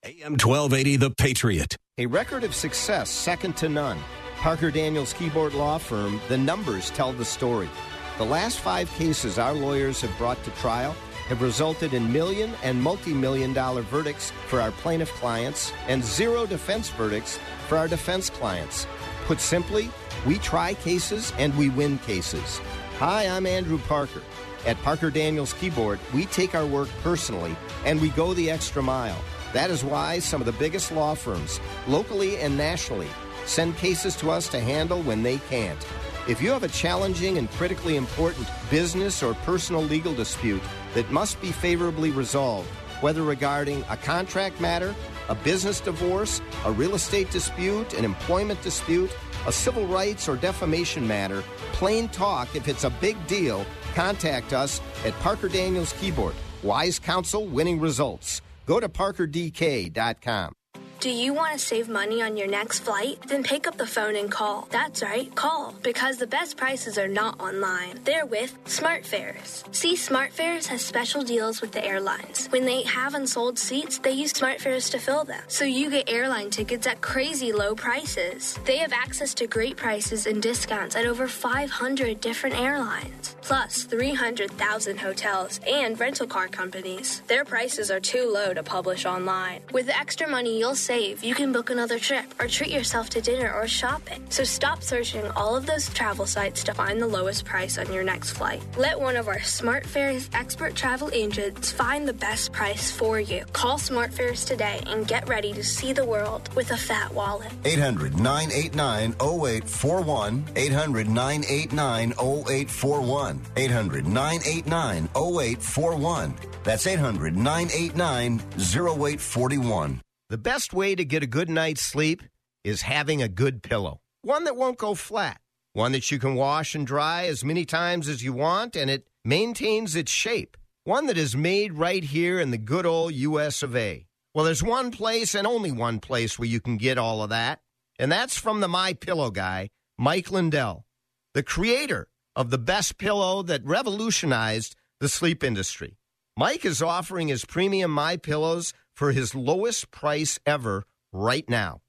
AM 0.03 0.33
1280, 0.33 0.97
The 0.97 1.09
Patriot. 1.11 1.75
A 1.97 2.05
record 2.05 2.43
of 2.43 2.53
success 2.53 3.09
second 3.09 3.57
to 3.57 3.69
none. 3.69 3.97
Parker 4.41 4.71
Daniels 4.71 5.13
Kibort 5.13 5.53
Law 5.53 5.77
Firm, 5.77 6.19
the 6.27 6.37
numbers 6.37 6.89
tell 6.89 7.13
the 7.13 7.23
story. 7.23 7.69
The 8.17 8.25
last 8.25 8.59
five 8.59 8.89
cases 8.93 9.37
our 9.37 9.53
lawyers 9.53 10.01
have 10.01 10.17
brought 10.17 10.43
to 10.45 10.51
trial 10.51 10.95
have 11.27 11.43
resulted 11.43 11.93
in 11.93 12.11
million 12.11 12.51
and 12.63 12.81
multi 12.81 13.13
million 13.13 13.53
dollar 13.53 13.83
verdicts 13.83 14.31
for 14.47 14.59
our 14.59 14.71
plaintiff 14.71 15.11
clients 15.11 15.71
and 15.87 16.03
zero 16.03 16.47
defense 16.47 16.89
verdicts 16.89 17.37
for 17.67 17.77
our 17.77 17.87
defense 17.87 18.31
clients. 18.31 18.87
Put 19.25 19.39
simply, 19.39 19.91
we 20.25 20.39
try 20.39 20.73
cases 20.73 21.31
and 21.37 21.55
we 21.55 21.69
win 21.69 21.99
cases. 21.99 22.59
Hi, 22.97 23.27
I'm 23.27 23.45
Andrew 23.45 23.77
Parker. 23.87 24.23
At 24.65 24.81
Parker 24.81 25.11
Daniels 25.11 25.53
Kibort, 25.53 25.99
we 26.15 26.25
take 26.25 26.55
our 26.55 26.65
work 26.65 26.89
personally 27.03 27.55
and 27.85 28.01
we 28.01 28.09
go 28.09 28.33
the 28.33 28.49
extra 28.49 28.81
mile. 28.81 29.21
That 29.53 29.69
is 29.69 29.83
why 29.83 30.17
some 30.17 30.41
of 30.41 30.47
the 30.47 30.53
biggest 30.53 30.91
law 30.91 31.13
firms, 31.13 31.59
locally 31.87 32.37
and 32.39 32.57
nationally, 32.57 33.09
send 33.45 33.77
cases 33.77 34.15
to 34.17 34.31
us 34.31 34.47
to 34.49 34.59
handle 34.59 35.01
when 35.03 35.23
they 35.23 35.37
can't. 35.49 35.85
If 36.27 36.41
you 36.41 36.51
have 36.51 36.63
a 36.63 36.67
challenging 36.67 37.37
and 37.37 37.49
critically 37.51 37.95
important 37.95 38.47
business 38.69 39.23
or 39.23 39.33
personal 39.45 39.81
legal 39.81 40.13
dispute 40.13 40.61
that 40.93 41.09
must 41.11 41.41
be 41.41 41.51
favorably 41.51 42.11
resolved, 42.11 42.69
whether 43.01 43.23
regarding 43.23 43.83
a 43.89 43.97
contract 43.97 44.61
matter, 44.61 44.95
a 45.29 45.35
business 45.35 45.79
divorce, 45.79 46.41
a 46.65 46.71
real 46.71 46.95
estate 46.95 47.31
dispute, 47.31 47.93
an 47.95 48.05
employment 48.05 48.61
dispute, 48.61 49.11
a 49.47 49.51
civil 49.51 49.87
rights 49.87 50.29
or 50.29 50.35
defamation 50.35 51.07
matter, 51.07 51.43
plain 51.73 52.07
talk, 52.09 52.55
if 52.55 52.67
it's 52.67 52.83
a 52.83 52.89
big 52.89 53.17
deal, 53.27 53.65
contact 53.95 54.53
us 54.53 54.79
at 55.03 55.13
Parker 55.19 55.49
Daniels 55.49 55.93
Kibort. 55.93 56.35
Wise 56.63 56.99
counsel, 56.99 57.47
winning 57.47 57.79
results. 57.79 58.41
Go 58.67 58.79
to 58.79 58.87
parkerdk.com. 58.87 60.53
Do 61.01 61.09
you 61.09 61.33
want 61.33 61.53
to 61.53 61.57
save 61.57 61.89
money 61.89 62.21
on 62.21 62.37
your 62.37 62.45
next 62.45 62.81
flight? 62.81 63.17
Then 63.27 63.41
pick 63.41 63.67
up 63.67 63.75
the 63.75 63.87
phone 63.87 64.15
and 64.15 64.31
call. 64.31 64.67
That's 64.69 65.01
right, 65.01 65.33
call. 65.33 65.73
Because 65.81 66.17
the 66.17 66.27
best 66.27 66.57
prices 66.57 66.95
are 66.99 67.07
not 67.07 67.39
online. 67.39 67.99
They're 68.03 68.27
with 68.27 68.55
SmartFares. 68.65 69.63
See, 69.73 69.95
SmartFares 69.95 70.67
has 70.67 70.85
special 70.85 71.23
deals 71.23 71.59
with 71.59 71.71
the 71.71 71.83
airlines. 71.83 72.45
When 72.51 72.65
they 72.65 72.83
have 72.83 73.15
unsold 73.15 73.57
seats, 73.57 73.97
they 73.97 74.11
use 74.11 74.31
SmartFares 74.33 74.91
to 74.91 74.99
fill 74.99 75.23
them. 75.23 75.41
So 75.47 75.65
you 75.65 75.89
get 75.89 76.07
airline 76.07 76.51
tickets 76.51 76.85
at 76.85 77.01
crazy 77.01 77.51
low 77.51 77.73
prices. 77.73 78.59
They 78.65 78.77
have 78.77 78.93
access 78.93 79.33
to 79.33 79.47
great 79.47 79.77
prices 79.77 80.27
and 80.27 80.39
discounts 80.39 80.95
at 80.95 81.07
over 81.07 81.27
500 81.27 82.21
different 82.21 82.59
airlines, 82.59 83.35
plus 83.41 83.85
300,000 83.85 84.99
hotels 84.99 85.59
and 85.67 85.99
rental 85.99 86.27
car 86.27 86.47
companies. 86.47 87.23
Their 87.25 87.43
prices 87.43 87.89
are 87.89 87.99
too 87.99 88.29
low 88.31 88.53
to 88.53 88.61
publish 88.61 89.07
online. 89.07 89.61
With 89.71 89.87
the 89.87 89.97
extra 89.97 90.29
money 90.29 90.59
you'll 90.59 90.75
save, 90.75 90.90
save, 90.91 91.23
you 91.23 91.33
can 91.33 91.53
book 91.53 91.69
another 91.69 91.97
trip 91.97 92.25
or 92.37 92.47
treat 92.47 92.71
yourself 92.71 93.09
to 93.09 93.21
dinner 93.21 93.49
or 93.53 93.65
shopping. 93.65 94.21
So 94.29 94.43
stop 94.43 94.83
searching 94.83 95.25
all 95.39 95.55
of 95.55 95.65
those 95.65 95.87
travel 95.89 96.25
sites 96.25 96.63
to 96.65 96.73
find 96.73 97.01
the 97.01 97.07
lowest 97.07 97.45
price 97.45 97.77
on 97.77 97.93
your 97.93 98.03
next 98.03 98.31
flight. 98.31 98.61
Let 98.77 98.99
one 98.99 99.15
of 99.15 99.29
our 99.29 99.41
Smart 99.41 99.83
SmartFares 99.85 100.27
expert 100.33 100.75
travel 100.75 101.09
agents 101.13 101.71
find 101.71 102.07
the 102.07 102.13
best 102.27 102.51
price 102.51 102.91
for 102.91 103.19
you. 103.19 103.45
Call 103.53 103.77
Smart 103.77 104.11
SmartFares 104.11 104.45
today 104.45 104.81
and 104.87 105.07
get 105.07 105.29
ready 105.29 105.53
to 105.53 105.63
see 105.63 105.93
the 105.93 106.03
world 106.03 106.53
with 106.55 106.71
a 106.71 106.77
fat 106.77 107.13
wallet. 107.13 107.51
800 107.63 108.19
989 108.19 109.15
0841. 109.21 110.43
800 110.55 111.07
989 111.07 112.11
0841. 112.11 113.39
0841. 113.41 113.41
800 113.55 114.07
989 114.07 115.09
0841. 115.15 116.35
That's 116.63 116.85
800 116.85 117.37
989 117.37 118.41
0841. 118.59 120.01
The 120.31 120.37
best 120.37 120.73
way 120.73 120.95
to 120.95 121.03
get 121.03 121.23
a 121.23 121.27
good 121.27 121.49
night's 121.49 121.81
sleep 121.81 122.23
is 122.63 122.83
having 122.83 123.21
a 123.21 123.27
good 123.27 123.61
pillow. 123.61 123.99
One 124.21 124.45
that 124.45 124.55
won't 124.55 124.77
go 124.77 124.95
flat. 124.95 125.41
One 125.73 125.91
that 125.91 126.09
you 126.09 126.19
can 126.19 126.35
wash 126.35 126.73
and 126.73 126.87
dry 126.87 127.25
as 127.25 127.43
many 127.43 127.65
times 127.65 128.07
as 128.07 128.23
you 128.23 128.31
want 128.31 128.77
and 128.77 128.89
it 128.89 129.09
maintains 129.25 129.93
its 129.93 130.09
shape. 130.09 130.55
One 130.85 131.07
that 131.07 131.17
is 131.17 131.35
made 131.35 131.73
right 131.73 132.01
here 132.01 132.39
in 132.39 132.49
the 132.49 132.57
good 132.57 132.85
old 132.85 133.13
US 133.13 133.61
of 133.61 133.75
A. 133.75 134.05
Well, 134.33 134.45
there's 134.45 134.63
one 134.63 134.89
place 134.89 135.35
and 135.35 135.45
only 135.45 135.69
one 135.69 135.99
place 135.99 136.39
where 136.39 136.47
you 136.47 136.61
can 136.61 136.77
get 136.77 136.97
all 136.97 137.21
of 137.21 137.29
that, 137.31 137.59
and 137.99 138.09
that's 138.09 138.37
from 138.37 138.61
the 138.61 138.69
My 138.69 138.93
Pillow 138.93 139.31
guy, 139.31 139.69
Mike 139.97 140.31
Lindell, 140.31 140.85
the 141.33 141.43
creator 141.43 142.07
of 142.37 142.51
the 142.51 142.57
best 142.57 142.97
pillow 142.97 143.43
that 143.43 143.65
revolutionized 143.65 144.77
the 145.01 145.09
sleep 145.09 145.43
industry. 145.43 145.97
Mike 146.37 146.63
is 146.63 146.81
offering 146.81 147.27
his 147.27 147.43
premium 147.43 147.91
My 147.91 148.15
Pillows 148.15 148.73
for 148.95 149.11
his 149.11 149.35
lowest 149.35 149.91
price 149.91 150.39
ever 150.45 150.85
right 151.11 151.49
now. 151.49 151.81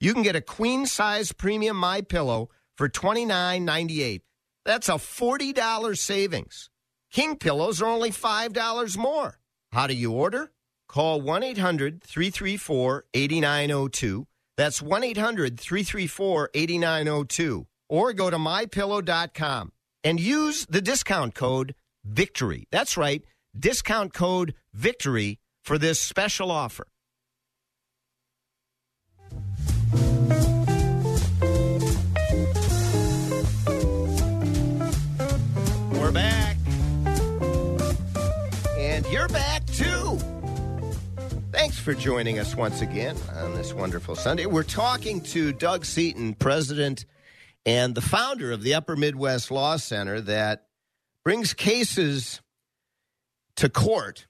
You 0.00 0.14
can 0.14 0.22
get 0.22 0.36
a 0.36 0.40
queen 0.40 0.86
size 0.86 1.32
premium 1.32 1.76
My 1.76 2.00
Pillow 2.00 2.48
for 2.76 2.88
$29.98. 2.88 4.22
That's 4.64 4.88
a 4.88 4.92
$40 4.92 5.98
savings. 5.98 6.70
King 7.12 7.36
pillows 7.36 7.82
are 7.82 7.86
only 7.86 8.10
$5 8.10 8.96
more. 8.96 9.38
How 9.72 9.86
do 9.86 9.94
you 9.94 10.12
order? 10.12 10.52
Call 10.88 11.20
1 11.20 11.42
800 11.42 12.02
334 12.02 13.04
8902. 13.12 14.26
That's 14.56 14.82
1 14.82 15.04
800 15.04 15.60
334 15.60 16.50
8902. 16.54 17.66
Or 17.88 18.12
go 18.12 18.30
to 18.30 18.36
mypillow.com 18.36 19.72
and 20.04 20.20
use 20.20 20.66
the 20.66 20.80
discount 20.80 21.34
code 21.34 21.74
VICTORY. 22.06 22.68
That's 22.70 22.96
right, 22.96 23.22
discount 23.58 24.14
code 24.14 24.54
VICTORY 24.74 25.39
for 25.62 25.78
this 25.78 26.00
special 26.00 26.50
offer. 26.50 26.86
We're 35.92 36.12
back. 36.12 36.56
And 38.78 39.06
you're 39.06 39.28
back 39.28 39.66
too. 39.66 40.18
Thanks 41.52 41.78
for 41.78 41.94
joining 41.94 42.38
us 42.38 42.54
once 42.56 42.80
again 42.80 43.16
on 43.34 43.54
this 43.54 43.74
wonderful 43.74 44.16
Sunday. 44.16 44.46
We're 44.46 44.62
talking 44.62 45.20
to 45.22 45.52
Doug 45.52 45.84
Seaton, 45.84 46.34
president 46.34 47.04
and 47.66 47.94
the 47.94 48.00
founder 48.00 48.52
of 48.52 48.62
the 48.62 48.74
Upper 48.74 48.96
Midwest 48.96 49.50
Law 49.50 49.76
Center 49.76 50.20
that 50.22 50.66
brings 51.24 51.52
cases 51.54 52.40
to 53.56 53.68
court 53.68 54.26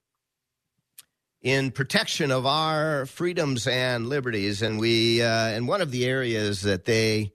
in 1.43 1.70
protection 1.70 2.30
of 2.30 2.47
our 2.47 3.07
freedoms 3.07 3.66
and 3.66 4.09
liberties. 4.09 4.62
And 4.62 4.78
we, 4.78 5.22
uh, 5.22 5.49
and 5.49 5.66
one 5.66 5.80
of 5.80 5.91
the 5.91 6.05
areas 6.05 6.62
that 6.62 6.84
they 6.84 7.32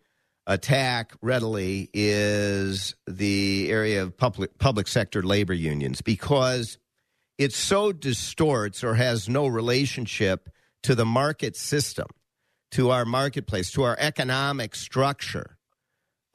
attack 0.48 1.14
readily 1.22 1.90
is 1.94 2.96
the 3.08 3.68
area 3.72 4.04
of 4.04 4.16
public 4.16 4.58
public 4.60 4.88
sector 4.88 5.24
labor 5.24 5.54
unions 5.54 6.02
because 6.02 6.78
it 7.38 7.52
so 7.52 7.92
distorts 7.92 8.84
or 8.84 8.94
has 8.94 9.28
no 9.28 9.48
relationship 9.48 10.50
to 10.84 10.94
the 10.94 11.06
market 11.06 11.56
system, 11.56 12.06
to 12.72 12.92
our 12.92 13.06
marketplace, 13.06 13.72
to 13.72 13.84
our 13.84 13.98
economic 14.00 14.76
structure. 14.76 15.55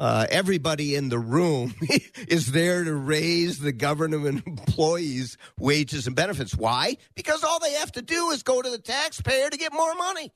Uh, 0.00 0.26
everybody 0.30 0.94
in 0.94 1.10
the 1.10 1.18
room 1.18 1.74
is 2.26 2.52
there 2.52 2.84
to 2.84 2.94
raise 2.94 3.58
the 3.58 3.70
government 3.70 4.42
employees' 4.46 5.36
wages 5.58 6.06
and 6.06 6.16
benefits. 6.16 6.56
Why? 6.56 6.96
Because 7.14 7.44
all 7.44 7.60
they 7.60 7.74
have 7.74 7.92
to 7.92 8.00
do 8.00 8.30
is 8.30 8.42
go 8.42 8.62
to 8.62 8.70
the 8.70 8.78
taxpayer 8.78 9.50
to 9.50 9.58
get 9.58 9.74
more 9.74 9.94
money. 9.94 10.32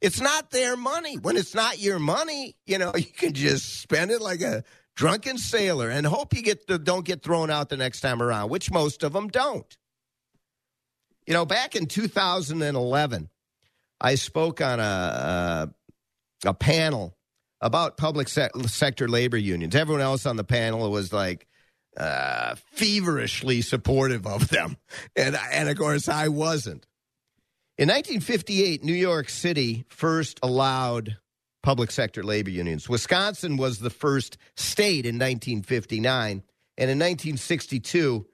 It's 0.00 0.20
not 0.20 0.52
their 0.52 0.76
money. 0.76 1.18
When 1.18 1.36
it's 1.36 1.52
not 1.52 1.80
your 1.80 1.98
money, 1.98 2.54
you 2.64 2.78
know, 2.78 2.92
you 2.96 3.06
can 3.06 3.32
just 3.32 3.80
spend 3.80 4.12
it 4.12 4.20
like 4.20 4.40
a 4.40 4.62
drunken 4.94 5.36
sailor 5.36 5.90
and 5.90 6.06
hope 6.06 6.32
you 6.32 6.40
get 6.40 6.68
the, 6.68 6.78
don't 6.78 7.04
get 7.04 7.24
thrown 7.24 7.50
out 7.50 7.70
the 7.70 7.76
next 7.76 8.02
time 8.02 8.22
around, 8.22 8.50
which 8.50 8.70
most 8.70 9.02
of 9.02 9.12
them 9.12 9.26
don't. 9.26 9.76
You 11.26 11.34
know, 11.34 11.44
back 11.44 11.74
in 11.74 11.86
2011, 11.86 13.30
I 14.00 14.14
spoke 14.14 14.60
on 14.60 14.78
a 14.78 15.72
a, 16.44 16.50
a 16.50 16.54
panel 16.54 17.16
about 17.60 17.96
public 17.96 18.28
se- 18.28 18.50
sector 18.66 19.08
labor 19.08 19.36
unions. 19.36 19.74
Everyone 19.74 20.02
else 20.02 20.26
on 20.26 20.36
the 20.36 20.44
panel 20.44 20.90
was 20.90 21.12
like 21.12 21.46
uh, 21.96 22.54
feverishly 22.72 23.60
supportive 23.62 24.26
of 24.26 24.48
them, 24.48 24.76
and 25.16 25.38
and 25.52 25.68
of 25.68 25.76
course 25.76 26.08
I 26.08 26.28
wasn't. 26.28 26.86
In 27.78 27.88
1958, 27.88 28.84
New 28.84 28.92
York 28.92 29.30
City 29.30 29.84
first 29.88 30.38
allowed 30.42 31.16
public 31.62 31.90
sector 31.90 32.22
labor 32.22 32.50
unions. 32.50 32.88
Wisconsin 32.88 33.56
was 33.56 33.78
the 33.78 33.90
first 33.90 34.36
state 34.56 35.06
in 35.06 35.16
1959. 35.16 36.42
And 36.78 36.90
in 36.90 36.98
1962, 36.98 38.26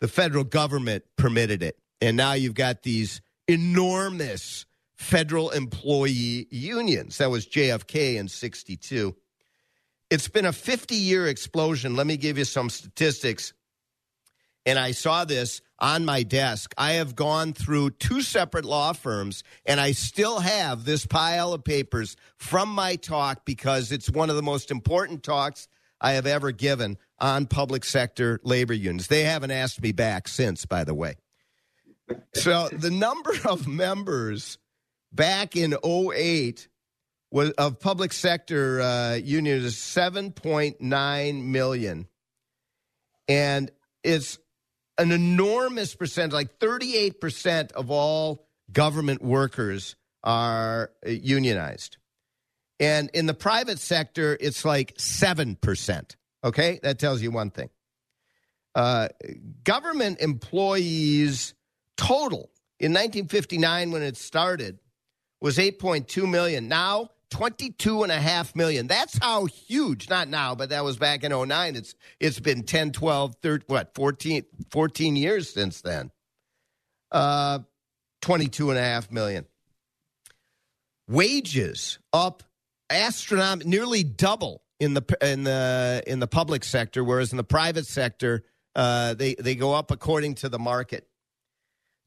the 0.00 0.08
federal 0.08 0.44
government 0.44 1.04
permitted 1.16 1.62
it. 1.62 1.78
And 2.00 2.16
now 2.16 2.32
you've 2.32 2.54
got 2.54 2.82
these 2.82 3.20
enormous 3.46 4.66
federal 5.02 5.50
employee 5.50 6.46
unions. 6.50 7.18
That 7.18 7.30
was 7.30 7.46
JFK 7.46 8.16
in 8.16 8.28
62. 8.28 9.14
It's 10.10 10.28
been 10.28 10.46
a 10.46 10.52
50 10.52 10.94
year 10.94 11.26
explosion. 11.26 11.96
Let 11.96 12.06
me 12.06 12.16
give 12.16 12.38
you 12.38 12.44
some 12.44 12.70
statistics. 12.70 13.52
And 14.64 14.78
I 14.78 14.92
saw 14.92 15.24
this 15.24 15.60
on 15.80 16.04
my 16.04 16.22
desk. 16.22 16.72
I 16.78 16.92
have 16.92 17.16
gone 17.16 17.52
through 17.52 17.90
two 17.90 18.22
separate 18.22 18.64
law 18.64 18.92
firms 18.92 19.42
and 19.66 19.80
I 19.80 19.90
still 19.90 20.38
have 20.38 20.84
this 20.84 21.04
pile 21.04 21.52
of 21.52 21.64
papers 21.64 22.16
from 22.36 22.68
my 22.68 22.94
talk 22.94 23.44
because 23.44 23.90
it's 23.90 24.08
one 24.08 24.30
of 24.30 24.36
the 24.36 24.42
most 24.42 24.70
important 24.70 25.24
talks 25.24 25.66
I 26.00 26.12
have 26.12 26.26
ever 26.26 26.52
given 26.52 26.96
on 27.18 27.46
public 27.46 27.84
sector 27.84 28.40
labor 28.44 28.74
unions. 28.74 29.08
They 29.08 29.24
haven't 29.24 29.50
asked 29.50 29.82
me 29.82 29.90
back 29.90 30.28
since, 30.28 30.64
by 30.64 30.84
the 30.84 30.94
way. 30.94 31.16
So 32.34 32.68
the 32.68 32.90
number 32.90 33.32
of 33.48 33.66
members 33.66 34.58
back 35.12 35.56
in 35.56 35.76
08 35.84 36.68
was 37.30 37.50
of 37.52 37.80
public 37.80 38.12
sector 38.12 38.80
uh, 38.80 39.14
unions 39.14 39.64
is 39.64 39.74
7.9 39.76 41.44
million. 41.44 42.08
And 43.28 43.70
it's 44.04 44.38
an 44.98 45.12
enormous 45.12 45.94
percentage, 45.94 46.32
like 46.32 46.58
38% 46.58 47.72
of 47.72 47.90
all 47.90 48.46
government 48.70 49.22
workers 49.22 49.96
are 50.22 50.90
uh, 51.06 51.10
unionized. 51.10 51.96
And 52.78 53.10
in 53.14 53.26
the 53.26 53.34
private 53.34 53.78
sector, 53.78 54.36
it's 54.40 54.64
like 54.64 54.94
7%. 54.96 56.16
Okay? 56.44 56.80
That 56.82 56.98
tells 56.98 57.22
you 57.22 57.30
one 57.30 57.50
thing. 57.50 57.70
Uh, 58.74 59.08
government 59.64 60.20
employees 60.20 61.54
total 61.96 62.50
in 62.80 62.92
1959 62.92 63.90
when 63.90 64.02
it 64.02 64.16
started 64.16 64.78
was 65.42 65.58
8.2 65.58 66.28
million. 66.28 66.68
Now 66.68 67.10
22 67.30 68.02
and 68.02 68.12
a 68.12 68.20
half 68.20 68.54
million. 68.54 68.86
That's 68.86 69.18
how 69.18 69.46
huge, 69.46 70.08
not 70.08 70.28
now, 70.28 70.54
but 70.54 70.68
that 70.68 70.84
was 70.84 70.96
back 70.96 71.24
in 71.24 71.32
09. 71.32 71.76
It's 71.76 71.94
it's 72.20 72.40
been 72.40 72.62
10, 72.62 72.92
12, 72.92 73.36
13, 73.42 73.64
what, 73.66 73.94
14, 73.94 74.44
14 74.70 75.16
years 75.16 75.52
since 75.52 75.80
then. 75.80 76.10
Uh 77.10 77.60
22 78.20 78.70
and 78.70 78.78
a 78.78 78.82
half 78.82 79.10
million. 79.10 79.46
Wages 81.08 81.98
up 82.12 82.42
astronomical 82.88 83.68
nearly 83.68 84.04
double 84.04 84.62
in 84.78 84.94
the 84.94 85.02
in 85.20 85.44
the 85.44 86.02
in 86.06 86.20
the 86.20 86.26
public 86.26 86.62
sector 86.62 87.02
whereas 87.02 87.32
in 87.32 87.36
the 87.36 87.44
private 87.44 87.86
sector 87.86 88.44
uh, 88.74 89.14
they 89.14 89.34
they 89.34 89.54
go 89.54 89.74
up 89.74 89.90
according 89.90 90.34
to 90.36 90.48
the 90.48 90.58
market. 90.58 91.06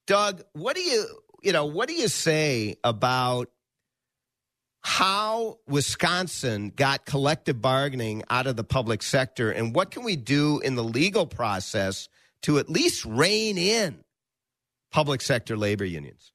Doug, 0.07 0.43
what 0.53 0.75
do 0.75 0.81
you 0.81 1.05
you 1.41 1.51
know, 1.51 1.65
what 1.65 1.87
do 1.87 1.93
you 1.93 2.07
say 2.07 2.77
about 2.83 3.49
how 4.81 5.57
Wisconsin 5.67 6.71
got 6.75 7.05
collective 7.05 7.61
bargaining 7.61 8.23
out 8.29 8.45
of 8.45 8.55
the 8.55 8.63
public 8.63 9.01
sector 9.01 9.49
and 9.49 9.73
what 9.73 9.89
can 9.89 10.03
we 10.03 10.15
do 10.15 10.59
in 10.59 10.75
the 10.75 10.83
legal 10.83 11.25
process 11.25 12.07
to 12.43 12.59
at 12.59 12.69
least 12.69 13.03
rein 13.03 13.57
in 13.57 14.03
public 14.91 15.21
sector 15.21 15.57
labor 15.57 15.85
unions? 15.85 16.31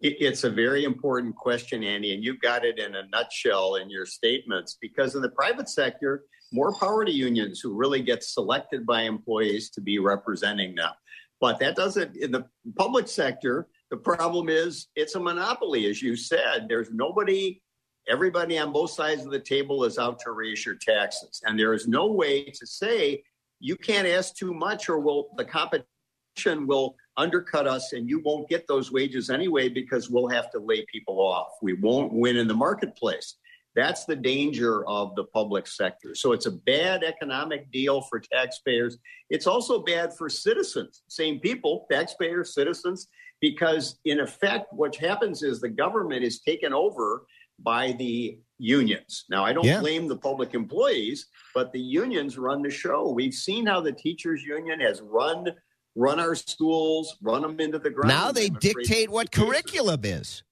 It's 0.00 0.44
a 0.44 0.50
very 0.50 0.84
important 0.84 1.34
question, 1.34 1.82
Andy, 1.82 2.14
and 2.14 2.22
you've 2.22 2.40
got 2.40 2.64
it 2.64 2.78
in 2.78 2.94
a 2.94 3.06
nutshell 3.08 3.76
in 3.76 3.90
your 3.90 4.06
statements 4.06 4.76
because 4.80 5.14
in 5.14 5.22
the 5.22 5.30
private 5.30 5.68
sector, 5.68 6.24
more 6.52 6.74
power 6.74 7.04
to 7.04 7.10
unions 7.10 7.58
who 7.60 7.74
really 7.74 8.02
get 8.02 8.22
selected 8.22 8.86
by 8.86 9.02
employees 9.02 9.70
to 9.70 9.80
be 9.80 9.98
representing 9.98 10.74
them. 10.74 10.92
But 11.40 11.58
that 11.58 11.74
doesn't, 11.74 12.16
in 12.16 12.30
the 12.30 12.44
public 12.76 13.08
sector, 13.08 13.68
the 13.90 13.96
problem 13.96 14.48
is 14.48 14.88
it's 14.96 15.14
a 15.14 15.20
monopoly, 15.20 15.86
as 15.86 16.02
you 16.02 16.16
said. 16.16 16.66
There's 16.68 16.90
nobody 16.90 17.60
everybody 18.08 18.58
on 18.58 18.72
both 18.72 18.90
sides 18.90 19.24
of 19.24 19.30
the 19.30 19.38
table 19.38 19.84
is 19.84 19.98
out 19.98 20.18
to 20.20 20.32
raise 20.32 20.64
your 20.66 20.74
taxes. 20.74 21.40
And 21.44 21.58
there 21.58 21.72
is 21.72 21.88
no 21.88 22.12
way 22.12 22.44
to 22.44 22.66
say 22.66 23.22
you 23.60 23.76
can't 23.76 24.06
ask 24.06 24.34
too 24.34 24.52
much 24.52 24.88
or 24.88 24.98
will 24.98 25.30
the 25.36 25.44
competition 25.44 26.66
will 26.66 26.96
undercut 27.16 27.66
us 27.66 27.92
and 27.92 28.08
you 28.08 28.20
won't 28.24 28.48
get 28.48 28.66
those 28.66 28.92
wages 28.92 29.30
anyway 29.30 29.68
because 29.68 30.10
we'll 30.10 30.28
have 30.28 30.50
to 30.50 30.58
lay 30.58 30.84
people 30.92 31.20
off. 31.20 31.52
We 31.62 31.74
won't 31.74 32.12
win 32.12 32.36
in 32.36 32.48
the 32.48 32.54
marketplace. 32.54 33.36
That's 33.74 34.04
the 34.04 34.16
danger 34.16 34.86
of 34.86 35.16
the 35.16 35.24
public 35.24 35.66
sector. 35.66 36.14
So 36.14 36.32
it's 36.32 36.46
a 36.46 36.52
bad 36.52 37.02
economic 37.02 37.72
deal 37.72 38.02
for 38.02 38.20
taxpayers. 38.20 38.98
It's 39.30 39.46
also 39.46 39.82
bad 39.82 40.14
for 40.16 40.28
citizens, 40.28 41.02
same 41.08 41.40
people, 41.40 41.86
taxpayers, 41.90 42.54
citizens, 42.54 43.08
because 43.40 43.98
in 44.04 44.20
effect, 44.20 44.66
what 44.72 44.96
happens 44.96 45.42
is 45.42 45.60
the 45.60 45.68
government 45.68 46.24
is 46.24 46.40
taken 46.40 46.72
over 46.72 47.26
by 47.58 47.92
the 47.92 48.38
unions. 48.58 49.24
Now, 49.30 49.44
I 49.44 49.52
don't 49.52 49.64
Yeah. 49.64 49.80
blame 49.80 50.08
the 50.08 50.16
public 50.16 50.54
employees, 50.54 51.26
but 51.54 51.72
the 51.72 51.80
unions 51.80 52.38
run 52.38 52.62
the 52.62 52.70
show. 52.70 53.10
We've 53.10 53.34
seen 53.34 53.66
how 53.66 53.80
the 53.80 53.92
teachers 53.92 54.42
union 54.42 54.80
has 54.80 55.00
run 55.00 55.54
run 55.96 56.18
our 56.18 56.34
schools, 56.34 57.16
run 57.22 57.42
them 57.42 57.60
into 57.60 57.78
the 57.78 57.90
ground. 57.90 58.08
Now 58.08 58.32
they 58.32 58.48
dictate 58.48 59.10
what 59.10 59.30
curriculum 59.30 60.00
is 60.04 60.42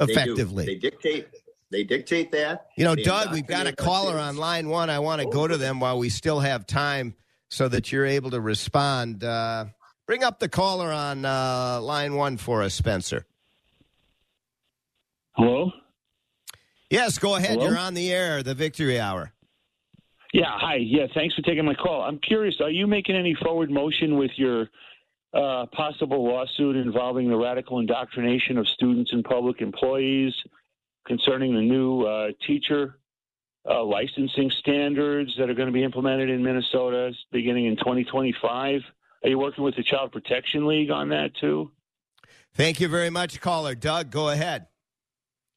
effectively. 0.00 0.64
They, 0.64 0.76
dictate. 0.76 1.28
They 1.70 1.84
dictate 1.84 2.32
that. 2.32 2.68
You 2.76 2.84
know, 2.84 2.94
They 2.94 3.02
Doug, 3.02 3.32
we've 3.32 3.46
got 3.46 3.66
a 3.66 3.72
caller 3.74 4.18
on 4.18 4.36
line 4.36 4.68
one. 4.68 4.88
I 4.90 5.00
want 5.00 5.20
to 5.20 5.28
go 5.28 5.46
to 5.46 5.56
them 5.56 5.80
while 5.80 5.98
we 5.98 6.08
still 6.08 6.40
have 6.40 6.66
time 6.66 7.14
so 7.50 7.68
that 7.68 7.92
you're 7.92 8.06
able 8.06 8.30
to 8.30 8.40
respond. 8.40 9.22
Uh, 9.22 9.66
bring 10.08 10.24
up 10.24 10.40
the 10.40 10.48
caller 10.48 10.90
on 10.90 11.24
uh, 11.24 11.78
line 11.80 12.14
one 12.14 12.38
for 12.38 12.62
us, 12.62 12.74
Spencer. 12.74 13.26
Hello? 15.36 15.70
Yes, 16.90 17.18
go 17.18 17.36
ahead. 17.36 17.58
Hello? 17.58 17.68
You're 17.68 17.78
on 17.78 17.94
the 17.94 18.10
air, 18.10 18.42
the 18.42 18.54
victory 18.54 18.98
hour. 18.98 19.30
Yeah, 20.32 20.46
hi. 20.48 20.76
Yeah, 20.76 21.06
thanks 21.14 21.34
for 21.34 21.42
taking 21.42 21.64
my 21.64 21.74
call. 21.74 22.02
I'm 22.02 22.18
curious, 22.18 22.56
are 22.60 22.70
you 22.70 22.86
making 22.86 23.16
any 23.16 23.34
forward 23.34 23.70
motion 23.70 24.16
with 24.16 24.30
your 24.36 24.68
uh, 25.34 25.66
possible 25.72 26.26
lawsuit 26.26 26.76
involving 26.76 27.28
the 27.28 27.36
radical 27.36 27.78
indoctrination 27.78 28.56
of 28.56 28.66
students 28.66 29.12
and 29.12 29.22
public 29.22 29.60
employees 29.60 30.32
concerning 31.06 31.54
the 31.54 31.60
new 31.60 32.02
uh, 32.02 32.28
teacher 32.46 32.98
uh, 33.68 33.84
licensing 33.84 34.50
standards 34.58 35.34
that 35.38 35.50
are 35.50 35.54
going 35.54 35.66
to 35.68 35.72
be 35.72 35.84
implemented 35.84 36.30
in 36.30 36.42
Minnesota 36.42 37.12
beginning 37.30 37.66
in 37.66 37.76
2025? 37.76 38.80
Are 39.22 39.28
you 39.28 39.38
working 39.38 39.64
with 39.64 39.76
the 39.76 39.82
Child 39.82 40.12
Protection 40.12 40.66
League 40.66 40.90
on 40.90 41.08
that 41.08 41.34
too? 41.34 41.70
Thank 42.54 42.80
you 42.80 42.88
very 42.88 43.10
much, 43.10 43.40
caller. 43.40 43.74
Doug, 43.74 44.10
go 44.10 44.30
ahead. 44.30 44.66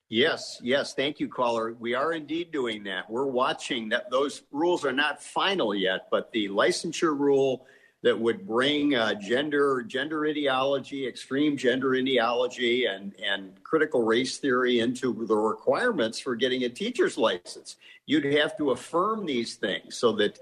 Yes, 0.09 0.59
yes. 0.62 0.93
Thank 0.93 1.22
you, 1.22 1.30
caller. 1.30 1.74
We 1.80 1.95
are 1.95 2.12
indeed 2.12 2.51
doing 2.51 2.84
that. 2.84 3.09
We're 3.09 3.28
watching 3.28 3.89
that. 3.89 4.12
Those 4.12 4.43
rules 4.51 4.84
are 4.84 4.91
not 4.91 5.24
final 5.24 5.74
yet, 5.74 6.07
but 6.12 6.32
the 6.34 6.49
licensure 6.49 7.18
rule 7.18 7.66
that 8.03 8.20
would 8.20 8.45
bring 8.45 8.95
uh, 8.95 9.14
gender 9.14 9.84
gender 9.84 10.26
ideology, 10.26 11.07
extreme 11.07 11.55
gender 11.55 11.95
ideology, 11.95 12.86
and 12.86 13.14
and 13.24 13.64
critical 13.64 14.03
race 14.03 14.38
theory 14.38 14.80
into 14.80 15.26
the 15.26 15.36
requirements 15.36 16.20
for 16.20 16.36
getting 16.36 16.66
a 16.66 16.70
teacher's 16.70 17.18
license. 17.18 17.78
You'd 18.05 18.26
have 18.34 18.57
to 18.57 18.72
affirm 18.72 19.26
these 19.26 19.55
things 19.55 19.95
so 19.95 20.12
that 20.14 20.39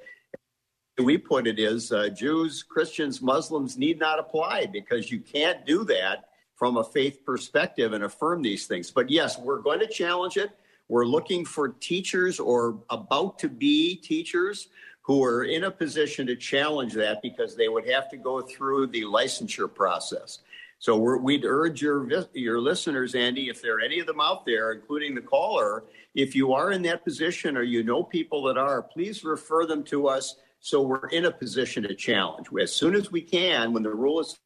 we 0.99 1.17
put 1.17 1.47
it 1.47 1.59
is 1.59 1.91
uh, 1.91 2.09
Jews, 2.09 2.63
Christians, 2.63 3.21
Muslims 3.21 3.77
need 3.77 3.99
not 3.99 4.19
apply 4.19 4.67
because 4.67 5.11
you 5.11 5.19
can't 5.19 5.65
do 5.65 5.83
that 5.85 6.29
from 6.55 6.77
a 6.77 6.83
faith 6.83 7.25
perspective 7.25 7.93
and 7.93 8.03
affirm 8.03 8.41
these 8.41 8.67
things. 8.67 8.91
But 8.91 9.09
yes, 9.09 9.39
we're 9.39 9.59
going 9.59 9.79
to 9.79 9.87
challenge 9.87 10.37
it. 10.37 10.51
We're 10.89 11.05
looking 11.05 11.45
for 11.45 11.69
teachers 11.69 12.39
or 12.39 12.79
about 12.89 13.39
to 13.39 13.49
be 13.49 13.95
teachers 13.95 14.67
who 15.01 15.23
are 15.23 15.43
in 15.43 15.63
a 15.63 15.71
position 15.71 16.27
to 16.27 16.35
challenge 16.35 16.93
that 16.93 17.21
because 17.21 17.55
they 17.55 17.69
would 17.69 17.87
have 17.87 18.09
to 18.09 18.17
go 18.17 18.41
through 18.41 18.87
the 18.87 19.03
licensure 19.03 19.73
process. 19.73 20.39
So 20.79 20.97
we're, 20.97 21.17
we'd 21.17 21.45
urge 21.45 21.81
your 21.81 22.07
your 22.33 22.59
listeners, 22.59 23.13
Andy, 23.13 23.49
if 23.49 23.61
there 23.61 23.77
are 23.77 23.81
any 23.81 23.99
of 23.99 24.07
them 24.07 24.21
out 24.21 24.45
there, 24.45 24.71
including 24.71 25.13
the 25.13 25.21
caller, 25.21 25.83
if 26.15 26.35
you 26.35 26.53
are 26.53 26.71
in 26.71 26.81
that 26.83 27.03
position 27.03 27.57
or 27.57 27.63
you 27.63 27.83
know 27.83 28.03
people 28.03 28.43
that 28.43 28.57
are, 28.57 28.81
please 28.81 29.23
refer 29.23 29.65
them 29.65 29.83
to 29.85 30.07
us 30.07 30.35
so 30.59 30.81
we're 30.81 31.07
in 31.09 31.25
a 31.25 31.31
position 31.31 31.83
to 31.83 31.95
challenge. 31.95 32.47
As 32.61 32.73
soon 32.73 32.95
as 32.95 33.11
we 33.11 33.21
can, 33.21 33.73
when 33.73 33.83
the 33.83 33.93
rule 33.93 34.19
is 34.19 34.37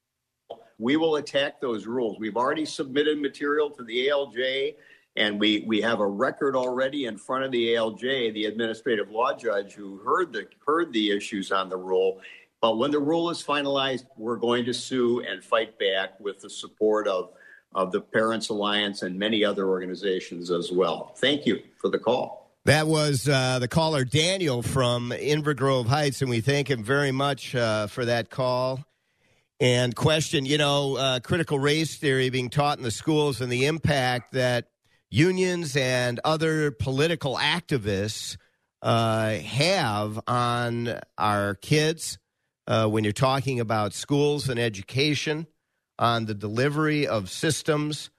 we 0.79 0.97
will 0.97 1.15
attack 1.15 1.61
those 1.61 1.85
rules. 1.85 2.19
We've 2.19 2.35
already 2.35 2.65
submitted 2.65 3.19
material 3.19 3.69
to 3.71 3.83
the 3.83 4.07
ALJ, 4.07 4.75
and 5.15 5.39
we, 5.39 5.63
we 5.67 5.81
have 5.81 5.99
a 5.99 6.07
record 6.07 6.55
already 6.55 7.05
in 7.05 7.17
front 7.17 7.43
of 7.43 7.51
the 7.51 7.75
ALJ, 7.75 8.33
the 8.33 8.45
administrative 8.45 9.11
law 9.11 9.33
judge 9.33 9.73
who 9.73 9.97
heard 9.99 10.33
the 10.33 10.47
heard 10.65 10.91
the 10.91 11.15
issues 11.15 11.51
on 11.51 11.69
the 11.69 11.77
rule. 11.77 12.19
But 12.59 12.77
when 12.77 12.91
the 12.91 12.99
rule 12.99 13.29
is 13.29 13.43
finalized, 13.43 14.05
we're 14.17 14.37
going 14.37 14.65
to 14.65 14.73
sue 14.73 15.21
and 15.21 15.43
fight 15.43 15.77
back 15.77 16.19
with 16.19 16.39
the 16.39 16.49
support 16.49 17.07
of 17.07 17.31
of 17.75 17.91
the 17.91 18.01
Parents 18.01 18.49
Alliance 18.49 19.01
and 19.01 19.17
many 19.17 19.43
other 19.43 19.67
organizations 19.67 20.51
as 20.51 20.71
well. 20.71 21.13
Thank 21.17 21.45
you 21.45 21.61
for 21.77 21.89
the 21.89 21.99
call. 21.99 22.42
That 22.65 22.87
was 22.87 23.27
uh, 23.27 23.59
the 23.59 23.67
caller 23.67 24.05
Daniel 24.05 24.61
from 24.61 25.09
Inver 25.09 25.53
Grove 25.53 25.85
Heights, 25.85 26.21
and 26.21 26.29
we 26.29 26.39
thank 26.39 26.69
him 26.69 26.81
very 26.81 27.11
much 27.11 27.53
uh, 27.53 27.87
for 27.87 28.05
that 28.05 28.29
call 28.29 28.85
and 29.59 29.93
question. 29.93 30.45
You 30.45 30.57
know, 30.57 30.95
uh, 30.95 31.19
critical 31.19 31.59
race 31.59 31.97
theory 31.97 32.29
being 32.29 32.49
taught 32.49 32.77
in 32.77 32.85
the 32.85 32.91
schools 32.91 33.41
and 33.41 33.51
the 33.51 33.65
impact 33.65 34.31
that 34.31 34.69
unions 35.09 35.75
and 35.75 36.21
other 36.23 36.71
political 36.71 37.35
activists 37.35 38.37
uh, 38.81 39.31
have 39.31 40.21
on 40.25 41.01
our 41.17 41.55
kids 41.55 42.17
uh, 42.67 42.87
when 42.87 43.03
you're 43.03 43.11
talking 43.11 43.59
about 43.59 43.91
schools 43.91 44.47
and 44.47 44.57
education, 44.57 45.47
on 45.99 46.27
the 46.27 46.33
delivery 46.33 47.07
of 47.07 47.29
systems, 47.29 48.09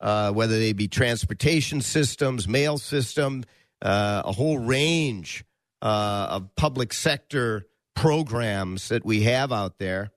uh, 0.00 0.32
whether 0.32 0.58
they 0.58 0.72
be 0.72 0.88
transportation 0.88 1.82
systems, 1.82 2.48
mail 2.48 2.78
system, 2.78 3.44
uh, 3.82 4.22
a 4.24 4.32
whole 4.32 4.58
range 4.58 5.44
uh, 5.82 6.26
of 6.30 6.54
public 6.56 6.92
sector 6.92 7.66
programs 7.94 8.88
that 8.88 9.04
we 9.04 9.22
have 9.22 9.52
out 9.52 9.78
there, 9.78 10.10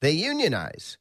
they 0.00 0.12
unionize. 0.12 0.98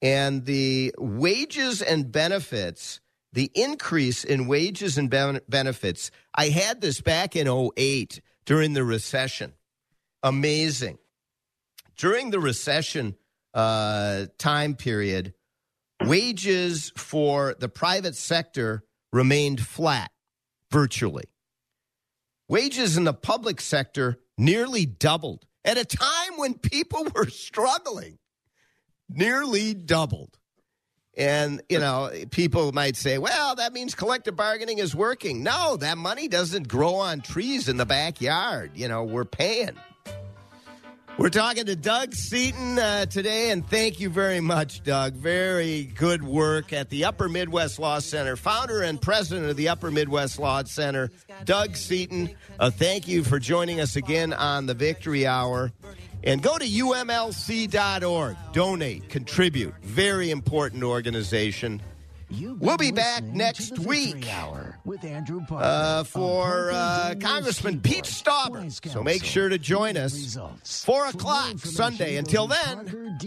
And 0.00 0.44
the 0.44 0.94
wages 0.98 1.82
and 1.82 2.10
benefits, 2.12 3.00
the 3.32 3.50
increase 3.54 4.24
in 4.24 4.46
wages 4.46 4.96
and 4.96 5.10
ben- 5.10 5.40
benefits, 5.48 6.10
I 6.34 6.48
had 6.48 6.80
this 6.80 7.00
back 7.00 7.34
in 7.34 7.48
08 7.48 8.20
during 8.46 8.74
the 8.74 8.84
recession. 8.84 9.54
Amazing. 10.22 10.98
During 11.96 12.30
the 12.30 12.40
recession 12.40 13.16
uh, 13.54 14.26
time 14.38 14.74
period, 14.74 15.34
wages 16.04 16.92
for 16.96 17.56
the 17.58 17.68
private 17.68 18.14
sector 18.14 18.84
remained 19.12 19.60
flat 19.60 20.10
virtually. 20.70 21.24
Wages 22.48 22.96
in 22.96 23.04
the 23.04 23.12
public 23.12 23.60
sector 23.60 24.18
nearly 24.38 24.86
doubled 24.86 25.44
at 25.64 25.76
a 25.76 25.84
time 25.84 26.36
when 26.36 26.54
people 26.54 27.06
were 27.14 27.28
struggling, 27.28 28.18
nearly 29.08 29.74
doubled. 29.74 30.38
And, 31.16 31.62
you 31.68 31.80
know, 31.80 32.12
people 32.30 32.70
might 32.70 32.94
say, 32.94 33.18
well, 33.18 33.56
that 33.56 33.72
means 33.72 33.94
collective 33.94 34.36
bargaining 34.36 34.78
is 34.78 34.94
working. 34.94 35.42
No, 35.42 35.76
that 35.76 35.98
money 35.98 36.28
doesn't 36.28 36.68
grow 36.68 36.94
on 36.94 37.20
trees 37.22 37.68
in 37.68 37.76
the 37.76 37.84
backyard. 37.84 38.70
You 38.76 38.86
know, 38.86 39.02
we're 39.02 39.24
paying. 39.24 39.76
We're 41.18 41.30
talking 41.30 41.66
to 41.66 41.74
Doug 41.74 42.14
Seaton 42.14 42.78
uh, 42.78 43.06
today, 43.06 43.50
and 43.50 43.68
thank 43.68 43.98
you 43.98 44.08
very 44.08 44.38
much, 44.38 44.84
Doug. 44.84 45.14
Very 45.14 45.82
good 45.82 46.22
work 46.22 46.72
at 46.72 46.90
the 46.90 47.06
Upper 47.06 47.28
Midwest 47.28 47.80
Law 47.80 47.98
Center. 47.98 48.36
Founder 48.36 48.82
and 48.82 49.02
president 49.02 49.50
of 49.50 49.56
the 49.56 49.68
Upper 49.68 49.90
Midwest 49.90 50.38
Law 50.38 50.62
Center, 50.62 51.10
Doug 51.44 51.74
Seaton. 51.74 52.30
Uh, 52.60 52.70
thank 52.70 53.08
you 53.08 53.24
for 53.24 53.40
joining 53.40 53.80
us 53.80 53.96
again 53.96 54.32
on 54.32 54.66
the 54.66 54.74
Victory 54.74 55.26
Hour. 55.26 55.72
And 56.22 56.40
go 56.40 56.56
to 56.56 56.64
umlc.org. 56.64 58.36
Donate, 58.52 59.08
contribute. 59.08 59.74
Very 59.82 60.30
important 60.30 60.84
organization. 60.84 61.82
We'll 62.30 62.76
be 62.76 62.92
back 62.92 63.22
next 63.24 63.78
week 63.78 64.26
with 64.84 65.02
Andrew 65.04 65.40
Parker 65.46 65.64
uh, 65.64 66.04
for 66.04 66.70
uh, 66.72 67.14
Congressman 67.20 67.80
Pete 67.80 68.04
Stauber. 68.04 68.70
So 68.90 69.02
make 69.02 69.24
sure 69.24 69.48
to 69.48 69.58
join 69.58 69.96
us. 69.96 70.36
Four 70.84 71.06
o'clock 71.06 71.58
Sunday. 71.58 72.16
Until 72.16 72.46
then, 72.46 73.18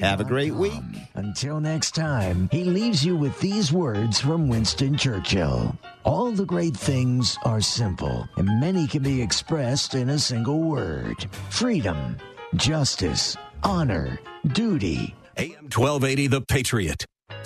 have 0.00 0.20
a 0.20 0.24
great 0.24 0.54
week. 0.54 0.82
Until 1.14 1.60
next 1.60 1.94
time, 1.94 2.48
he 2.50 2.64
leaves 2.64 3.04
you 3.04 3.16
with 3.16 3.38
these 3.40 3.72
words 3.72 4.20
from 4.20 4.48
Winston 4.48 4.96
Churchill. 4.96 5.76
All 6.04 6.32
the 6.32 6.46
great 6.46 6.76
things 6.76 7.38
are 7.44 7.60
simple, 7.60 8.26
and 8.36 8.60
many 8.60 8.86
can 8.86 9.02
be 9.02 9.22
expressed 9.22 9.94
in 9.94 10.08
a 10.08 10.18
single 10.18 10.62
word 10.62 11.28
freedom, 11.50 12.16
justice, 12.56 13.36
honor, 13.62 14.18
duty. 14.52 15.14
AM 15.36 15.68
1280, 15.70 16.26
The 16.26 16.40
Patriot. 16.40 17.04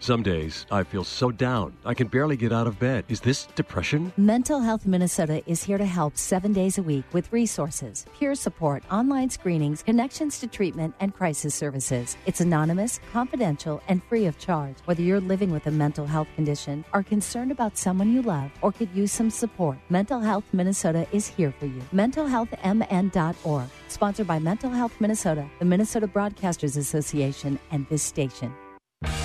Some 0.00 0.22
days 0.22 0.66
I 0.70 0.82
feel 0.82 1.04
so 1.04 1.30
down, 1.30 1.76
I 1.84 1.94
can 1.94 2.08
barely 2.08 2.36
get 2.36 2.52
out 2.52 2.66
of 2.66 2.78
bed. 2.78 3.04
Is 3.08 3.20
this 3.20 3.46
depression? 3.54 4.12
Mental 4.16 4.60
Health 4.60 4.86
Minnesota 4.86 5.42
is 5.46 5.62
here 5.62 5.78
to 5.78 5.86
help 5.86 6.16
seven 6.16 6.52
days 6.52 6.78
a 6.78 6.82
week 6.82 7.04
with 7.12 7.32
resources, 7.32 8.04
peer 8.18 8.34
support, 8.34 8.82
online 8.90 9.30
screenings, 9.30 9.82
connections 9.82 10.38
to 10.40 10.46
treatment, 10.46 10.94
and 11.00 11.14
crisis 11.14 11.54
services. 11.54 12.16
It's 12.26 12.40
anonymous, 12.40 13.00
confidential, 13.12 13.82
and 13.88 14.02
free 14.04 14.26
of 14.26 14.38
charge. 14.38 14.76
Whether 14.84 15.02
you're 15.02 15.20
living 15.20 15.50
with 15.50 15.66
a 15.66 15.70
mental 15.70 16.06
health 16.06 16.28
condition, 16.34 16.84
are 16.92 17.02
concerned 17.02 17.50
about 17.50 17.78
someone 17.78 18.12
you 18.12 18.22
love, 18.22 18.50
or 18.62 18.72
could 18.72 18.90
use 18.94 19.12
some 19.12 19.30
support, 19.30 19.78
Mental 19.88 20.20
Health 20.20 20.44
Minnesota 20.52 21.06
is 21.12 21.26
here 21.26 21.52
for 21.58 21.66
you. 21.66 21.82
MentalHealthMN.org. 21.92 23.68
Sponsored 23.88 24.26
by 24.26 24.38
Mental 24.38 24.70
Health 24.70 24.92
Minnesota, 25.00 25.48
the 25.58 25.64
Minnesota 25.64 26.08
Broadcasters 26.08 26.76
Association, 26.76 27.58
and 27.70 27.86
this 27.88 28.02
station. 28.02 28.52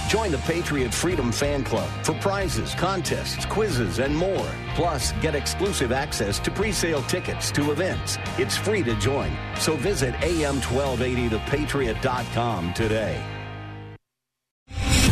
Join 0.07 0.31
the 0.31 0.37
Patriot 0.39 0.91
Freedom 0.93 1.31
Fan 1.31 1.63
Club 1.63 1.89
for 2.03 2.13
prizes, 2.15 2.75
contests, 2.75 3.45
quizzes, 3.45 3.99
and 3.99 4.13
more. 4.15 4.49
Plus, 4.75 5.13
get 5.21 5.35
exclusive 5.35 5.91
access 5.91 6.39
to 6.39 6.49
pre-sale 6.51 7.01
tickets 7.03 7.51
to 7.51 7.71
events. 7.71 8.17
It's 8.37 8.57
free 8.57 8.83
to 8.83 8.95
join. 8.95 9.31
So 9.55 9.75
visit 9.75 10.13
am1280thepatriot.com 10.15 12.73
today. 12.73 13.38